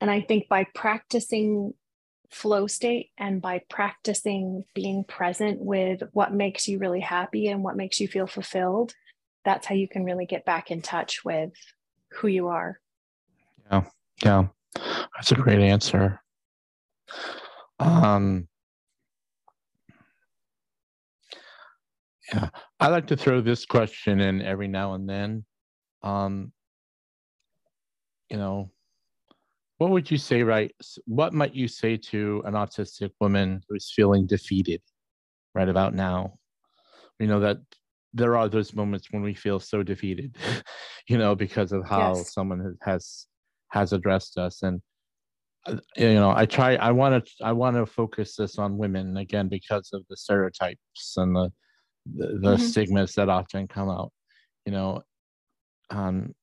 And 0.00 0.08
I 0.12 0.20
think 0.20 0.48
by 0.48 0.64
practicing 0.76 1.74
flow 2.30 2.66
state 2.66 3.10
and 3.16 3.40
by 3.40 3.60
practicing 3.70 4.64
being 4.74 5.02
present 5.04 5.60
with 5.60 6.02
what 6.12 6.32
makes 6.32 6.68
you 6.68 6.78
really 6.78 7.00
happy 7.00 7.48
and 7.48 7.64
what 7.64 7.76
makes 7.76 8.00
you 8.00 8.08
feel 8.08 8.26
fulfilled 8.26 8.92
that's 9.44 9.66
how 9.66 9.74
you 9.74 9.88
can 9.88 10.04
really 10.04 10.26
get 10.26 10.44
back 10.44 10.70
in 10.70 10.82
touch 10.82 11.24
with 11.24 11.52
who 12.12 12.28
you 12.28 12.48
are. 12.48 12.78
Yeah 13.70 13.84
yeah. 14.22 14.46
That's 14.74 15.32
a 15.32 15.36
great 15.36 15.60
answer. 15.60 16.20
Um 17.78 18.48
yeah 22.32 22.50
i 22.78 22.88
like 22.88 23.06
to 23.06 23.16
throw 23.16 23.40
this 23.40 23.64
question 23.64 24.20
in 24.20 24.42
every 24.42 24.68
now 24.68 24.92
and 24.94 25.08
then. 25.08 25.44
Um 26.02 26.52
you 28.28 28.36
know 28.36 28.70
what 29.78 29.90
would 29.90 30.10
you 30.10 30.18
say 30.18 30.42
right 30.42 30.74
what 31.06 31.32
might 31.32 31.54
you 31.54 31.66
say 31.66 31.96
to 31.96 32.42
an 32.44 32.54
autistic 32.54 33.10
woman 33.20 33.60
who's 33.68 33.92
feeling 33.94 34.26
defeated 34.26 34.82
right 35.54 35.68
about 35.68 35.94
now 35.94 36.34
you 37.18 37.26
know 37.26 37.40
that 37.40 37.58
there 38.12 38.36
are 38.36 38.48
those 38.48 38.74
moments 38.74 39.08
when 39.10 39.22
we 39.22 39.34
feel 39.34 39.60
so 39.60 39.82
defeated 39.82 40.36
you 41.08 41.16
know 41.16 41.34
because 41.34 41.72
of 41.72 41.86
how 41.86 42.14
yes. 42.14 42.32
someone 42.32 42.76
has 42.82 43.26
has 43.70 43.92
addressed 43.92 44.38
us 44.38 44.62
and 44.62 44.80
uh, 45.66 45.76
you 45.96 46.14
know 46.14 46.30
i 46.30 46.44
try 46.44 46.74
i 46.76 46.90
want 46.90 47.24
to 47.24 47.32
i 47.44 47.52
want 47.52 47.76
to 47.76 47.86
focus 47.86 48.36
this 48.36 48.58
on 48.58 48.78
women 48.78 49.16
again 49.16 49.48
because 49.48 49.90
of 49.92 50.02
the 50.08 50.16
stereotypes 50.16 51.14
and 51.16 51.34
the 51.34 51.50
the, 52.14 52.26
the 52.26 52.54
mm-hmm. 52.54 52.62
stigmas 52.62 53.14
that 53.14 53.28
often 53.28 53.68
come 53.68 53.90
out 53.90 54.10
you 54.64 54.72
know 54.72 55.02
um 55.90 56.34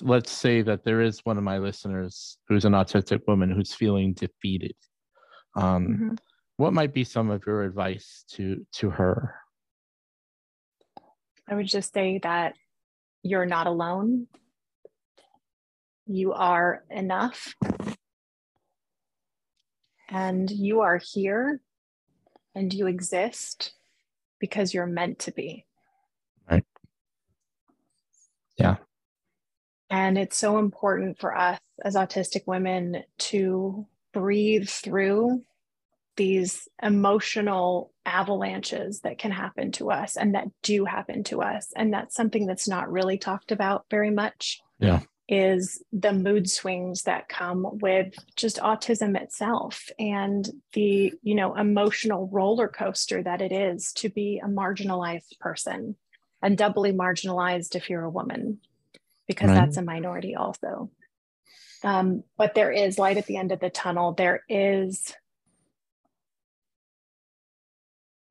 let's 0.00 0.32
say 0.32 0.62
that 0.62 0.84
there 0.84 1.00
is 1.00 1.20
one 1.24 1.38
of 1.38 1.44
my 1.44 1.58
listeners 1.58 2.38
who's 2.48 2.64
an 2.64 2.72
autistic 2.72 3.20
woman 3.26 3.50
who's 3.50 3.74
feeling 3.74 4.14
defeated. 4.14 4.74
Um, 5.54 5.86
mm-hmm. 5.86 6.14
what 6.56 6.72
might 6.72 6.92
be 6.92 7.04
some 7.04 7.30
of 7.30 7.42
your 7.46 7.62
advice 7.62 8.24
to 8.32 8.66
to 8.76 8.90
her? 8.90 9.34
I 11.48 11.54
would 11.54 11.66
just 11.66 11.92
say 11.92 12.18
that 12.22 12.54
you're 13.22 13.46
not 13.46 13.66
alone. 13.66 14.26
You 16.06 16.32
are 16.32 16.84
enough. 16.90 17.54
And 20.08 20.50
you 20.50 20.80
are 20.80 21.00
here 21.02 21.60
and 22.54 22.72
you 22.72 22.86
exist 22.86 23.72
because 24.38 24.72
you're 24.72 24.86
meant 24.86 25.18
to 25.20 25.32
be. 25.32 25.64
Right. 26.48 26.64
Yeah 28.56 28.76
and 29.90 30.18
it's 30.18 30.36
so 30.36 30.58
important 30.58 31.18
for 31.18 31.36
us 31.36 31.60
as 31.84 31.94
autistic 31.94 32.42
women 32.46 33.02
to 33.18 33.86
breathe 34.12 34.68
through 34.68 35.42
these 36.16 36.68
emotional 36.82 37.92
avalanches 38.06 39.00
that 39.00 39.18
can 39.18 39.30
happen 39.30 39.70
to 39.72 39.90
us 39.90 40.16
and 40.16 40.34
that 40.34 40.48
do 40.62 40.84
happen 40.84 41.22
to 41.24 41.42
us. 41.42 41.72
And 41.76 41.92
that's 41.92 42.14
something 42.14 42.46
that's 42.46 42.66
not 42.66 42.90
really 42.90 43.18
talked 43.18 43.52
about 43.52 43.84
very 43.90 44.10
much. 44.10 44.60
Yeah. 44.78 45.00
Is 45.28 45.82
the 45.92 46.12
mood 46.12 46.48
swings 46.48 47.02
that 47.02 47.28
come 47.28 47.66
with 47.80 48.14
just 48.36 48.58
autism 48.58 49.20
itself 49.20 49.90
and 49.98 50.48
the, 50.72 51.12
you 51.22 51.34
know, 51.34 51.54
emotional 51.56 52.28
roller 52.32 52.68
coaster 52.68 53.22
that 53.24 53.42
it 53.42 53.50
is 53.50 53.92
to 53.94 54.08
be 54.08 54.40
a 54.42 54.48
marginalized 54.48 55.38
person 55.40 55.96
and 56.42 56.56
doubly 56.56 56.92
marginalized 56.92 57.74
if 57.74 57.90
you're 57.90 58.04
a 58.04 58.10
woman 58.10 58.60
because 59.26 59.48
right. 59.48 59.54
that's 59.54 59.76
a 59.76 59.82
minority 59.82 60.34
also. 60.34 60.90
Um, 61.84 62.24
but 62.36 62.54
there 62.54 62.72
is 62.72 62.98
light 62.98 63.16
at 63.16 63.26
the 63.26 63.36
end 63.36 63.52
of 63.52 63.60
the 63.60 63.70
tunnel. 63.70 64.12
There 64.12 64.42
is 64.48 65.14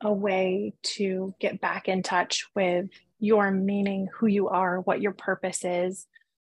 a 0.02 0.12
way 0.12 0.74
to 0.84 1.34
get 1.40 1.62
back 1.62 1.88
in 1.88 2.04
touch 2.04 2.48
with 2.56 2.88
your 3.20 3.52
meaning, 3.52 4.08
who 4.14 4.28
you 4.28 4.50
are, 4.50 4.82
what 4.82 5.02
your 5.02 5.14
purpose 5.14 5.64
is, 5.64 6.06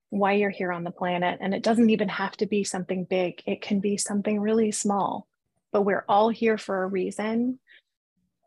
why 0.10 0.34
you're 0.34 0.50
here 0.50 0.72
on 0.72 0.84
the 0.84 0.92
planet. 0.92 1.40
And 1.42 1.54
it 1.54 1.64
doesn't 1.64 1.90
even 1.90 2.10
have 2.10 2.36
to 2.38 2.46
be 2.46 2.64
something 2.64 3.06
big, 3.06 3.42
it 3.46 3.62
can 3.62 3.80
be 3.80 3.98
something 3.98 4.40
really 4.40 4.72
small. 4.72 5.28
But 5.72 5.84
we're 5.84 6.06
all 6.08 6.30
here 6.30 6.58
for 6.58 6.84
a 6.84 6.88
reason, 6.88 7.60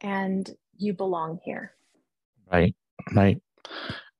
and 0.00 0.48
you 0.76 0.92
belong 0.92 1.38
here. 1.44 1.72
Right, 2.50 2.74
right. 3.14 3.40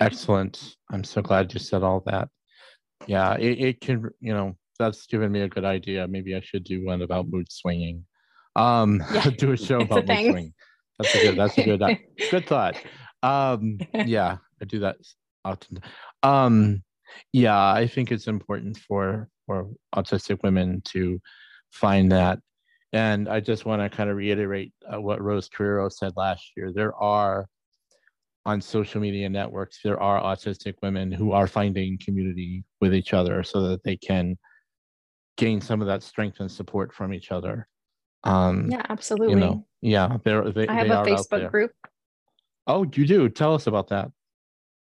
Excellent. 0.07 0.77
I'm 0.91 1.05
so 1.05 1.23
glad 1.23 1.53
you 1.53 1.61
said 1.61 1.83
all 1.83 2.03
that. 2.07 2.29
Yeah, 3.07 3.35
it, 3.35 3.61
it 3.61 3.81
can, 3.81 4.11
you 4.21 4.35
know, 4.35 4.57
that's 4.79 5.07
given 5.07 5.33
me 5.33 5.41
a 5.41 5.49
good 5.49 5.65
idea. 5.65 6.09
Maybe 6.09 6.35
I 6.35 6.41
should 6.41 6.65
do 6.65 6.85
one 6.85 7.03
about 7.03 7.29
mood 7.29 7.51
swinging. 7.51 8.05
Um, 8.57 9.03
yeah, 9.13 9.31
do 9.39 9.53
a 9.53 9.57
show 9.57 9.81
about 9.81 10.09
a 10.09 10.15
mood 10.15 10.31
swing. 10.31 10.55
That's 10.99 11.15
a 11.15 11.19
good, 11.19 11.39
that's 11.39 11.59
a 11.59 11.65
good, 11.65 11.83
uh, 11.83 11.95
good 12.31 12.47
thought. 12.47 12.77
Um, 13.23 13.79
yeah, 13.95 14.39
I 14.61 14.65
do 14.65 14.81
that 14.81 14.97
often. 15.45 15.81
Um, 16.23 16.83
yeah, 17.33 17.73
I 17.73 17.87
think 17.87 18.11
it's 18.11 18.27
important 18.27 18.79
for, 18.79 19.29
for 19.47 19.71
autistic 19.95 20.43
women 20.43 20.83
to 20.87 21.21
find 21.71 22.13
that. 22.13 22.39
And 22.93 23.29
I 23.29 23.41
just 23.41 23.65
want 23.65 23.83
to 23.83 23.95
kind 23.95 24.11
of 24.11 24.17
reiterate 24.17 24.73
uh, 24.93 25.01
what 25.01 25.23
Rose 25.23 25.49
Carrero 25.49 25.91
said 25.91 26.13
last 26.17 26.53
year. 26.57 26.73
There 26.75 26.95
are 26.95 27.47
on 28.45 28.61
social 28.61 29.01
media 29.01 29.29
networks, 29.29 29.81
there 29.85 30.01
are 30.01 30.21
autistic 30.21 30.75
women 30.83 31.13
who 31.13 31.33
are 31.33 31.47
finding 31.47 31.99
community 32.05 32.65
with 32.81 32.95
each 32.95 33.13
other 33.13 33.43
so 33.43 33.69
that 33.69 33.85
they 33.85 33.97
can 33.97 34.37
gain 35.37 35.61
some 35.61 35.81
of 35.81 35.87
that 35.87 36.03
strength 36.03 36.41
and 36.41 36.51
support 36.51 36.93
from 36.93 37.15
each 37.15 37.31
other. 37.31 37.69
Um, 38.25 38.71
yeah, 38.71 38.83
absolutely. 38.89 39.35
You 39.35 39.41
know, 39.41 39.67
Yeah, 39.81 40.17
they're 40.25 40.51
they, 40.51 40.67
I 40.69 40.75
have 40.75 41.07
a. 41.07 41.11
Facebook 41.11 41.51
group. 41.51 41.73
Oh, 42.67 42.85
you 42.95 43.07
do. 43.07 43.29
Tell 43.29 43.55
us 43.55 43.67
about 43.67 43.89
that. 43.89 44.11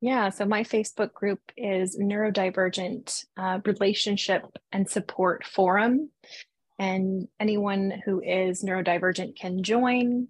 Yeah, 0.01 0.31
so 0.31 0.45
my 0.45 0.63
Facebook 0.63 1.13
group 1.13 1.41
is 1.57 1.99
Neurodivergent 1.99 3.25
uh, 3.37 3.59
Relationship 3.65 4.47
and 4.73 4.89
Support 4.89 5.45
Forum. 5.45 6.11
And 6.79 7.27
anyone 7.41 8.01
who 8.05 8.23
is 8.23 8.63
neurodivergent 8.63 9.37
can 9.37 9.65
join. 9.65 10.29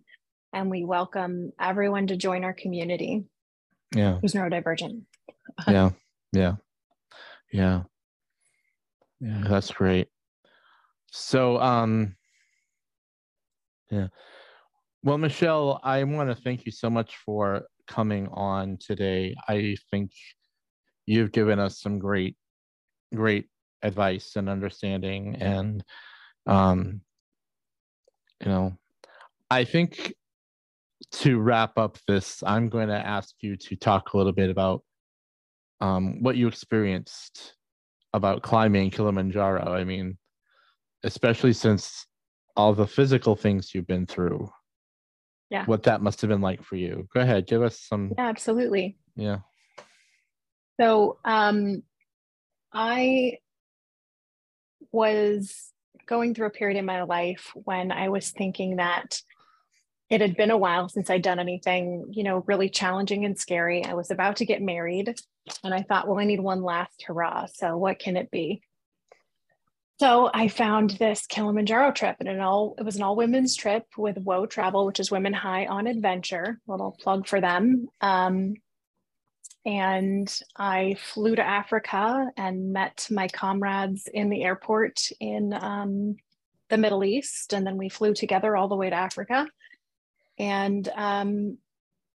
And 0.53 0.71
we 0.71 0.85
welcome 0.85 1.53
everyone 1.61 2.07
to 2.07 2.17
join 2.17 2.45
our 2.45 2.55
community 2.55 3.25
Yeah, 3.95 4.19
who's 4.21 4.33
neurodivergent. 4.33 5.03
yeah, 5.69 5.91
yeah, 6.33 6.55
yeah, 7.53 7.83
yeah. 9.21 9.45
That's 9.49 9.71
great. 9.71 10.09
So, 11.11 11.59
um, 11.59 12.17
yeah. 13.91 14.09
Well, 15.03 15.19
Michelle, 15.19 15.81
I 15.83 16.03
want 16.05 16.29
to 16.31 16.35
thank 16.35 16.67
you 16.67 16.73
so 16.73 16.91
much 16.91 17.17
for 17.25 17.67
coming 17.87 18.29
on 18.29 18.79
today. 18.81 19.35
I 19.49 19.77
think 19.91 20.11
you've 21.07 21.33
given 21.33 21.59
us 21.59 21.81
some 21.81 21.99
great, 21.99 22.37
great 23.15 23.47
advice 23.83 24.37
and 24.37 24.49
understanding, 24.49 25.37
and 25.37 25.85
um, 26.47 27.03
you 28.43 28.49
know, 28.49 28.79
I 29.51 29.65
think 29.65 30.15
to 31.13 31.39
wrap 31.39 31.79
up 31.79 31.99
this, 32.07 32.43
I'm 32.45 32.69
going 32.69 32.89
to 32.89 32.95
ask 32.95 33.35
you 33.41 33.57
to 33.57 33.77
talk 33.77 34.13
a 34.13 34.17
little 34.17 34.33
bit 34.33 34.51
about 34.51 34.83
um, 35.81 36.23
what 36.23 36.37
you 36.37 36.49
experienced 36.49 37.55
about 38.13 38.43
climbing 38.43 38.91
Kilimanjaro. 38.91 39.73
I 39.73 39.85
mean, 39.85 40.19
especially 41.05 41.53
since 41.53 42.07
all 42.57 42.75
the 42.75 42.87
physical 42.87 43.37
things 43.37 43.75
you've 43.75 43.87
been 43.87 44.07
through. 44.07 44.51
Yeah. 45.51 45.65
What 45.65 45.85
that 45.85 46.03
must 46.03 46.21
have 46.21 46.29
been 46.29 46.43
like 46.43 46.63
for 46.63 46.77
you. 46.77 47.09
Go 47.15 47.21
ahead, 47.21 47.47
give 47.47 47.63
us 47.63 47.81
some. 47.81 48.13
Yeah, 48.19 48.29
absolutely. 48.29 48.99
Yeah. 49.17 49.39
So 50.79 51.19
um, 51.25 51.83
I 52.73 53.39
was 54.93 55.73
going 56.07 56.35
through 56.35 56.49
a 56.49 56.51
period 56.51 56.77
in 56.77 56.85
my 56.85 57.03
life 57.03 57.53
when 57.55 57.93
I 57.93 58.09
was 58.09 58.31
thinking 58.31 58.77
that 58.77 59.21
it 60.11 60.21
had 60.21 60.37
been 60.37 60.51
a 60.51 60.57
while 60.57 60.89
since 60.89 61.11
I'd 61.11 61.23
done 61.23 61.39
anything, 61.39 62.07
you 62.11 62.25
know, 62.25 62.43
really 62.47 62.71
challenging 62.71 63.25
and 63.25 63.39
scary. 63.39 63.85
I 63.85 63.95
was 63.95 64.11
about 64.11 64.37
to 64.37 64.47
get 64.47 64.63
married 64.63 65.15
and 65.63 65.75
I 65.75 65.83
thought, 65.83 66.09
well, 66.09 66.19
I 66.19 66.25
need 66.25 66.41
one 66.41 66.63
last 66.63 67.03
hurrah. 67.07 67.47
So 67.53 67.77
what 67.77 67.99
can 67.99 68.17
it 68.17 68.31
be? 68.31 68.63
So 70.01 70.31
I 70.33 70.49
found 70.49 70.91
this 70.91 71.27
Kilimanjaro 71.27 71.91
trip 71.93 72.17
and 72.21 72.29
it 72.29 72.39
all 72.39 72.77
it 72.79 72.85
was 72.85 72.97
an 72.97 73.03
all 73.03 73.17
women's 73.17 73.57
trip 73.57 73.85
with 73.97 74.17
WHOA 74.17 74.49
Travel, 74.49 74.87
which 74.87 75.01
is 75.01 75.11
Women 75.11 75.33
High 75.33 75.67
on 75.67 75.87
Adventure. 75.87 76.61
Little 76.67 76.97
plug 77.01 77.27
for 77.27 77.41
them. 77.41 77.89
Um, 78.01 78.55
and 79.67 80.33
I 80.57 80.97
flew 80.99 81.35
to 81.35 81.47
Africa 81.47 82.31
and 82.37 82.73
met 82.73 83.09
my 83.11 83.29
comrades 83.29 84.09
in 84.11 84.31
the 84.31 84.45
airport 84.45 85.11
in 85.21 85.53
um, 85.53 86.17
the 86.71 86.79
Middle 86.79 87.05
East. 87.05 87.53
And 87.53 87.67
then 87.67 87.77
we 87.77 87.89
flew 87.89 88.15
together 88.15 88.57
all 88.57 88.69
the 88.69 88.77
way 88.77 88.89
to 88.89 88.97
Africa 88.97 89.47
and 90.39 90.89
um, 90.95 91.59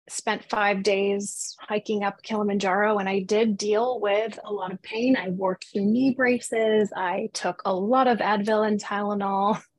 spent 0.08 0.48
five 0.48 0.82
days 0.82 1.56
hiking 1.60 2.04
up 2.04 2.22
Kilimanjaro. 2.22 2.98
And 2.98 3.08
I 3.08 3.20
did 3.20 3.56
deal 3.56 4.00
with 4.00 4.38
a 4.44 4.52
lot 4.52 4.72
of 4.72 4.82
pain. 4.82 5.16
I 5.16 5.30
wore 5.30 5.58
two 5.60 5.84
knee 5.84 6.14
braces, 6.14 6.92
I 6.94 7.30
took 7.32 7.62
a 7.64 7.74
lot 7.74 8.06
of 8.08 8.18
Advil 8.18 8.66
and 8.66 8.80
Tylenol. 8.80 9.62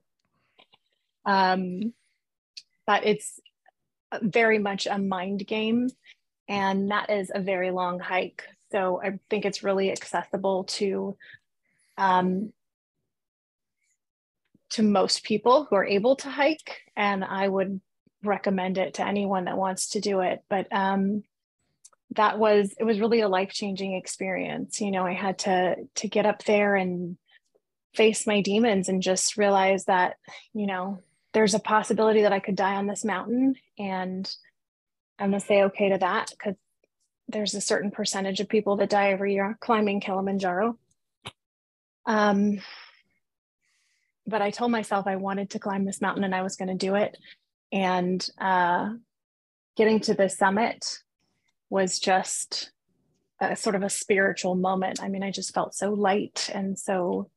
Um, 1.25 1.93
but 2.85 3.05
it's 3.05 3.39
very 4.21 4.59
much 4.59 4.87
a 4.87 4.97
mind 4.97 5.47
game 5.47 5.87
and 6.47 6.91
that 6.91 7.09
is 7.09 7.31
a 7.33 7.41
very 7.41 7.71
long 7.71 7.99
hike. 7.99 8.43
So 8.71 9.01
I 9.01 9.19
think 9.29 9.45
it's 9.45 9.63
really 9.63 9.91
accessible 9.91 10.65
to 10.65 11.17
um, 11.97 12.51
to 14.71 14.83
most 14.83 15.23
people 15.23 15.65
who 15.69 15.75
are 15.75 15.85
able 15.85 16.15
to 16.17 16.29
hike, 16.29 16.81
and 16.95 17.23
I 17.23 17.47
would 17.47 17.79
recommend 18.23 18.77
it 18.77 18.95
to 18.95 19.07
anyone 19.07 19.45
that 19.45 19.57
wants 19.57 19.89
to 19.89 20.01
do 20.01 20.21
it. 20.21 20.43
But 20.49 20.67
um, 20.71 21.23
that 22.15 22.39
was 22.39 22.73
it 22.79 22.83
was 22.83 22.99
really 22.99 23.21
a 23.21 23.27
life 23.27 23.51
changing 23.51 23.93
experience. 23.93 24.81
You 24.81 24.91
know, 24.91 25.05
I 25.05 25.13
had 25.13 25.39
to 25.39 25.75
to 25.95 26.07
get 26.07 26.25
up 26.25 26.43
there 26.43 26.75
and 26.75 27.17
face 27.93 28.25
my 28.25 28.41
demons 28.41 28.89
and 28.89 29.01
just 29.01 29.37
realize 29.37 29.85
that 29.85 30.17
you 30.53 30.67
know 30.67 30.99
there's 31.33 31.53
a 31.53 31.59
possibility 31.59 32.21
that 32.21 32.33
I 32.33 32.39
could 32.39 32.55
die 32.55 32.75
on 32.75 32.87
this 32.87 33.03
mountain 33.03 33.55
and 33.77 34.31
I'm 35.19 35.29
going 35.29 35.39
to 35.39 35.45
say 35.45 35.63
okay 35.63 35.89
to 35.89 35.97
that 35.99 36.31
because 36.31 36.55
there's 37.27 37.55
a 37.55 37.61
certain 37.61 37.91
percentage 37.91 38.39
of 38.39 38.49
people 38.49 38.77
that 38.77 38.89
die 38.89 39.11
every 39.11 39.33
year 39.33 39.57
climbing 39.59 39.99
Kilimanjaro. 39.99 40.77
Um, 42.05 42.59
but 44.27 44.41
I 44.41 44.51
told 44.51 44.71
myself 44.71 45.07
I 45.07 45.15
wanted 45.15 45.51
to 45.51 45.59
climb 45.59 45.85
this 45.85 46.01
mountain 46.01 46.23
and 46.23 46.35
I 46.35 46.41
was 46.41 46.55
going 46.55 46.69
to 46.69 46.75
do 46.75 46.95
it. 46.95 47.17
And 47.73 48.25
uh, 48.39 48.91
getting 49.75 49.99
to 50.01 50.13
the 50.13 50.29
summit 50.29 50.99
was 51.69 51.99
just 51.99 52.71
a 53.41 53.55
sort 53.55 53.75
of 53.75 53.83
a 53.83 53.89
spiritual 53.89 54.55
moment. 54.55 55.01
I 55.01 55.09
mean, 55.09 55.23
I 55.23 55.31
just 55.31 55.53
felt 55.53 55.75
so 55.75 55.91
light 55.91 56.49
and 56.53 56.79
so 56.79 57.29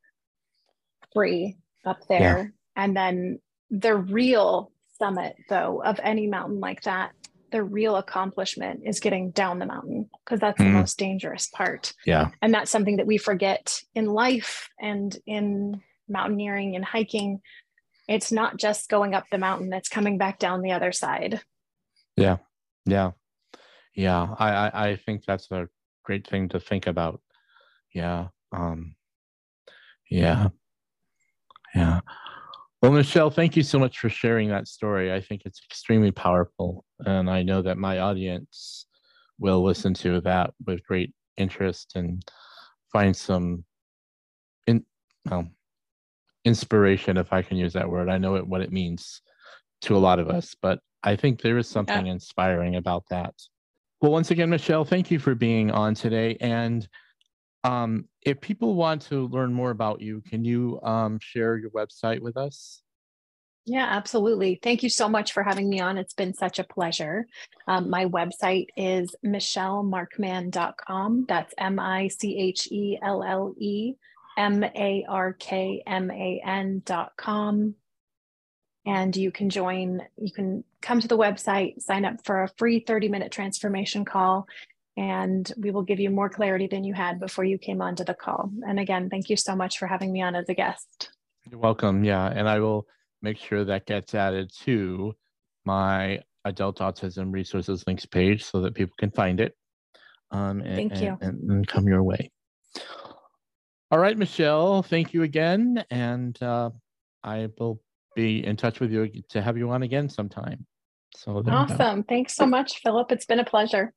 free 1.13 1.57
up 1.85 2.07
there. 2.09 2.53
Yeah. 2.77 2.83
And 2.83 2.97
then 2.97 3.41
the 3.71 3.97
real 3.97 4.71
summit, 4.99 5.37
though, 5.49 5.83
of 5.83 5.99
any 6.03 6.29
mountain 6.29 6.61
like 6.61 6.83
that 6.83 7.13
the 7.51 7.63
real 7.63 7.97
accomplishment 7.97 8.83
is 8.85 9.01
getting 9.01 9.31
down 9.31 9.59
the 9.59 9.67
mountain 9.67 10.09
because 10.25 10.41
that's 10.41 10.61
mm-hmm. 10.61 10.73
the 10.73 10.79
most 10.79 10.99
dangerous 10.99 11.49
part. 11.49 11.93
Yeah. 12.05 12.31
And 12.43 12.53
that's 12.53 12.71
something 12.71 12.97
that 12.97 13.07
we 13.07 13.19
forget 13.19 13.81
in 13.95 14.07
life 14.07 14.69
and 14.81 15.17
in 15.27 15.81
mountaineering 16.09 16.77
and 16.77 16.85
hiking. 16.85 17.41
It's 18.09 18.31
not 18.31 18.57
just 18.57 18.89
going 18.89 19.15
up 19.15 19.25
the 19.31 19.39
mountain, 19.39 19.73
it's 19.73 19.89
coming 19.89 20.19
back 20.19 20.39
down 20.39 20.63
the 20.63 20.73
other 20.73 20.93
side. 20.93 21.41
Yeah. 22.17 22.37
Yeah. 22.85 23.13
Yeah. 23.95 24.35
I, 24.39 24.51
I, 24.51 24.89
I 24.89 24.97
think 24.97 25.25
that's 25.27 25.51
a 25.51 25.69
great 26.05 26.27
thing 26.27 26.49
to 26.51 26.61
think 26.61 26.87
about. 26.87 27.21
Yeah. 27.93 28.29
Um 28.53 28.95
yeah. 30.09 30.49
Yeah. 31.75 32.01
Well, 32.81 32.93
Michelle, 32.93 33.31
thank 33.31 33.57
you 33.57 33.63
so 33.63 33.79
much 33.79 33.99
for 33.99 34.09
sharing 34.09 34.49
that 34.51 34.69
story. 34.69 35.13
I 35.13 35.21
think 35.21 35.43
it's 35.45 35.61
extremely 35.69 36.13
powerful. 36.13 36.85
And 37.05 37.29
I 37.29 37.43
know 37.43 37.63
that 37.63 37.79
my 37.79 37.99
audience 37.99 38.87
will 39.39 39.65
listen 39.65 39.95
to 39.95 40.21
that 40.23 40.53
with 40.65 40.87
great 40.87 41.13
interest 41.37 41.93
and 41.97 42.23
find 42.93 43.17
some 43.17 43.65
in, 44.67 44.85
well, 45.29 45.49
inspiration, 46.47 47.17
if 47.17 47.33
I 47.33 47.43
can 47.43 47.59
use 47.59 47.75
that 47.75 47.91
word. 47.91 48.09
I 48.09 48.19
know 48.19 48.37
it, 48.37 48.47
what 48.47 48.63
it 48.63 48.73
means 48.73 49.21
to 49.83 49.97
a 49.97 49.99
lot 49.99 50.19
of 50.19 50.31
us, 50.31 50.55
but 50.63 50.79
I 51.03 51.17
think 51.17 51.43
there 51.43 51.59
is 51.59 51.69
something 51.69 52.07
yeah. 52.07 52.13
inspiring 52.13 52.77
about 52.77 53.05
that. 53.11 53.35
Well, 54.01 54.13
once 54.13 54.31
again, 54.31 54.49
Michelle, 54.49 54.85
thank 54.85 55.11
you 55.11 55.19
for 55.19 55.35
being 55.35 55.71
on 55.71 55.95
today. 55.95 56.37
And 56.41 56.89
um, 57.65 58.07
if 58.23 58.41
people 58.41 58.75
want 58.75 59.03
to 59.03 59.27
learn 59.29 59.53
more 59.53 59.71
about 59.71 60.01
you, 60.01 60.23
can 60.23 60.45
you 60.45 60.81
um, 60.83 61.19
share 61.21 61.57
your 61.57 61.71
website 61.71 62.21
with 62.21 62.37
us? 62.37 62.83
Yeah, 63.65 63.87
absolutely. 63.91 64.61
Thank 64.63 64.85
you 64.85 64.89
so 64.89 65.09
much 65.09 65.33
for 65.33 65.43
having 65.43 65.69
me 65.69 65.81
on. 65.81 65.99
It's 65.99 66.15
been 66.15 66.35
such 66.35 66.61
a 66.61 66.65
pleasure. 66.65 67.27
Um, 67.67 67.91
my 67.91 68.05
website 68.05 68.67
is 68.77 69.17
michellemarkman.com. 69.25 71.25
That's 71.29 71.53
M 71.59 71.81
I 71.81 72.07
C 72.07 72.39
H 72.39 72.69
E 72.71 72.97
L 73.03 73.25
L 73.25 73.55
E 73.59 73.95
M 74.37 74.65
A 74.65 75.05
R 75.09 75.33
K 75.33 75.83
M 75.87 76.11
A 76.11 76.81
com. 77.17 77.75
And 78.85 79.17
you 79.17 79.33
can 79.33 79.51
join, 79.51 80.01
you 80.17 80.33
can 80.33 80.63
come 80.81 81.01
to 81.01 81.09
the 81.09 81.19
website, 81.19 81.81
sign 81.81 82.05
up 82.05 82.25
for 82.25 82.45
a 82.45 82.49
free 82.57 82.79
30 82.79 83.09
minute 83.09 83.33
transformation 83.33 84.05
call, 84.05 84.47
and 84.97 85.51
we 85.59 85.73
will 85.73 85.83
give 85.83 85.99
you 85.99 86.09
more 86.11 86.29
clarity 86.29 86.69
than 86.69 86.85
you 86.85 86.95
had 86.95 87.19
before 87.19 87.45
you 87.45 87.59
came 87.59 87.83
onto 87.83 88.05
the 88.05 88.15
call. 88.15 88.51
And 88.67 88.79
again, 88.79 89.11
thank 89.11 89.29
you 89.29 89.37
so 89.37 89.57
much 89.57 89.79
for 89.79 89.87
having 89.87 90.13
me 90.13 90.23
on 90.23 90.37
as 90.37 90.49
a 90.49 90.55
guest. 90.55 91.11
You're 91.51 91.61
welcome. 91.61 92.05
Yeah. 92.05 92.27
And 92.27 92.49
I 92.49 92.61
will 92.61 92.87
make 93.23 93.39
sure 93.39 93.65
that 93.65 93.87
gets 93.87 94.15
added 94.15 94.51
to 94.65 95.15
my 95.65 96.21
adult 96.45 96.79
autism 96.79 97.33
resources 97.33 97.85
links 97.87 98.07
page 98.07 98.45
so 98.45 98.61
that 98.61 98.75
people 98.75 98.95
can 98.99 99.11
find 99.11 99.41
it. 99.41 99.57
Um, 100.31 100.61
and, 100.61 100.77
thank 100.77 101.03
you. 101.03 101.19
And, 101.21 101.51
and, 101.51 101.69
come 101.69 101.87
your 101.87 102.03
way. 102.03 102.31
All 103.91 103.99
right, 103.99 104.19
Michelle, 104.19 104.83
thank 104.83 105.15
you 105.15 105.23
again. 105.23 105.85
And 105.91 106.41
uh, 106.43 106.71
I 107.23 107.49
will 107.59 107.81
be 108.15 108.45
in 108.45 108.57
touch 108.57 108.81
with 108.81 108.91
you 108.91 109.09
to 109.29 109.41
have 109.41 109.57
you 109.57 109.71
on 109.71 109.83
again 109.83 110.09
sometime. 110.09 110.67
So 111.15 111.43
awesome. 111.49 112.03
Thanks 112.05 112.35
so 112.35 112.47
much, 112.47 112.81
Philip. 112.83 113.13
It's 113.13 113.27
been 113.27 113.41
a 113.41 113.45
pleasure. 113.45 113.95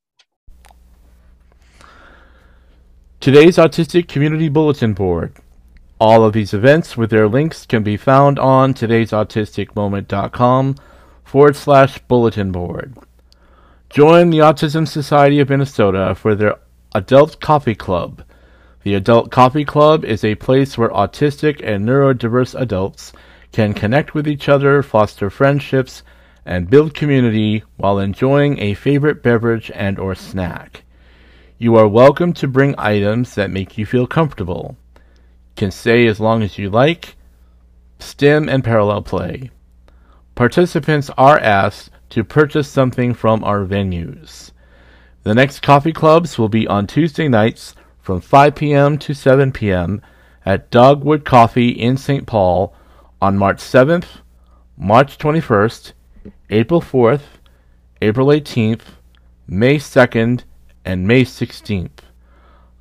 Today's 3.19 3.57
Autistic 3.57 4.07
Community 4.07 4.47
Bulletin 4.47 4.93
Board. 4.93 5.35
All 5.99 6.23
of 6.23 6.31
these 6.31 6.53
events 6.53 6.95
with 6.95 7.09
their 7.09 7.27
links 7.27 7.65
can 7.65 7.83
be 7.83 7.97
found 7.97 8.39
on 8.39 8.73
today'sautisticmoment.com 8.73 10.75
forward 11.25 11.57
slash 11.57 11.99
bulletin 12.07 12.53
board. 12.53 12.97
Join 13.89 14.29
the 14.29 14.37
Autism 14.37 14.87
Society 14.87 15.41
of 15.41 15.49
Minnesota 15.49 16.15
for 16.15 16.35
their 16.35 16.55
Adult 16.95 17.41
Coffee 17.41 17.75
Club. 17.75 18.23
The 18.83 18.95
Adult 18.95 19.29
Coffee 19.29 19.65
Club 19.65 20.05
is 20.05 20.23
a 20.23 20.35
place 20.35 20.77
where 20.77 20.87
autistic 20.89 21.59
and 21.61 21.85
neurodiverse 21.85 22.57
adults 22.57 23.11
can 23.51 23.73
connect 23.73 24.13
with 24.13 24.25
each 24.25 24.47
other, 24.47 24.81
foster 24.81 25.29
friendships, 25.29 26.01
and 26.45 26.69
build 26.69 26.93
community 26.93 27.63
while 27.75 27.99
enjoying 27.99 28.57
a 28.57 28.75
favorite 28.75 29.21
beverage 29.21 29.69
and 29.75 29.99
or 29.99 30.15
snack. 30.15 30.85
You 31.57 31.75
are 31.75 31.89
welcome 31.89 32.31
to 32.33 32.47
bring 32.47 32.73
items 32.77 33.35
that 33.35 33.51
make 33.51 33.77
you 33.77 33.85
feel 33.85 34.07
comfortable. 34.07 34.77
Can 35.57 35.71
stay 35.71 36.07
as 36.07 36.21
long 36.21 36.41
as 36.41 36.57
you 36.57 36.69
like. 36.69 37.17
STEM 37.99 38.47
and 38.47 38.63
parallel 38.63 39.01
play. 39.01 39.51
Participants 40.35 41.11
are 41.17 41.37
asked 41.37 41.89
to 42.11 42.23
purchase 42.23 42.69
something 42.69 43.13
from 43.13 43.43
our 43.43 43.65
venues. 43.65 44.51
The 45.23 45.35
next 45.35 45.61
coffee 45.61 45.91
clubs 45.91 46.37
will 46.37 46.47
be 46.47 46.65
on 46.65 46.87
Tuesday 46.87 47.27
nights 47.27 47.75
from 48.09 48.21
5 48.21 48.55
p.m. 48.55 48.97
to 48.97 49.13
7 49.13 49.51
p.m. 49.51 50.01
at 50.43 50.71
Dogwood 50.71 51.23
Coffee 51.23 51.69
in 51.69 51.95
St. 51.95 52.25
Paul 52.25 52.73
on 53.21 53.37
March 53.37 53.59
7th, 53.59 54.21
March 54.75 55.19
21st, 55.19 55.93
April 56.49 56.81
4th, 56.81 57.21
April 58.01 58.29
18th, 58.29 58.81
May 59.45 59.75
2nd, 59.75 60.41
and 60.83 61.07
May 61.07 61.23
16th. 61.23 61.99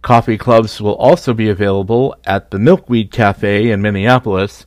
Coffee 0.01 0.39
clubs 0.39 0.81
will 0.81 0.97
also 0.97 1.35
be 1.35 1.51
available 1.51 2.17
at 2.25 2.51
the 2.51 2.59
Milkweed 2.59 3.13
Cafe 3.13 3.71
in 3.71 3.83
Minneapolis 3.83 4.65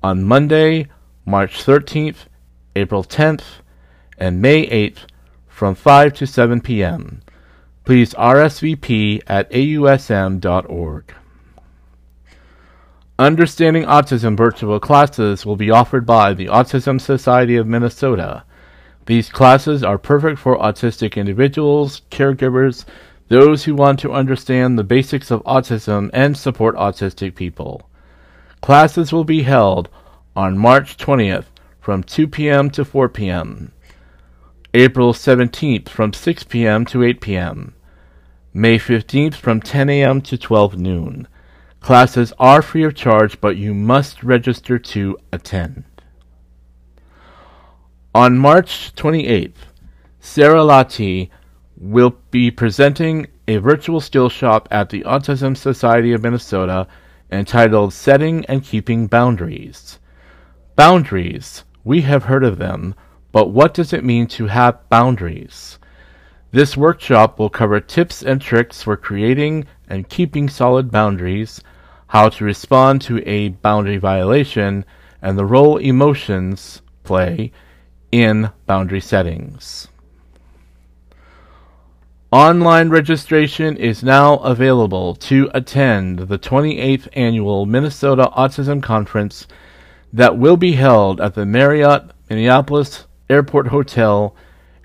on 0.00 0.22
Monday, 0.22 0.86
March 1.26 1.64
13th, 1.64 2.28
April 2.76 3.02
10th, 3.02 3.42
and 4.16 4.40
May 4.40 4.64
8th 4.68 5.08
from 5.48 5.74
5 5.74 6.12
to 6.12 6.24
7 6.24 6.60
p.m. 6.60 7.20
Please 7.84 8.14
RSVP 8.14 9.20
at 9.26 9.50
ausm.org. 9.50 11.14
Understanding 13.18 13.84
Autism 13.84 14.36
virtual 14.36 14.80
classes 14.80 15.44
will 15.44 15.56
be 15.56 15.70
offered 15.70 16.06
by 16.06 16.32
the 16.32 16.46
Autism 16.46 16.98
Society 17.00 17.56
of 17.56 17.66
Minnesota. 17.66 18.44
These 19.06 19.28
classes 19.28 19.84
are 19.84 19.98
perfect 19.98 20.40
for 20.40 20.56
autistic 20.56 21.16
individuals, 21.16 22.02
caregivers, 22.10 22.86
those 23.28 23.64
who 23.64 23.74
want 23.74 24.00
to 24.00 24.12
understand 24.12 24.78
the 24.78 24.82
basics 24.82 25.30
of 25.30 25.44
autism 25.44 26.08
and 26.14 26.36
support 26.36 26.74
autistic 26.76 27.34
people. 27.34 27.88
Classes 28.62 29.12
will 29.12 29.24
be 29.24 29.42
held 29.42 29.90
on 30.34 30.56
March 30.56 30.96
20th 30.96 31.44
from 31.80 32.02
2 32.02 32.28
p.m. 32.28 32.70
to 32.70 32.84
4 32.84 33.10
p.m., 33.10 33.72
April 34.72 35.12
17th 35.12 35.88
from 35.88 36.12
6 36.12 36.44
p.m. 36.44 36.84
to 36.86 37.04
8 37.04 37.20
p.m., 37.20 37.73
May 38.56 38.78
15th 38.78 39.34
from 39.34 39.60
10 39.60 39.90
a.m. 39.90 40.20
to 40.22 40.38
12 40.38 40.78
noon. 40.78 41.26
Classes 41.80 42.32
are 42.38 42.62
free 42.62 42.84
of 42.84 42.94
charge, 42.94 43.40
but 43.40 43.56
you 43.56 43.74
must 43.74 44.22
register 44.22 44.78
to 44.78 45.18
attend. 45.32 45.82
On 48.14 48.38
March 48.38 48.94
28th, 48.94 49.56
Sarah 50.20 50.60
Lati 50.60 51.30
will 51.76 52.16
be 52.30 52.48
presenting 52.52 53.26
a 53.48 53.56
virtual 53.56 54.00
skill 54.00 54.28
shop 54.28 54.68
at 54.70 54.88
the 54.88 55.02
Autism 55.02 55.56
Society 55.56 56.12
of 56.12 56.22
Minnesota 56.22 56.86
entitled 57.32 57.92
Setting 57.92 58.46
and 58.46 58.62
Keeping 58.62 59.08
Boundaries. 59.08 59.98
Boundaries, 60.76 61.64
we 61.82 62.02
have 62.02 62.22
heard 62.22 62.44
of 62.44 62.58
them, 62.58 62.94
but 63.32 63.50
what 63.50 63.74
does 63.74 63.92
it 63.92 64.04
mean 64.04 64.28
to 64.28 64.46
have 64.46 64.88
boundaries? 64.88 65.80
This 66.54 66.76
workshop 66.76 67.40
will 67.40 67.50
cover 67.50 67.80
tips 67.80 68.22
and 68.22 68.40
tricks 68.40 68.80
for 68.80 68.96
creating 68.96 69.66
and 69.88 70.08
keeping 70.08 70.48
solid 70.48 70.88
boundaries 70.88 71.60
how 72.06 72.28
to 72.28 72.44
respond 72.44 73.02
to 73.02 73.20
a 73.28 73.48
boundary 73.48 73.96
violation, 73.96 74.84
and 75.20 75.36
the 75.36 75.44
role 75.44 75.78
emotions 75.78 76.80
play 77.02 77.50
in 78.12 78.52
boundary 78.66 79.00
settings. 79.00 79.88
Online 82.30 82.88
registration 82.88 83.76
is 83.76 84.04
now 84.04 84.36
available 84.36 85.16
to 85.16 85.50
attend 85.54 86.20
the 86.20 86.38
28th 86.38 87.08
annual 87.14 87.66
Minnesota 87.66 88.30
Autism 88.36 88.80
Conference 88.80 89.48
that 90.12 90.38
will 90.38 90.56
be 90.56 90.74
held 90.74 91.20
at 91.20 91.34
the 91.34 91.44
Marriott 91.44 92.12
Minneapolis 92.30 93.06
Airport 93.28 93.66
Hotel 93.66 94.36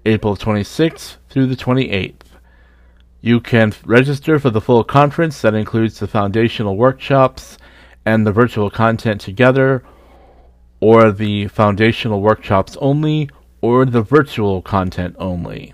April 0.06 0.36
26th 0.36 1.18
through 1.30 1.48
the 1.48 1.56
28th. 1.56 2.16
You 3.22 3.40
can 3.40 3.74
register 3.86 4.40
for 4.40 4.50
the 4.50 4.62
full 4.62 4.84
conference 4.84 5.42
that 5.42 5.54
includes 5.54 6.00
the 6.00 6.08
foundational 6.08 6.78
workshops 6.78 7.58
and 8.06 8.26
the 8.26 8.32
virtual 8.32 8.70
content 8.70 9.20
together, 9.20 9.84
or 10.80 11.12
the 11.12 11.48
foundational 11.50 12.22
workshops 12.22 12.78
only, 12.80 13.30
or 13.62 13.86
the 13.86 14.02
virtual 14.02 14.62
content 14.62 15.16
only. 15.20 15.74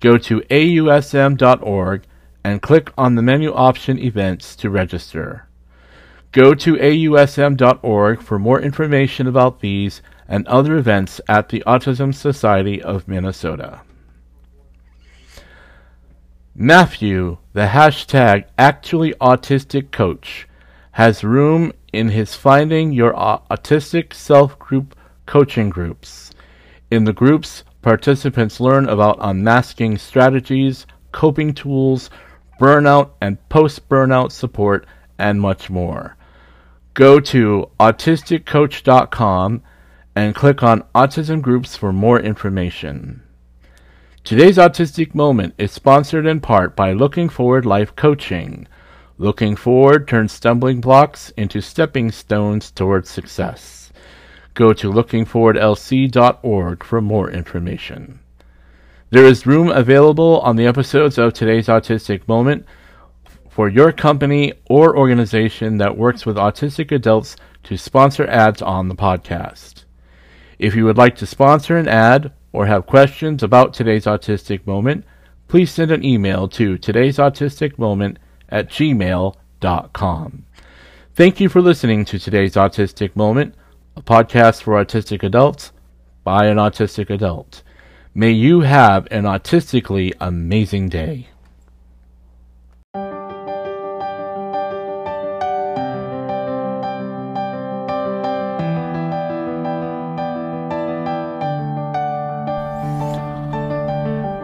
Go 0.00 0.18
to 0.18 0.40
ausm.org 0.42 2.02
and 2.44 2.62
click 2.62 2.92
on 2.98 3.14
the 3.14 3.22
menu 3.22 3.52
option 3.52 3.98
Events 3.98 4.54
to 4.56 4.68
register. 4.68 5.48
Go 6.32 6.54
to 6.54 6.74
ausm.org 6.74 8.20
for 8.20 8.38
more 8.38 8.60
information 8.60 9.26
about 9.26 9.60
these 9.60 10.02
and 10.28 10.46
other 10.48 10.76
events 10.76 11.20
at 11.28 11.48
the 11.48 11.62
Autism 11.66 12.14
Society 12.14 12.82
of 12.82 13.06
Minnesota. 13.06 13.80
Matthew, 16.54 17.36
the 17.52 17.66
hashtag 17.66 18.44
actually 18.56 19.12
autistic 19.14 19.90
coach, 19.90 20.48
has 20.92 21.22
room 21.22 21.72
in 21.92 22.08
his 22.08 22.34
Finding 22.34 22.92
Your 22.92 23.12
Autistic 23.12 24.14
Self 24.14 24.58
group 24.58 24.96
coaching 25.26 25.68
groups. 25.68 26.30
In 26.90 27.04
the 27.04 27.12
groups, 27.12 27.64
participants 27.82 28.60
learn 28.60 28.88
about 28.88 29.18
unmasking 29.20 29.98
strategies, 29.98 30.86
coping 31.12 31.52
tools, 31.52 32.08
burnout 32.60 33.10
and 33.20 33.36
post 33.48 33.88
burnout 33.88 34.32
support, 34.32 34.86
and 35.18 35.40
much 35.40 35.68
more. 35.68 36.16
Go 36.94 37.20
to 37.20 37.70
autisticcoach.com 37.78 39.62
and 40.16 40.34
click 40.34 40.62
on 40.62 40.82
Autism 40.94 41.42
Groups 41.42 41.76
for 41.76 41.92
more 41.92 42.18
information. 42.18 43.22
Today's 44.24 44.56
Autistic 44.56 45.14
Moment 45.14 45.54
is 45.58 45.70
sponsored 45.70 46.24
in 46.24 46.40
part 46.40 46.74
by 46.74 46.94
Looking 46.94 47.28
Forward 47.28 47.66
Life 47.66 47.94
Coaching. 47.94 48.66
Looking 49.18 49.56
forward 49.56 50.08
turns 50.08 50.32
stumbling 50.32 50.80
blocks 50.80 51.28
into 51.36 51.60
stepping 51.60 52.10
stones 52.10 52.70
towards 52.70 53.10
success. 53.10 53.92
Go 54.54 54.72
to 54.72 54.90
lookingforwardlc.org 54.90 56.82
for 56.82 57.00
more 57.02 57.30
information. 57.30 58.18
There 59.10 59.26
is 59.26 59.46
room 59.46 59.68
available 59.68 60.40
on 60.40 60.56
the 60.56 60.66
episodes 60.66 61.18
of 61.18 61.34
today's 61.34 61.66
Autistic 61.66 62.26
Moment 62.26 62.64
for 63.50 63.68
your 63.68 63.92
company 63.92 64.54
or 64.70 64.96
organization 64.96 65.76
that 65.76 65.98
works 65.98 66.24
with 66.24 66.36
autistic 66.36 66.90
adults 66.90 67.36
to 67.64 67.76
sponsor 67.76 68.26
ads 68.26 68.62
on 68.62 68.88
the 68.88 68.96
podcast. 68.96 69.84
If 70.58 70.74
you 70.74 70.84
would 70.84 70.96
like 70.96 71.16
to 71.16 71.26
sponsor 71.26 71.76
an 71.76 71.88
ad 71.88 72.32
or 72.52 72.66
have 72.66 72.86
questions 72.86 73.42
about 73.42 73.74
today's 73.74 74.06
autistic 74.06 74.66
moment, 74.66 75.04
please 75.48 75.70
send 75.70 75.90
an 75.90 76.04
email 76.04 76.48
to 76.48 76.78
today's 76.78 77.18
autistic 77.18 77.78
moment 77.78 78.18
at 78.48 78.68
gmail.com. 78.68 80.44
Thank 81.14 81.40
you 81.40 81.48
for 81.48 81.60
listening 81.60 82.04
to 82.06 82.18
today's 82.18 82.54
autistic 82.54 83.16
moment, 83.16 83.54
a 83.96 84.02
podcast 84.02 84.62
for 84.62 84.82
autistic 84.82 85.22
adults 85.22 85.72
by 86.24 86.46
an 86.46 86.56
autistic 86.56 87.10
adult. 87.10 87.62
May 88.14 88.30
you 88.30 88.60
have 88.60 89.06
an 89.10 89.24
autistically 89.24 90.12
amazing 90.20 90.88
day. 90.88 91.28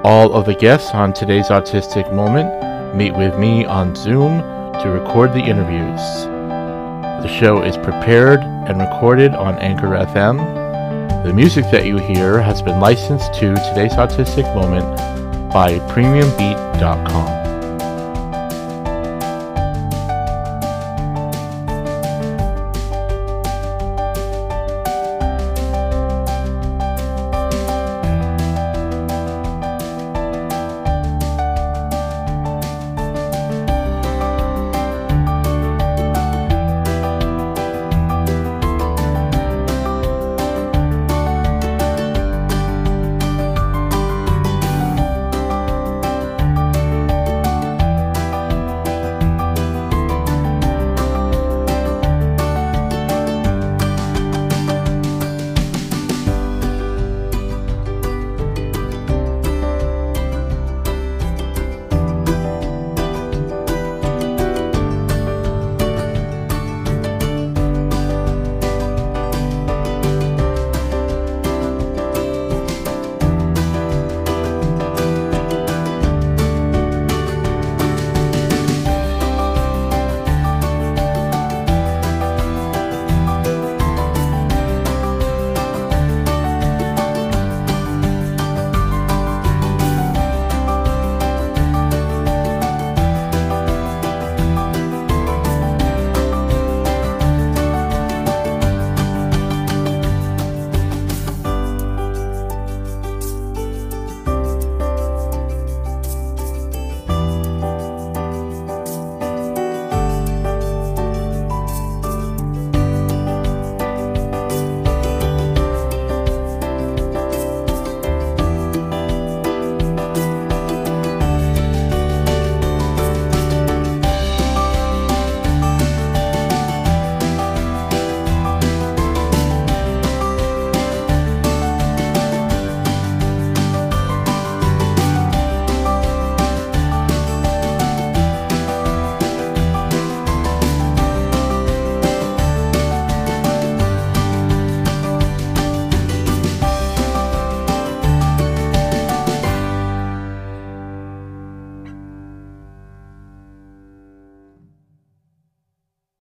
All 0.04 0.34
of 0.34 0.46
the 0.46 0.54
guests 0.54 0.90
on 0.94 1.12
today's 1.12 1.46
Autistic 1.46 2.12
Moment 2.12 2.96
meet 2.96 3.12
with 3.12 3.38
me 3.38 3.64
on 3.64 3.94
Zoom 3.94 4.40
to 4.82 4.90
record 4.90 5.32
the 5.32 5.38
interviews. 5.38 6.00
The 7.22 7.28
show 7.28 7.62
is 7.62 7.76
prepared 7.76 8.40
and 8.40 8.80
recorded 8.80 9.32
on 9.36 9.60
Anchor 9.60 9.90
FM. 9.90 11.22
The 11.22 11.32
music 11.32 11.70
that 11.70 11.86
you 11.86 11.98
hear 11.98 12.42
has 12.42 12.60
been 12.60 12.80
licensed 12.80 13.32
to 13.34 13.54
today's 13.54 13.92
Autistic 13.92 14.52
Moment 14.56 14.96
by 15.52 15.78
PremiumBeat.com. 15.90 17.41